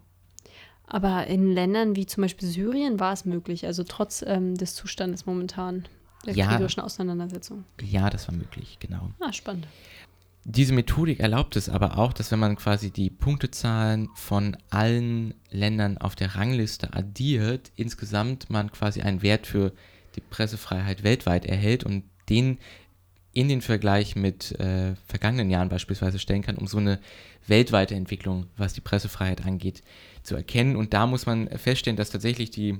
Aber 0.85 1.27
in 1.27 1.53
Ländern 1.53 1.95
wie 1.95 2.05
zum 2.05 2.21
Beispiel 2.23 2.49
Syrien 2.49 2.99
war 2.99 3.13
es 3.13 3.23
möglich, 3.23 3.65
also 3.65 3.85
trotz 3.85 4.21
ähm, 4.27 4.55
des 4.55 4.75
Zustandes 4.75 5.25
momentan 5.25 5.87
der 6.21 6.35
Ja. 6.35 6.47
kriegerischen 6.47 6.81
Auseinandersetzung. 6.83 7.63
Ja, 7.81 8.09
das 8.09 8.27
war 8.27 8.35
möglich, 8.35 8.77
genau. 8.79 9.09
Ah, 9.19 9.31
spannend. 9.33 9.67
Diese 10.43 10.73
Methodik 10.73 11.19
erlaubt 11.19 11.55
es 11.55 11.69
aber 11.69 11.99
auch, 11.99 12.13
dass 12.13 12.31
wenn 12.31 12.39
man 12.39 12.55
quasi 12.55 12.89
die 12.89 13.11
Punktezahlen 13.11 14.09
von 14.15 14.57
allen 14.71 15.35
Ländern 15.51 15.99
auf 15.99 16.15
der 16.15 16.35
Rangliste 16.35 16.93
addiert, 16.93 17.71
insgesamt 17.75 18.49
man 18.49 18.71
quasi 18.71 19.01
einen 19.01 19.21
Wert 19.21 19.45
für 19.45 19.71
die 20.15 20.21
Pressefreiheit 20.21 21.03
weltweit 21.03 21.45
erhält 21.45 21.83
und 21.83 22.03
den 22.27 22.57
in 23.33 23.47
den 23.47 23.61
Vergleich 23.61 24.15
mit 24.15 24.59
äh, 24.59 24.95
vergangenen 25.05 25.49
Jahren 25.51 25.69
beispielsweise 25.69 26.19
stellen 26.19 26.41
kann, 26.41 26.57
um 26.57 26.67
so 26.67 26.79
eine 26.79 26.99
weltweite 27.47 27.95
Entwicklung, 27.95 28.47
was 28.57 28.73
die 28.73 28.81
Pressefreiheit 28.81 29.45
angeht, 29.45 29.83
zu 30.23 30.35
erkennen. 30.35 30.75
Und 30.75 30.93
da 30.93 31.07
muss 31.07 31.25
man 31.25 31.47
feststellen, 31.49 31.95
dass 31.97 32.09
tatsächlich 32.09 32.49
die 32.51 32.79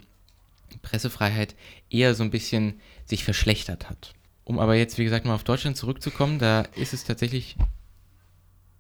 Pressefreiheit 0.77 1.55
eher 1.89 2.15
so 2.15 2.23
ein 2.23 2.31
bisschen 2.31 2.79
sich 3.05 3.23
verschlechtert 3.23 3.89
hat. 3.89 4.13
Um 4.43 4.59
aber 4.59 4.75
jetzt, 4.75 4.97
wie 4.97 5.03
gesagt, 5.03 5.25
mal 5.25 5.35
auf 5.35 5.43
Deutschland 5.43 5.77
zurückzukommen, 5.77 6.39
da 6.39 6.61
ist 6.75 6.93
es 6.93 7.03
tatsächlich 7.03 7.55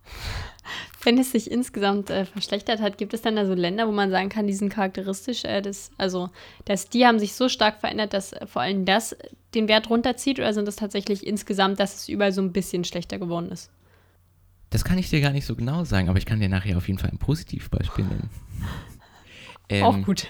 Wenn 1.03 1.17
es 1.17 1.31
sich 1.31 1.49
insgesamt 1.49 2.09
äh, 2.09 2.25
verschlechtert 2.25 2.79
hat, 2.79 2.97
gibt 2.97 3.13
es 3.13 3.21
dann 3.21 3.35
da 3.35 3.45
so 3.45 3.53
Länder, 3.53 3.87
wo 3.87 3.91
man 3.91 4.11
sagen 4.11 4.29
kann, 4.29 4.47
die 4.47 4.53
sind 4.53 4.69
charakteristisch, 4.69 5.43
äh, 5.45 5.61
das, 5.61 5.91
also 5.97 6.29
dass 6.65 6.89
die 6.89 7.05
haben 7.05 7.19
sich 7.19 7.33
so 7.33 7.49
stark 7.49 7.79
verändert, 7.79 8.13
dass 8.13 8.33
äh, 8.33 8.45
vor 8.45 8.61
allem 8.61 8.85
das 8.85 9.15
den 9.55 9.67
Wert 9.67 9.89
runterzieht 9.89 10.39
oder 10.39 10.53
sind 10.53 10.67
das 10.67 10.75
tatsächlich 10.75 11.25
insgesamt, 11.25 11.79
dass 11.79 11.95
es 11.95 12.09
überall 12.09 12.31
so 12.31 12.41
ein 12.41 12.53
bisschen 12.53 12.83
schlechter 12.83 13.17
geworden 13.17 13.51
ist? 13.51 13.71
Das 14.69 14.85
kann 14.85 14.97
ich 14.97 15.09
dir 15.09 15.21
gar 15.21 15.31
nicht 15.31 15.45
so 15.45 15.55
genau 15.55 15.83
sagen, 15.83 16.07
aber 16.07 16.17
ich 16.17 16.25
kann 16.25 16.39
dir 16.39 16.49
nachher 16.49 16.77
auf 16.77 16.87
jeden 16.87 16.99
Fall 16.99 17.09
ein 17.09 17.17
Positivbeispiel 17.17 18.05
nennen. 18.05 18.29
Ähm, 19.71 19.83
Auch 19.83 20.01
gut. 20.03 20.27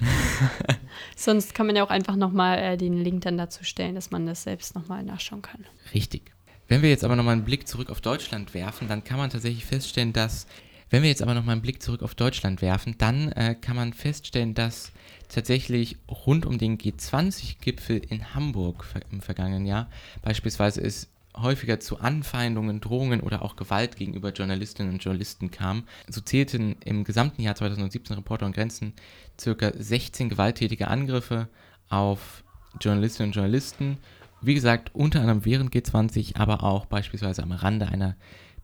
Sonst 1.16 1.56
kann 1.56 1.66
man 1.66 1.76
ja 1.76 1.84
auch 1.84 1.90
einfach 1.90 2.16
nochmal 2.16 2.60
äh, 2.60 2.78
den 2.78 2.94
Link 2.94 3.22
dann 3.22 3.38
dazu 3.38 3.64
stellen, 3.64 3.96
dass 3.96 4.12
man 4.12 4.28
das 4.28 4.44
selbst 4.44 4.76
nochmal 4.76 5.04
nachschauen 5.04 5.42
kann. 5.42 5.66
Richtig. 5.96 6.32
Wenn 6.68 6.84
wir 6.84 6.90
jetzt 6.90 7.04
aber 7.04 7.16
nochmal 7.16 7.34
einen 7.34 7.44
Blick 7.44 7.68
zurück 7.68 7.90
auf 7.90 8.02
Deutschland 8.02 8.54
werfen, 8.54 8.88
dann 8.88 9.04
kann 9.04 9.18
man 9.18 9.32
tatsächlich 9.32 9.66
feststellen, 9.66 10.14
dass, 10.14 10.46
wenn 10.92 11.02
wir 11.02 11.10
jetzt 11.10 11.24
aber 11.24 11.34
nochmal 11.34 11.54
einen 11.54 11.64
Blick 11.64 11.82
zurück 11.82 12.04
auf 12.04 12.14
Deutschland 12.14 12.62
werfen, 12.62 12.96
dann 13.00 13.32
äh, 13.32 13.56
kann 13.60 13.76
man 13.76 13.94
feststellen, 13.94 14.54
dass 14.54 14.92
tatsächlich 15.28 15.98
rund 16.08 16.46
um 16.46 16.60
den 16.60 16.78
G20-Gipfel 16.78 17.98
in 17.98 18.36
Hamburg 18.36 18.86
im 19.12 19.22
vergangenen 19.22 19.66
Jahr 19.66 19.90
beispielsweise 20.22 20.82
es 20.82 21.10
häufiger 21.36 21.80
zu 21.80 22.00
Anfeindungen, 22.00 22.82
Drohungen 22.82 23.22
oder 23.22 23.42
auch 23.42 23.56
Gewalt 23.56 23.96
gegenüber 23.96 24.32
Journalistinnen 24.32 24.94
und 24.94 25.04
Journalisten 25.04 25.52
kam. 25.52 25.84
So 26.08 26.22
zählten 26.22 26.76
im 26.84 27.04
gesamten 27.04 27.42
Jahr 27.42 27.56
2017 27.56 28.16
Reporter 28.16 28.46
und 28.46 28.56
Grenzen 28.56 28.94
circa 29.40 29.72
16 29.76 30.30
gewalttätige 30.30 30.88
Angriffe 30.88 31.48
auf 31.90 32.44
Journalistinnen 32.80 33.30
und 33.30 33.36
Journalisten. 33.36 33.98
Wie 34.42 34.54
gesagt, 34.56 34.92
unter 34.94 35.22
anderem 35.22 35.46
während 35.46 35.74
G20, 35.74 36.38
aber 36.38 36.64
auch 36.64 36.86
beispielsweise 36.86 37.44
am 37.44 37.52
Rande 37.52 37.88
einer 37.88 38.16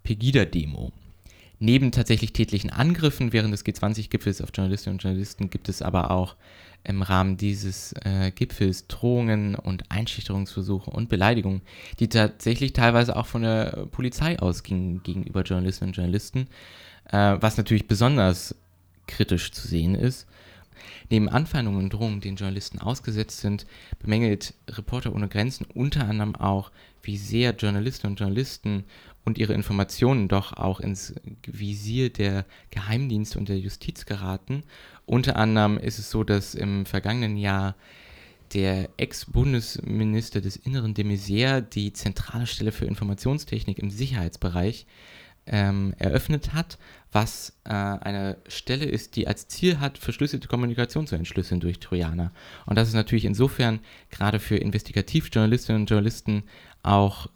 Pegida-Demo. 0.03 0.91
Neben 1.59 1.91
tatsächlich 1.91 2.33
tätlichen 2.33 2.69
Angriffen 2.69 3.33
während 3.33 3.53
des 3.53 3.65
G20-Gipfels 3.65 4.41
auf 4.41 4.49
Journalistinnen 4.53 4.95
und 4.95 5.03
Journalisten 5.03 5.49
gibt 5.49 5.69
es 5.69 5.81
aber 5.81 6.11
auch 6.11 6.35
im 6.87 7.01
Rahmen 7.01 7.37
dieses 7.37 7.93
äh, 8.03 8.31
Gipfels 8.31 8.87
Drohungen 8.87 9.55
und 9.55 9.91
Einschüchterungsversuche 9.91 10.89
und 10.89 11.09
Beleidigungen, 11.09 11.61
die 11.99 12.07
tatsächlich 12.07 12.73
teilweise 12.73 13.15
auch 13.15 13.27
von 13.27 13.41
der 13.41 13.87
Polizei 13.91 14.39
ausgingen 14.39 15.03
gegenüber 15.03 15.41
Journalistinnen 15.41 15.91
und 15.91 15.97
Journalisten, 15.97 16.47
äh, 17.11 17.35
was 17.39 17.57
natürlich 17.57 17.87
besonders 17.87 18.55
kritisch 19.07 19.51
zu 19.51 19.67
sehen 19.67 19.95
ist. 19.95 20.27
Neben 21.09 21.29
Anfeindungen 21.29 21.83
und 21.83 21.93
Drohungen, 21.93 22.21
denen 22.21 22.37
Journalisten 22.37 22.79
ausgesetzt 22.79 23.39
sind, 23.39 23.65
bemängelt 23.99 24.53
Reporter 24.69 25.13
ohne 25.13 25.27
Grenzen 25.27 25.65
unter 25.73 26.07
anderem 26.07 26.35
auch, 26.35 26.71
wie 27.01 27.17
sehr 27.17 27.55
Journalistinnen 27.55 28.13
und 28.13 28.19
Journalisten 28.19 28.83
und 29.27 29.37
ihre 29.37 29.53
Informationen 29.53 30.29
doch 30.29 30.53
auch 30.53 30.79
ins 30.79 31.13
Visier 31.45 32.09
der 32.09 32.45
Geheimdienste 32.71 33.37
und 33.37 33.49
der 33.49 33.59
Justiz 33.59 34.05
geraten. 34.05 34.63
Unter 35.05 35.35
anderem 35.35 35.77
ist 35.77 35.99
es 35.99 36.09
so, 36.09 36.23
dass 36.23 36.55
im 36.55 36.85
vergangenen 36.85 37.35
Jahr 37.35 37.75
der 38.53 38.89
Ex-Bundesminister 38.95 40.39
des 40.39 40.55
Inneren 40.55 40.93
de 40.93 41.03
Maizière 41.03 41.59
die 41.59 41.91
zentrale 41.91 42.47
Stelle 42.47 42.71
für 42.71 42.85
Informationstechnik 42.85 43.79
im 43.79 43.89
Sicherheitsbereich 43.89 44.87
ähm, 45.45 45.93
eröffnet 45.99 46.53
hat, 46.53 46.77
was 47.11 47.51
äh, 47.65 47.73
eine 47.73 48.37
Stelle 48.47 48.85
ist, 48.85 49.17
die 49.17 49.27
als 49.27 49.49
Ziel 49.49 49.81
hat, 49.81 49.97
verschlüsselte 49.97 50.47
Kommunikation 50.47 51.05
zu 51.05 51.15
entschlüsseln 51.15 51.59
durch 51.59 51.79
Trojaner. 51.79 52.31
Und 52.65 52.77
das 52.77 52.87
ist 52.87 52.93
natürlich 52.93 53.25
insofern 53.25 53.81
gerade 54.09 54.39
für 54.39 54.55
Investigativjournalistinnen 54.55 55.81
und 55.81 55.89
Journalisten 55.89 56.43
auch 56.81 57.27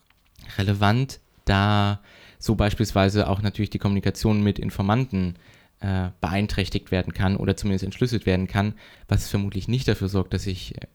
relevant, 0.57 1.19
da 1.51 1.99
so 2.39 2.55
beispielsweise 2.55 3.29
auch 3.29 3.41
natürlich 3.41 3.69
die 3.69 3.79
Kommunikation 3.79 4.41
mit 4.41 4.57
Informanten 4.57 5.35
äh, 5.81 6.09
beeinträchtigt 6.21 6.91
werden 6.91 7.13
kann 7.13 7.37
oder 7.37 7.55
zumindest 7.55 7.83
entschlüsselt 7.83 8.25
werden 8.25 8.47
kann, 8.47 8.73
was 9.07 9.29
vermutlich 9.29 9.67
nicht 9.67 9.87
dafür 9.87 10.09
sorgt, 10.09 10.33
dass 10.33 10.43
sich 10.43 10.75
äh, 10.81 10.87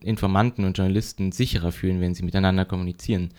Informanten 0.00 0.64
und 0.64 0.76
Journalisten 0.76 1.32
sicherer 1.32 1.72
fühlen, 1.72 2.00
wenn 2.00 2.14
sie 2.14 2.22
miteinander 2.22 2.64
kommunizieren. 2.64 3.30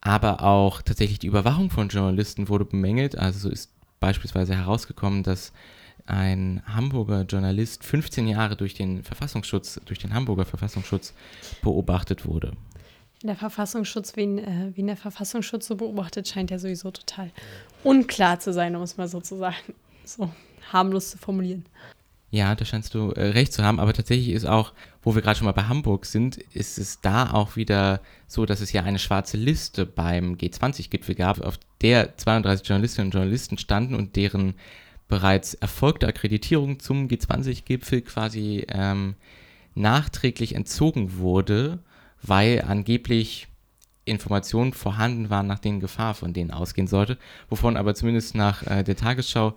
Aber 0.00 0.42
auch 0.42 0.82
tatsächlich 0.82 1.18
die 1.18 1.28
Überwachung 1.28 1.70
von 1.70 1.88
Journalisten 1.88 2.48
wurde 2.48 2.64
bemängelt. 2.64 3.16
Also 3.16 3.38
so 3.38 3.50
ist 3.50 3.72
beispielsweise 4.00 4.54
herausgekommen, 4.54 5.22
dass 5.22 5.52
ein 6.06 6.62
Hamburger 6.66 7.22
Journalist 7.22 7.84
15 7.84 8.28
Jahre 8.28 8.56
durch 8.56 8.74
den 8.74 9.02
Verfassungsschutz, 9.02 9.80
durch 9.86 9.98
den 9.98 10.12
Hamburger 10.12 10.44
Verfassungsschutz 10.44 11.14
beobachtet 11.62 12.26
wurde. 12.26 12.52
Der 13.26 13.36
Verfassungsschutz, 13.36 14.16
wen, 14.16 14.38
äh, 14.38 14.72
wen 14.74 14.86
der 14.86 14.98
Verfassungsschutz 14.98 15.66
so 15.66 15.76
beobachtet, 15.76 16.28
scheint 16.28 16.50
ja 16.50 16.58
sowieso 16.58 16.90
total 16.90 17.30
unklar 17.82 18.38
zu 18.38 18.52
sein, 18.52 18.76
um 18.76 18.82
es 18.82 18.98
mal 18.98 19.08
so 19.08 19.20
zu 19.20 19.36
sagen. 19.36 19.56
So 20.04 20.30
harmlos 20.70 21.12
zu 21.12 21.16
formulieren. 21.16 21.64
Ja, 22.30 22.54
da 22.54 22.66
scheinst 22.66 22.92
du 22.92 23.12
äh, 23.12 23.28
recht 23.28 23.54
zu 23.54 23.64
haben, 23.64 23.80
aber 23.80 23.94
tatsächlich 23.94 24.30
ist 24.30 24.44
auch, 24.44 24.74
wo 25.02 25.14
wir 25.14 25.22
gerade 25.22 25.38
schon 25.38 25.46
mal 25.46 25.52
bei 25.52 25.62
Hamburg 25.62 26.04
sind, 26.04 26.36
ist 26.36 26.76
es 26.76 27.00
da 27.00 27.32
auch 27.32 27.56
wieder 27.56 28.02
so, 28.26 28.44
dass 28.44 28.60
es 28.60 28.72
ja 28.72 28.82
eine 28.82 28.98
schwarze 28.98 29.38
Liste 29.38 29.86
beim 29.86 30.34
G20-Gipfel 30.34 31.14
gab, 31.14 31.40
auf 31.40 31.58
der 31.80 32.18
32 32.18 32.68
Journalistinnen 32.68 33.06
und 33.08 33.14
Journalisten 33.14 33.56
standen 33.56 33.94
und 33.94 34.16
deren 34.16 34.54
bereits 35.08 35.54
erfolgte 35.54 36.06
Akkreditierung 36.06 36.80
zum 36.80 37.08
G20-Gipfel 37.08 38.02
quasi 38.02 38.66
ähm, 38.68 39.14
nachträglich 39.74 40.54
entzogen 40.54 41.16
wurde, 41.16 41.78
weil 42.26 42.62
angeblich 42.66 43.48
Informationen 44.04 44.72
vorhanden 44.72 45.30
waren, 45.30 45.46
nach 45.46 45.58
denen 45.58 45.80
Gefahr 45.80 46.14
von 46.14 46.32
denen 46.32 46.50
ausgehen 46.50 46.86
sollte, 46.86 47.18
wovon 47.48 47.76
aber 47.76 47.94
zumindest 47.94 48.34
nach 48.34 48.62
äh, 48.66 48.82
der 48.82 48.96
Tagesschau 48.96 49.54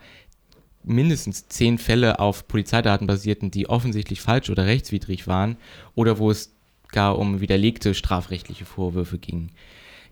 mindestens 0.83 1.47
zehn 1.49 1.77
Fälle 1.77 2.19
auf 2.19 2.47
Polizeidaten 2.47 3.07
basierten, 3.07 3.51
die 3.51 3.67
offensichtlich 3.67 4.21
falsch 4.21 4.49
oder 4.49 4.65
rechtswidrig 4.65 5.27
waren 5.27 5.57
oder 5.95 6.17
wo 6.17 6.31
es 6.31 6.53
gar 6.89 7.19
um 7.19 7.41
widerlegte 7.41 7.93
strafrechtliche 7.93 8.63
Vorwürfe 8.65 9.17
ging. 9.17 9.51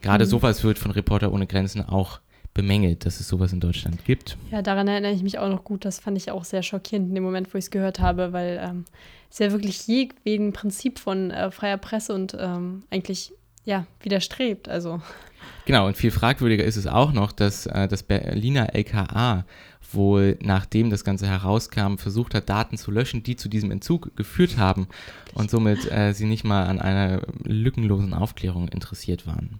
Gerade 0.01 0.25
mhm. 0.25 0.29
sowas 0.29 0.63
wird 0.63 0.77
von 0.77 0.91
Reporter 0.91 1.31
ohne 1.31 1.47
Grenzen 1.47 1.81
auch 1.81 2.19
bemängelt, 2.55 3.05
dass 3.05 3.19
es 3.19 3.27
sowas 3.27 3.53
in 3.53 3.59
Deutschland 3.59 4.03
gibt. 4.05 4.37
Ja, 4.49 4.63
daran 4.63 4.87
erinnere 4.87 5.11
ich 5.11 5.21
mich 5.21 5.37
auch 5.37 5.49
noch 5.49 5.63
gut. 5.63 5.85
Das 5.85 5.99
fand 5.99 6.17
ich 6.17 6.31
auch 6.31 6.43
sehr 6.43 6.63
schockierend 6.63 7.09
in 7.09 7.15
dem 7.15 7.23
Moment, 7.23 7.53
wo 7.53 7.59
ich 7.59 7.65
es 7.65 7.69
gehört 7.69 7.99
habe, 7.99 8.33
weil 8.33 8.59
ähm, 8.63 8.85
es 9.29 9.37
ja 9.37 9.51
wirklich 9.51 9.85
jedem 9.85 10.53
Prinzip 10.53 10.97
von 10.97 11.29
äh, 11.29 11.51
freier 11.51 11.77
Presse 11.77 12.15
und 12.15 12.35
ähm, 12.39 12.83
eigentlich 12.89 13.33
ja 13.65 13.85
widerstrebt. 14.01 14.67
Also 14.69 15.01
Genau, 15.65 15.87
und 15.87 15.97
viel 15.97 16.11
fragwürdiger 16.11 16.63
ist 16.63 16.77
es 16.77 16.87
auch 16.87 17.11
noch, 17.11 17.31
dass 17.31 17.65
äh, 17.65 17.87
das 17.87 18.03
Berliner 18.03 18.73
LKA 18.73 19.45
wohl, 19.91 20.37
nachdem 20.41 20.89
das 20.89 21.03
Ganze 21.03 21.27
herauskam, 21.27 21.97
versucht 21.97 22.33
hat, 22.33 22.49
Daten 22.49 22.77
zu 22.77 22.91
löschen, 22.91 23.23
die 23.23 23.35
zu 23.35 23.49
diesem 23.49 23.71
Entzug 23.71 24.15
geführt 24.15 24.57
haben 24.57 24.87
und 25.33 25.49
somit 25.49 25.91
äh, 25.91 26.13
sie 26.13 26.25
nicht 26.25 26.43
mal 26.43 26.65
an 26.65 26.79
einer 26.79 27.21
lückenlosen 27.43 28.13
Aufklärung 28.13 28.67
interessiert 28.67 29.27
waren. 29.27 29.59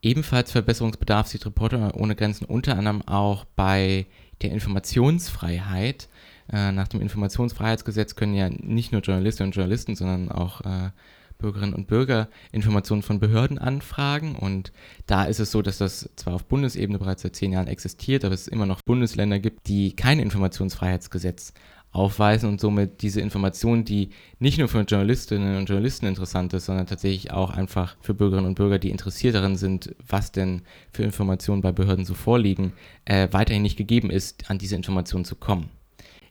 Ebenfalls 0.00 0.52
Verbesserungsbedarf 0.52 1.26
sieht 1.26 1.44
Reporter 1.44 1.94
ohne 1.96 2.14
Grenzen 2.14 2.44
unter 2.44 2.76
anderem 2.76 3.02
auch 3.02 3.44
bei 3.56 4.06
der 4.42 4.52
Informationsfreiheit. 4.52 6.08
Äh, 6.52 6.72
nach 6.72 6.88
dem 6.88 7.00
Informationsfreiheitsgesetz 7.00 8.14
können 8.14 8.34
ja 8.34 8.48
nicht 8.48 8.92
nur 8.92 9.02
Journalistinnen 9.02 9.48
und 9.48 9.56
Journalisten, 9.56 9.96
sondern 9.96 10.30
auch 10.30 10.60
äh, 10.60 10.90
Bürgerinnen 11.38 11.74
und 11.74 11.86
Bürger 11.86 12.28
Informationen 12.52 13.02
von 13.02 13.20
Behörden 13.20 13.58
anfragen. 13.58 14.36
Und 14.36 14.72
da 15.06 15.24
ist 15.24 15.40
es 15.40 15.50
so, 15.50 15.62
dass 15.62 15.78
das 15.78 16.10
zwar 16.16 16.34
auf 16.34 16.44
Bundesebene 16.44 16.98
bereits 16.98 17.22
seit 17.22 17.36
zehn 17.36 17.52
Jahren 17.52 17.68
existiert, 17.68 18.24
aber 18.24 18.34
es 18.34 18.48
immer 18.48 18.66
noch 18.66 18.82
Bundesländer 18.82 19.38
gibt, 19.38 19.68
die 19.68 19.94
kein 19.94 20.18
Informationsfreiheitsgesetz 20.18 21.54
aufweisen 21.98 22.48
und 22.48 22.60
somit 22.60 23.02
diese 23.02 23.20
Informationen, 23.20 23.84
die 23.84 24.10
nicht 24.38 24.58
nur 24.58 24.68
für 24.68 24.80
Journalistinnen 24.80 25.56
und 25.56 25.68
Journalisten 25.68 26.06
interessant 26.06 26.52
ist, 26.52 26.66
sondern 26.66 26.86
tatsächlich 26.86 27.32
auch 27.32 27.50
einfach 27.50 27.96
für 28.00 28.14
Bürgerinnen 28.14 28.46
und 28.46 28.54
Bürger, 28.54 28.78
die 28.78 28.90
interessiert 28.90 29.34
darin 29.34 29.56
sind, 29.56 29.94
was 30.06 30.32
denn 30.32 30.62
für 30.92 31.02
Informationen 31.02 31.60
bei 31.60 31.72
Behörden 31.72 32.04
so 32.04 32.14
vorliegen, 32.14 32.72
äh, 33.04 33.28
weiterhin 33.32 33.62
nicht 33.62 33.76
gegeben 33.76 34.10
ist, 34.10 34.50
an 34.50 34.58
diese 34.58 34.76
Informationen 34.76 35.24
zu 35.24 35.36
kommen. 35.36 35.70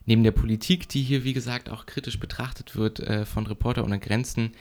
Neben 0.06 0.22
der 0.22 0.32
Politik, 0.32 0.88
die 0.88 1.02
hier 1.02 1.22
wie 1.24 1.34
gesagt 1.34 1.68
auch 1.68 1.84
kritisch 1.84 2.18
betrachtet 2.18 2.76
wird 2.76 3.00
äh, 3.00 3.26
von 3.26 3.46
Reporter 3.46 3.84
ohne 3.84 3.98
Grenzen, 3.98 4.52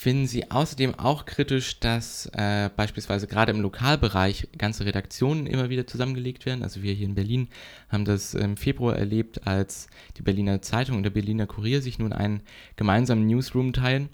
finden 0.00 0.26
Sie 0.26 0.50
außerdem 0.50 0.94
auch 0.94 1.26
kritisch, 1.26 1.78
dass 1.78 2.24
äh, 2.32 2.70
beispielsweise 2.74 3.26
gerade 3.26 3.52
im 3.52 3.60
Lokalbereich 3.60 4.48
ganze 4.56 4.86
Redaktionen 4.86 5.46
immer 5.46 5.68
wieder 5.68 5.86
zusammengelegt 5.86 6.46
werden. 6.46 6.62
Also 6.62 6.82
wir 6.82 6.94
hier 6.94 7.04
in 7.04 7.14
Berlin 7.14 7.48
haben 7.90 8.06
das 8.06 8.32
im 8.32 8.56
Februar 8.56 8.96
erlebt, 8.96 9.46
als 9.46 9.88
die 10.16 10.22
Berliner 10.22 10.62
Zeitung 10.62 10.96
und 10.96 11.02
der 11.02 11.10
Berliner 11.10 11.46
Kurier 11.46 11.82
sich 11.82 11.98
nun 11.98 12.14
einen 12.14 12.40
gemeinsamen 12.76 13.26
Newsroom 13.26 13.74
teilen, 13.74 14.08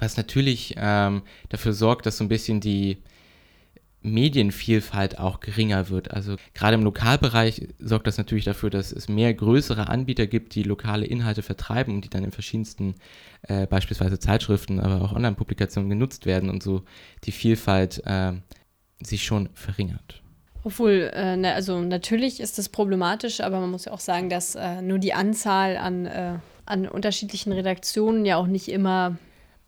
was 0.00 0.16
natürlich 0.16 0.74
ähm, 0.76 1.22
dafür 1.50 1.72
sorgt, 1.72 2.06
dass 2.06 2.18
so 2.18 2.24
ein 2.24 2.28
bisschen 2.28 2.60
die 2.60 2.98
Medienvielfalt 4.06 5.18
auch 5.18 5.40
geringer 5.40 5.88
wird. 5.90 6.12
Also 6.12 6.36
gerade 6.54 6.74
im 6.74 6.82
Lokalbereich 6.82 7.68
sorgt 7.78 8.06
das 8.06 8.18
natürlich 8.18 8.44
dafür, 8.44 8.70
dass 8.70 8.92
es 8.92 9.08
mehr 9.08 9.34
größere 9.34 9.88
Anbieter 9.88 10.26
gibt, 10.26 10.54
die 10.54 10.62
lokale 10.62 11.06
Inhalte 11.06 11.42
vertreiben 11.42 11.94
und 11.94 12.04
die 12.04 12.10
dann 12.10 12.24
in 12.24 12.32
verschiedensten 12.32 12.94
äh, 13.42 13.66
beispielsweise 13.66 14.18
Zeitschriften, 14.18 14.80
aber 14.80 15.02
auch 15.02 15.12
Online-Publikationen 15.12 15.90
genutzt 15.90 16.26
werden 16.26 16.50
und 16.50 16.62
so 16.62 16.82
die 17.24 17.32
Vielfalt 17.32 18.02
äh, 18.06 18.32
sich 19.00 19.24
schon 19.24 19.50
verringert. 19.54 20.22
Obwohl, 20.64 21.12
äh, 21.14 21.46
also 21.46 21.80
natürlich 21.80 22.40
ist 22.40 22.58
das 22.58 22.68
problematisch, 22.68 23.40
aber 23.40 23.60
man 23.60 23.70
muss 23.70 23.84
ja 23.84 23.92
auch 23.92 24.00
sagen, 24.00 24.28
dass 24.28 24.56
äh, 24.56 24.82
nur 24.82 24.98
die 24.98 25.12
Anzahl 25.12 25.76
an, 25.76 26.06
äh, 26.06 26.38
an 26.64 26.88
unterschiedlichen 26.88 27.52
Redaktionen 27.52 28.24
ja 28.24 28.36
auch 28.36 28.48
nicht 28.48 28.68
immer 28.68 29.16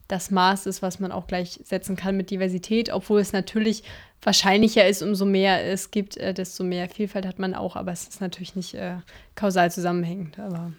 das 0.08 0.30
Maß 0.30 0.66
ist, 0.66 0.82
was 0.82 0.98
man 1.00 1.12
auch 1.12 1.26
gleich 1.26 1.60
setzen 1.62 1.94
kann 1.94 2.16
mit 2.16 2.30
Diversität, 2.30 2.90
obwohl 2.92 3.20
es 3.20 3.32
natürlich 3.32 3.84
wahrscheinlicher 4.22 4.86
ist, 4.86 5.02
umso 5.02 5.24
mehr 5.24 5.64
es 5.64 5.90
gibt, 5.90 6.16
äh, 6.16 6.34
desto 6.34 6.64
mehr 6.64 6.88
Vielfalt 6.88 7.26
hat 7.26 7.38
man 7.38 7.54
auch, 7.54 7.76
aber 7.76 7.92
es 7.92 8.08
ist 8.08 8.20
natürlich 8.20 8.56
nicht 8.56 8.74
äh, 8.74 8.96
kausal 9.34 9.70
zusammenhängend. 9.70 10.38
Aber 10.38 10.72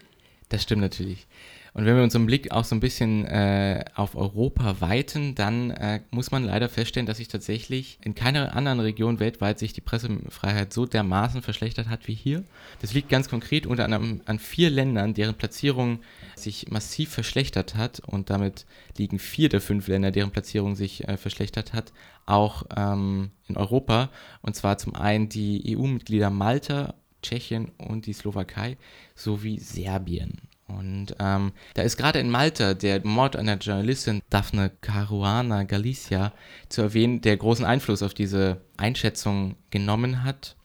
das 0.49 0.63
stimmt 0.63 0.81
natürlich. 0.81 1.27
Und 1.73 1.85
wenn 1.85 1.95
wir 1.95 2.03
unseren 2.03 2.25
Blick 2.25 2.51
auch 2.51 2.63
so 2.63 2.75
ein 2.75 2.79
bisschen 2.79 3.25
äh, 3.25 3.85
auf 3.95 4.15
Europa 4.15 4.81
weiten, 4.81 5.35
dann 5.35 5.71
äh, 5.71 6.01
muss 6.11 6.31
man 6.31 6.43
leider 6.43 6.67
feststellen, 6.67 7.05
dass 7.05 7.17
sich 7.17 7.27
tatsächlich 7.27 7.99
in 8.03 8.15
keiner 8.15 8.55
anderen 8.55 8.79
Region 8.79 9.19
weltweit 9.19 9.59
sich 9.59 9.73
die 9.73 9.81
Pressefreiheit 9.81 10.73
so 10.73 10.85
dermaßen 10.85 11.41
verschlechtert 11.41 11.87
hat 11.87 12.07
wie 12.07 12.15
hier. 12.15 12.43
Das 12.81 12.93
liegt 12.93 13.09
ganz 13.09 13.29
konkret 13.29 13.67
unter 13.67 13.85
anderem 13.85 14.21
an 14.25 14.39
vier 14.39 14.69
Ländern, 14.69 15.13
deren 15.13 15.35
Platzierung 15.35 15.99
sich 16.35 16.69
massiv 16.69 17.09
verschlechtert 17.11 17.75
hat 17.75 17.99
und 17.99 18.29
damit 18.29 18.65
liegen 18.97 19.19
vier 19.19 19.49
der 19.49 19.61
fünf 19.61 19.87
Länder, 19.87 20.11
deren 20.11 20.31
Platzierung 20.31 20.75
sich 20.75 21.07
äh, 21.07 21.17
verschlechtert 21.17 21.73
hat, 21.73 21.93
auch 22.25 22.63
ähm, 22.75 23.31
in 23.47 23.57
Europa. 23.57 24.09
Und 24.41 24.55
zwar 24.55 24.77
zum 24.77 24.95
einen 24.95 25.29
die 25.29 25.77
EU-Mitglieder 25.77 26.29
Malta, 26.29 26.95
Tschechien 27.21 27.71
und 27.77 28.05
die 28.05 28.13
Slowakei 28.13 28.77
sowie 29.15 29.59
Serbien. 29.59 30.48
Und 30.77 31.15
ähm, 31.19 31.51
da 31.73 31.81
ist 31.81 31.97
gerade 31.97 32.19
in 32.19 32.29
Malta 32.29 32.73
der 32.73 33.05
Mord 33.05 33.35
an 33.35 33.47
der 33.47 33.57
Journalistin 33.57 34.21
Daphne 34.29 34.71
Caruana 34.81 35.63
Galicia 35.63 36.31
zu 36.69 36.81
erwähnen, 36.81 37.21
der 37.21 37.37
großen 37.37 37.65
Einfluss 37.65 38.03
auf 38.03 38.13
diese 38.13 38.61
Einschätzung 38.77 39.55
genommen 39.71 40.23
hat. 40.23 40.55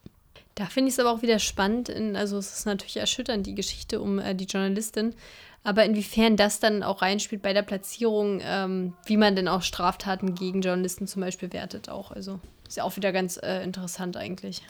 Da 0.55 0.66
finde 0.66 0.88
ich 0.88 0.94
es 0.94 1.00
aber 1.00 1.11
auch 1.11 1.22
wieder 1.22 1.38
spannend. 1.38 1.88
In, 1.88 2.16
also 2.16 2.38
es 2.38 2.59
ist 2.59 2.66
natürlich 2.66 2.98
erschütternd, 2.98 3.46
die 3.46 3.55
Geschichte 3.55 4.00
um 4.00 4.18
äh, 4.18 4.34
die 4.34 4.44
Journalistin. 4.44 5.14
Aber 5.64 5.84
inwiefern 5.84 6.36
das 6.36 6.61
dann 6.61 6.82
auch 6.82 7.00
reinspielt 7.00 7.40
bei 7.40 7.55
der 7.55 7.62
Platzierung, 7.62 8.40
ähm, 8.44 8.92
wie 9.07 9.16
man 9.16 9.34
denn 9.34 9.48
auch 9.48 9.62
Straftaten 9.62 10.34
gegen 10.34 10.61
Journalisten 10.61 11.07
zum 11.07 11.22
Beispiel 11.22 11.52
wertet 11.52 11.88
auch. 11.88 12.11
Also 12.11 12.38
ist 12.68 12.76
ja 12.76 12.84
auch 12.84 12.96
wieder 12.96 13.12
ganz 13.12 13.38
äh, 13.42 13.62
interessant 13.64 14.16
eigentlich. 14.16 14.62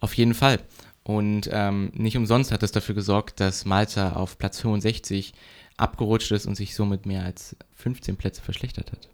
Auf 0.00 0.14
jeden 0.14 0.34
Fall. 0.34 0.58
Und 1.04 1.48
ähm, 1.52 1.90
nicht 1.94 2.16
umsonst 2.16 2.52
hat 2.52 2.62
das 2.62 2.72
dafür 2.72 2.94
gesorgt, 2.94 3.40
dass 3.40 3.64
Malta 3.64 4.12
auf 4.12 4.38
Platz 4.38 4.60
65 4.60 5.32
abgerutscht 5.76 6.30
ist 6.30 6.46
und 6.46 6.54
sich 6.54 6.74
somit 6.74 7.06
mehr 7.06 7.24
als 7.24 7.56
15 7.74 8.16
Plätze 8.16 8.42
verschlechtert 8.42 8.92
hat. 8.92 9.08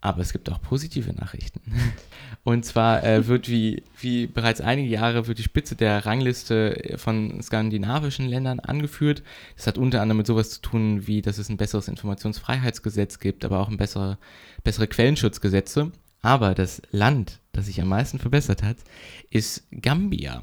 Aber 0.00 0.20
es 0.20 0.32
gibt 0.32 0.50
auch 0.50 0.60
positive 0.60 1.14
Nachrichten. 1.14 1.62
Und 2.44 2.66
zwar 2.66 3.02
äh, 3.04 3.26
wird 3.26 3.48
wie, 3.48 3.84
wie 3.98 4.26
bereits 4.26 4.60
einige 4.60 4.90
Jahre 4.90 5.26
wird 5.26 5.38
die 5.38 5.42
Spitze 5.44 5.76
der 5.76 6.04
Rangliste 6.04 6.96
von 6.96 7.40
skandinavischen 7.42 8.26
Ländern 8.26 8.60
angeführt. 8.60 9.22
Das 9.56 9.66
hat 9.66 9.78
unter 9.78 10.02
anderem 10.02 10.18
mit 10.18 10.26
sowas 10.26 10.50
zu 10.50 10.60
tun, 10.60 11.06
wie 11.06 11.22
dass 11.22 11.38
es 11.38 11.48
ein 11.48 11.56
besseres 11.56 11.88
Informationsfreiheitsgesetz 11.88 13.18
gibt, 13.18 13.46
aber 13.46 13.60
auch 13.60 13.70
ein 13.70 13.78
bessere, 13.78 14.18
bessere 14.62 14.88
Quellenschutzgesetze. 14.88 15.90
Aber 16.20 16.54
das 16.54 16.82
Land, 16.90 17.40
das 17.52 17.66
sich 17.66 17.80
am 17.80 17.88
meisten 17.88 18.18
verbessert 18.18 18.62
hat, 18.62 18.76
ist 19.30 19.66
Gambia. 19.70 20.42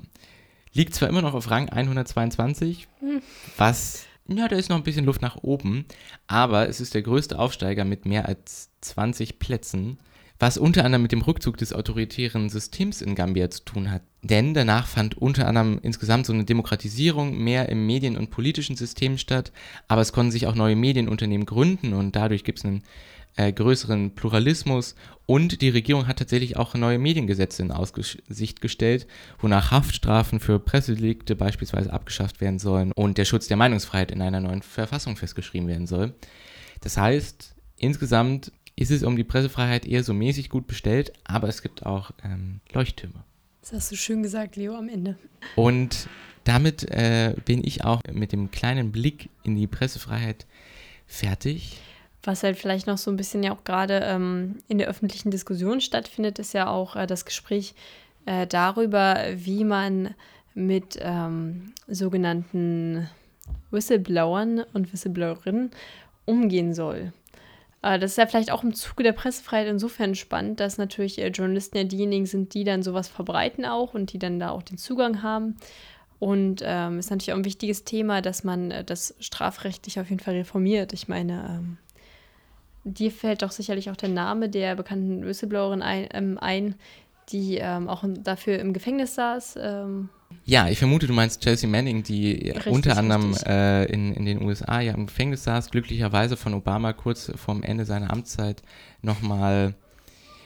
Liegt 0.73 0.95
zwar 0.95 1.09
immer 1.09 1.21
noch 1.21 1.33
auf 1.33 1.51
Rang 1.51 1.69
122, 1.69 2.87
hm. 2.99 3.21
was, 3.57 4.05
ja, 4.27 4.47
da 4.47 4.55
ist 4.55 4.69
noch 4.69 4.77
ein 4.77 4.83
bisschen 4.83 5.05
Luft 5.05 5.21
nach 5.21 5.37
oben, 5.37 5.85
aber 6.27 6.69
es 6.69 6.79
ist 6.79 6.93
der 6.93 7.01
größte 7.01 7.37
Aufsteiger 7.37 7.83
mit 7.83 8.05
mehr 8.05 8.27
als 8.27 8.69
20 8.81 9.37
Plätzen, 9.37 9.97
was 10.39 10.57
unter 10.57 10.85
anderem 10.85 11.03
mit 11.03 11.11
dem 11.11 11.21
Rückzug 11.21 11.57
des 11.57 11.73
autoritären 11.73 12.49
Systems 12.49 13.01
in 13.01 13.15
Gambia 13.15 13.49
zu 13.51 13.63
tun 13.63 13.91
hat. 13.91 14.01
Denn 14.23 14.53
danach 14.53 14.87
fand 14.87 15.17
unter 15.17 15.47
anderem 15.47 15.79
insgesamt 15.83 16.25
so 16.25 16.33
eine 16.33 16.45
Demokratisierung 16.45 17.37
mehr 17.37 17.69
im 17.69 17.85
Medien- 17.85 18.17
und 18.17 18.31
politischen 18.31 18.75
System 18.75 19.17
statt, 19.17 19.51
aber 19.87 20.01
es 20.01 20.13
konnten 20.13 20.31
sich 20.31 20.47
auch 20.47 20.55
neue 20.55 20.75
Medienunternehmen 20.75 21.45
gründen 21.45 21.93
und 21.93 22.15
dadurch 22.15 22.43
gibt 22.43 22.59
es 22.59 22.65
einen 22.65 22.83
äh, 23.35 23.51
größeren 23.51 24.15
Pluralismus 24.15 24.95
und 25.25 25.61
die 25.61 25.69
Regierung 25.69 26.07
hat 26.07 26.19
tatsächlich 26.19 26.57
auch 26.57 26.73
neue 26.73 26.99
Mediengesetze 26.99 27.61
in 27.61 27.71
Aussicht 27.71 28.61
gestellt, 28.61 29.07
wonach 29.39 29.71
Haftstrafen 29.71 30.39
für 30.39 30.59
Pressedelikte 30.59 31.35
beispielsweise 31.35 31.93
abgeschafft 31.93 32.41
werden 32.41 32.59
sollen 32.59 32.91
und 32.91 33.17
der 33.17 33.25
Schutz 33.25 33.47
der 33.47 33.57
Meinungsfreiheit 33.57 34.11
in 34.11 34.21
einer 34.21 34.41
neuen 34.41 34.61
Verfassung 34.61 35.15
festgeschrieben 35.15 35.67
werden 35.67 35.87
soll. 35.87 36.13
Das 36.81 36.97
heißt, 36.97 37.55
insgesamt 37.77 38.51
ist 38.75 38.91
es 38.91 39.03
um 39.03 39.15
die 39.15 39.23
Pressefreiheit 39.23 39.85
eher 39.85 40.03
so 40.03 40.13
mäßig 40.13 40.49
gut 40.49 40.67
bestellt, 40.67 41.13
aber 41.23 41.47
es 41.47 41.61
gibt 41.61 41.85
auch 41.85 42.11
ähm, 42.23 42.61
Leuchttürme. 42.73 43.23
Das 43.61 43.73
hast 43.73 43.91
du 43.91 43.95
schön 43.95 44.23
gesagt, 44.23 44.55
Leo, 44.55 44.75
am 44.75 44.89
Ende. 44.89 45.17
Und 45.55 46.07
damit 46.43 46.89
äh, 46.89 47.35
bin 47.45 47.63
ich 47.63 47.83
auch 47.83 48.01
mit 48.11 48.31
dem 48.31 48.49
kleinen 48.49 48.91
Blick 48.91 49.29
in 49.43 49.55
die 49.55 49.67
Pressefreiheit 49.67 50.47
fertig. 51.05 51.77
Was 52.23 52.43
halt 52.43 52.57
vielleicht 52.57 52.87
noch 52.87 52.97
so 52.97 53.09
ein 53.09 53.17
bisschen 53.17 53.41
ja 53.43 53.51
auch 53.51 53.63
gerade 53.63 54.01
ähm, 54.03 54.59
in 54.67 54.77
der 54.77 54.87
öffentlichen 54.87 55.31
Diskussion 55.31 55.81
stattfindet, 55.81 56.37
ist 56.39 56.53
ja 56.53 56.67
auch 56.67 56.95
äh, 56.95 57.07
das 57.07 57.25
Gespräch 57.25 57.73
äh, 58.25 58.45
darüber, 58.45 59.17
wie 59.33 59.63
man 59.63 60.13
mit 60.53 60.99
ähm, 61.01 61.73
sogenannten 61.87 63.09
Whistleblowern 63.71 64.65
und 64.73 64.93
Whistleblowerinnen 64.93 65.71
umgehen 66.25 66.73
soll. 66.73 67.13
Äh, 67.81 67.99
das 67.99 68.11
ist 68.11 68.17
ja 68.17 68.27
vielleicht 68.27 68.51
auch 68.51 68.63
im 68.63 68.73
Zuge 68.73 69.03
der 69.03 69.13
Pressefreiheit 69.13 69.67
insofern 69.67 70.15
spannend, 70.15 70.59
dass 70.59 70.77
natürlich 70.77 71.19
äh, 71.19 71.27
Journalisten 71.27 71.77
ja 71.77 71.83
diejenigen 71.83 72.25
sind, 72.25 72.53
die 72.53 72.63
dann 72.63 72.83
sowas 72.83 73.07
verbreiten 73.07 73.65
auch 73.65 73.93
und 73.93 74.13
die 74.13 74.19
dann 74.19 74.39
da 74.39 74.49
auch 74.49 74.63
den 74.63 74.77
Zugang 74.77 75.23
haben. 75.23 75.57
Und 76.19 76.61
ähm, 76.63 76.99
ist 76.99 77.09
natürlich 77.09 77.33
auch 77.33 77.37
ein 77.37 77.45
wichtiges 77.45 77.83
Thema, 77.83 78.21
dass 78.21 78.43
man 78.43 78.69
äh, 78.69 78.83
das 78.83 79.15
strafrechtlich 79.19 79.99
auf 79.99 80.09
jeden 80.09 80.21
Fall 80.21 80.35
reformiert. 80.35 80.93
Ich 80.93 81.07
meine, 81.07 81.57
ähm, 81.57 81.77
dir 82.83 83.11
fällt 83.11 83.41
doch 83.41 83.51
sicherlich 83.51 83.89
auch 83.89 83.95
der 83.95 84.09
Name 84.09 84.49
der 84.49 84.75
bekannten 84.75 85.25
Whistleblowerin 85.25 85.81
ein, 85.81 86.07
ähm, 86.11 86.37
ein 86.39 86.75
die 87.29 87.57
ähm, 87.57 87.87
auch 87.87 88.03
dafür 88.23 88.59
im 88.59 88.73
Gefängnis 88.73 89.15
saß. 89.15 89.57
Ähm. 89.61 90.09
Ja, 90.45 90.67
ich 90.69 90.79
vermute, 90.79 91.07
du 91.07 91.13
meinst 91.13 91.41
Chelsea 91.41 91.69
Manning, 91.69 92.03
die 92.03 92.51
richtig, 92.51 92.67
unter 92.67 92.97
anderem 92.97 93.35
äh, 93.45 93.85
in, 93.85 94.13
in 94.13 94.25
den 94.25 94.41
USA 94.41 94.81
ja 94.81 94.93
im 94.93 95.07
Gefängnis 95.07 95.43
saß, 95.43 95.71
glücklicherweise 95.71 96.37
von 96.37 96.53
Obama 96.53 96.93
kurz 96.93 97.31
vorm 97.35 97.63
Ende 97.63 97.85
seiner 97.85 98.11
Amtszeit 98.11 98.61
nochmal 99.01 99.75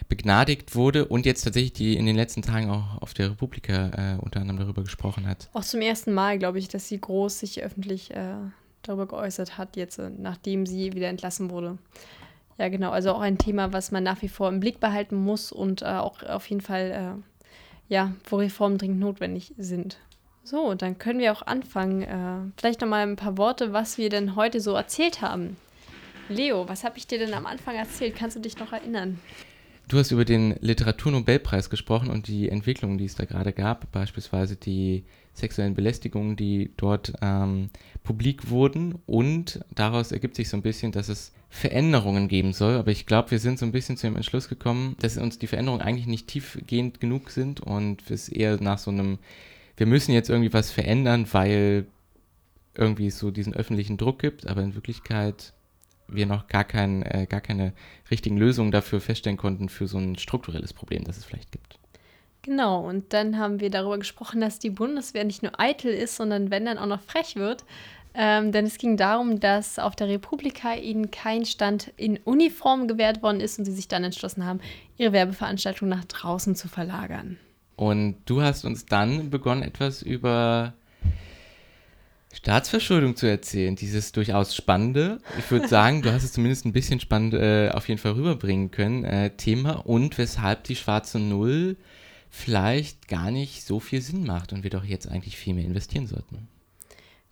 begnadigt 0.08 0.76
wurde 0.76 1.06
und 1.06 1.26
jetzt 1.26 1.44
tatsächlich 1.44 1.74
die 1.74 1.98
in 1.98 2.06
den 2.06 2.16
letzten 2.16 2.44
Tagen 2.44 2.70
auch 2.70 3.02
auf 3.02 3.14
der 3.16 3.32
Republika 3.32 4.16
äh, 4.16 4.22
unter 4.22 4.40
anderem 4.40 4.60
darüber 4.60 4.84
gesprochen 4.84 5.28
hat. 5.28 5.50
Auch 5.54 5.64
zum 5.64 5.82
ersten 5.82 6.14
Mal, 6.14 6.38
glaube 6.38 6.60
ich, 6.60 6.68
dass 6.68 6.88
sie 6.88 7.00
groß 7.00 7.40
sich 7.40 7.64
öffentlich 7.64 8.12
äh, 8.12 8.36
darüber 8.84 9.08
geäußert 9.08 9.58
hat, 9.58 9.76
jetzt 9.76 9.98
äh, 9.98 10.12
nachdem 10.16 10.68
sie 10.68 10.94
wieder 10.94 11.10
entlassen 11.10 11.50
wurde. 11.50 11.78
Ja, 12.58 12.70
genau. 12.70 12.92
Also 12.92 13.12
auch 13.12 13.20
ein 13.20 13.38
Thema, 13.38 13.74
was 13.74 13.92
man 13.92 14.04
nach 14.04 14.22
wie 14.22 14.30
vor 14.30 14.50
im 14.50 14.60
Blick 14.60 14.80
behalten 14.80 15.16
muss 15.16 15.52
und 15.52 15.82
äh, 15.82 15.86
auch 15.86 16.24
auf 16.24 16.48
jeden 16.50 16.62
Fall, 16.62 17.18
äh, 17.18 17.94
ja, 17.94 18.14
wo 18.30 18.38
Reformen 18.38 18.78
dringend 18.78 19.00
notwendig 19.00 19.54
sind. 19.58 19.98
So, 20.44 20.74
dann 20.76 20.98
können 20.98 21.20
wir 21.20 21.34
auch 21.34 21.42
anfangen. 21.42 22.04
Äh, 22.04 22.52
vielleicht 22.58 22.82
nochmal 22.82 23.08
ein 23.08 23.16
paar 23.16 23.38
Worte, 23.38 23.74
was 23.74 23.98
wir 23.98 24.10
denn 24.10 24.36
heute 24.36 24.62
so 24.62 24.74
erzählt 24.74 25.22
haben. 25.22 25.58
Leo, 26.30 26.68
was 26.68 26.84
habe 26.84 26.98
ich 26.98 27.08
dir 27.08 27.20
denn 27.20 27.34
am 27.34 27.46
Anfang 27.46 27.76
erzählt? 27.76 28.16
Kannst 28.16 28.36
du 28.36 28.40
dich 28.40 28.58
noch 28.58 28.72
erinnern? 28.72 29.20
Du 29.88 30.00
hast 30.00 30.12
über 30.12 30.26
den 30.26 30.56
Literaturnobelpreis 30.62 31.70
gesprochen 31.70 32.10
und 32.10 32.28
die 32.28 32.50
Entwicklungen, 32.50 32.98
die 32.98 33.06
es 33.06 33.16
da 33.16 33.26
gerade 33.26 33.54
gab, 33.54 33.92
beispielsweise 33.92 34.56
die 34.56 35.04
sexuellen 35.36 35.76
Belästigungen, 35.76 36.36
die 36.36 36.72
dort 36.78 37.14
ähm, 37.22 37.70
publik 38.04 38.50
wurden. 38.50 38.96
Und 39.06 39.60
daraus 39.74 40.12
ergibt 40.12 40.36
sich 40.36 40.50
so 40.50 40.58
ein 40.58 40.64
bisschen, 40.64 40.92
dass 40.92 41.10
es 41.10 41.34
Veränderungen 41.50 42.28
geben 42.28 42.54
soll. 42.54 42.76
Aber 42.76 42.92
ich 42.92 43.06
glaube, 43.06 43.32
wir 43.32 43.40
sind 43.40 43.60
so 43.60 43.66
ein 43.66 43.72
bisschen 43.72 43.98
zu 43.98 44.08
dem 44.08 44.16
Entschluss 44.16 44.48
gekommen, 44.48 44.96
dass 45.00 45.18
uns 45.18 45.38
die 45.38 45.48
Veränderungen 45.48 45.82
eigentlich 45.82 46.08
nicht 46.08 46.28
tiefgehend 46.28 47.00
genug 47.00 47.30
sind 47.30 47.60
und 47.60 48.10
es 48.10 48.30
eher 48.30 48.62
nach 48.62 48.78
so 48.78 48.92
einem, 48.92 49.20
wir 49.78 49.86
müssen 49.86 50.14
jetzt 50.14 50.30
irgendwie 50.30 50.54
was 50.54 50.72
verändern, 50.72 51.28
weil 51.32 51.86
irgendwie 52.74 53.10
so 53.10 53.32
diesen 53.32 53.54
öffentlichen 53.54 53.98
Druck 53.98 54.20
gibt, 54.20 54.48
aber 54.48 54.62
in 54.62 54.76
Wirklichkeit 54.76 55.54
wir 56.08 56.26
noch 56.26 56.48
gar, 56.48 56.64
kein, 56.64 57.04
äh, 57.04 57.26
gar 57.28 57.42
keine 57.42 57.74
richtigen 58.12 58.38
Lösungen 58.38 58.72
dafür 58.72 59.02
feststellen 59.02 59.38
konnten 59.38 59.70
für 59.70 59.88
so 59.88 59.98
ein 59.98 60.18
strukturelles 60.18 60.74
Problem, 60.74 61.04
das 61.04 61.18
es 61.18 61.26
vielleicht 61.26 61.52
gibt. 61.52 61.80
Genau, 62.46 62.88
und 62.88 63.12
dann 63.12 63.40
haben 63.40 63.60
wir 63.60 63.72
darüber 63.72 63.98
gesprochen, 63.98 64.40
dass 64.40 64.60
die 64.60 64.70
Bundeswehr 64.70 65.24
nicht 65.24 65.42
nur 65.42 65.60
eitel 65.60 65.92
ist, 65.92 66.16
sondern 66.16 66.52
wenn 66.52 66.64
dann 66.66 66.78
auch 66.78 66.86
noch 66.86 67.02
frech 67.02 67.36
wird. 67.36 67.66
Ähm, 68.14 68.52
denn 68.52 68.68
es 68.68 68.78
ging 68.78 68.98
darum, 68.98 69.40
dass 69.40 69.80
auf 69.80 69.96
der 69.96 70.10
Republika 70.10 70.76
ihnen 70.76 71.10
kein 71.10 71.48
Stand 71.48 71.92
in 71.98 72.18
Uniform 72.18 72.88
gewährt 72.88 73.24
worden 73.24 73.40
ist 73.40 73.58
und 73.58 73.66
sie 73.66 73.72
sich 73.72 73.88
dann 73.88 74.04
entschlossen 74.04 74.46
haben, 74.46 74.60
ihre 74.96 75.12
Werbeveranstaltung 75.12 75.90
nach 75.90 76.06
draußen 76.06 76.56
zu 76.56 76.68
verlagern. 76.68 77.40
Und 77.78 78.18
du 78.26 78.44
hast 78.44 78.64
uns 78.64 78.86
dann 78.86 79.32
begonnen, 79.32 79.64
etwas 79.64 80.04
über 80.04 80.76
Staatsverschuldung 82.32 83.16
zu 83.16 83.26
erzählen. 83.26 83.76
Dieses 83.76 84.12
durchaus 84.12 84.56
spannende, 84.56 85.18
ich 85.40 85.50
würde 85.50 85.68
sagen, 85.68 86.04
du 86.04 86.14
hast 86.14 86.24
es 86.24 86.34
zumindest 86.34 86.66
ein 86.66 86.74
bisschen 86.74 87.00
spannend 87.00 87.34
äh, 87.34 87.72
auf 87.74 87.90
jeden 87.90 88.00
Fall 88.00 88.12
rüberbringen 88.12 88.70
können, 88.70 89.04
äh, 89.04 89.32
Thema 89.32 89.84
und 89.84 90.20
weshalb 90.20 90.64
die 90.66 90.76
schwarze 90.76 91.18
Null 91.18 91.76
vielleicht 92.36 93.08
gar 93.08 93.32
nicht 93.32 93.66
so 93.66 93.80
viel 93.80 94.02
Sinn 94.02 94.26
macht 94.26 94.52
und 94.52 94.64
wir 94.64 94.70
doch 94.70 94.84
jetzt 94.84 95.10
eigentlich 95.10 95.38
viel 95.38 95.54
mehr 95.54 95.64
investieren 95.64 96.06
sollten. 96.06 96.50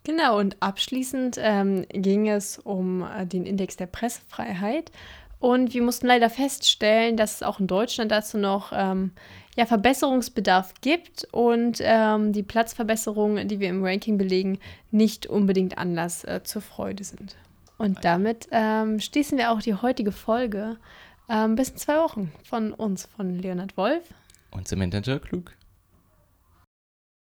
Genau, 0.06 0.40
und 0.40 0.62
abschließend 0.62 1.38
ähm, 1.40 1.86
ging 1.90 2.30
es 2.30 2.58
um 2.58 3.04
äh, 3.04 3.26
den 3.26 3.46
Index 3.46 3.76
der 3.76 3.88
Pressefreiheit. 3.88 4.92
Und 5.40 5.74
wir 5.74 5.82
mussten 5.82 6.08
leider 6.08 6.30
feststellen, 6.30 7.18
dass 7.18 7.36
es 7.36 7.44
auch 7.44 7.60
in 7.60 7.68
Deutschland 7.68 8.12
dazu 8.12 8.38
noch 8.38 8.72
ähm, 8.74 9.12
ja, 9.58 9.66
Verbesserungsbedarf 9.66 10.74
gibt 10.80 11.28
und 11.34 11.80
ähm, 11.82 12.32
die 12.32 12.44
Platzverbesserungen, 12.44 13.50
die 13.50 13.60
wir 13.60 13.70
im 13.70 13.84
Ranking 13.84 14.18
belegen, 14.18 14.58
nicht 14.90 15.28
unbedingt 15.28 15.78
Anlass 15.78 16.24
äh, 16.24 16.42
zur 16.44 16.62
Freude 16.62 17.04
sind. 17.04 17.36
Und 17.78 18.06
damit 18.06 18.48
ähm, 18.52 19.02
schließen 19.02 19.38
wir 19.38 19.52
auch 19.52 19.62
die 19.62 19.74
heutige 19.74 20.14
Folge. 20.14 20.78
Ähm, 21.30 21.56
bis 21.56 21.70
in 21.70 21.78
zwei 21.78 21.98
Wochen 21.98 22.32
von 22.44 22.74
uns, 22.74 23.06
von 23.06 23.38
Leonhard 23.38 23.76
Wolf 23.76 24.04
und 24.54 24.68
Samantha 24.68 25.20
Klug. 25.20 25.52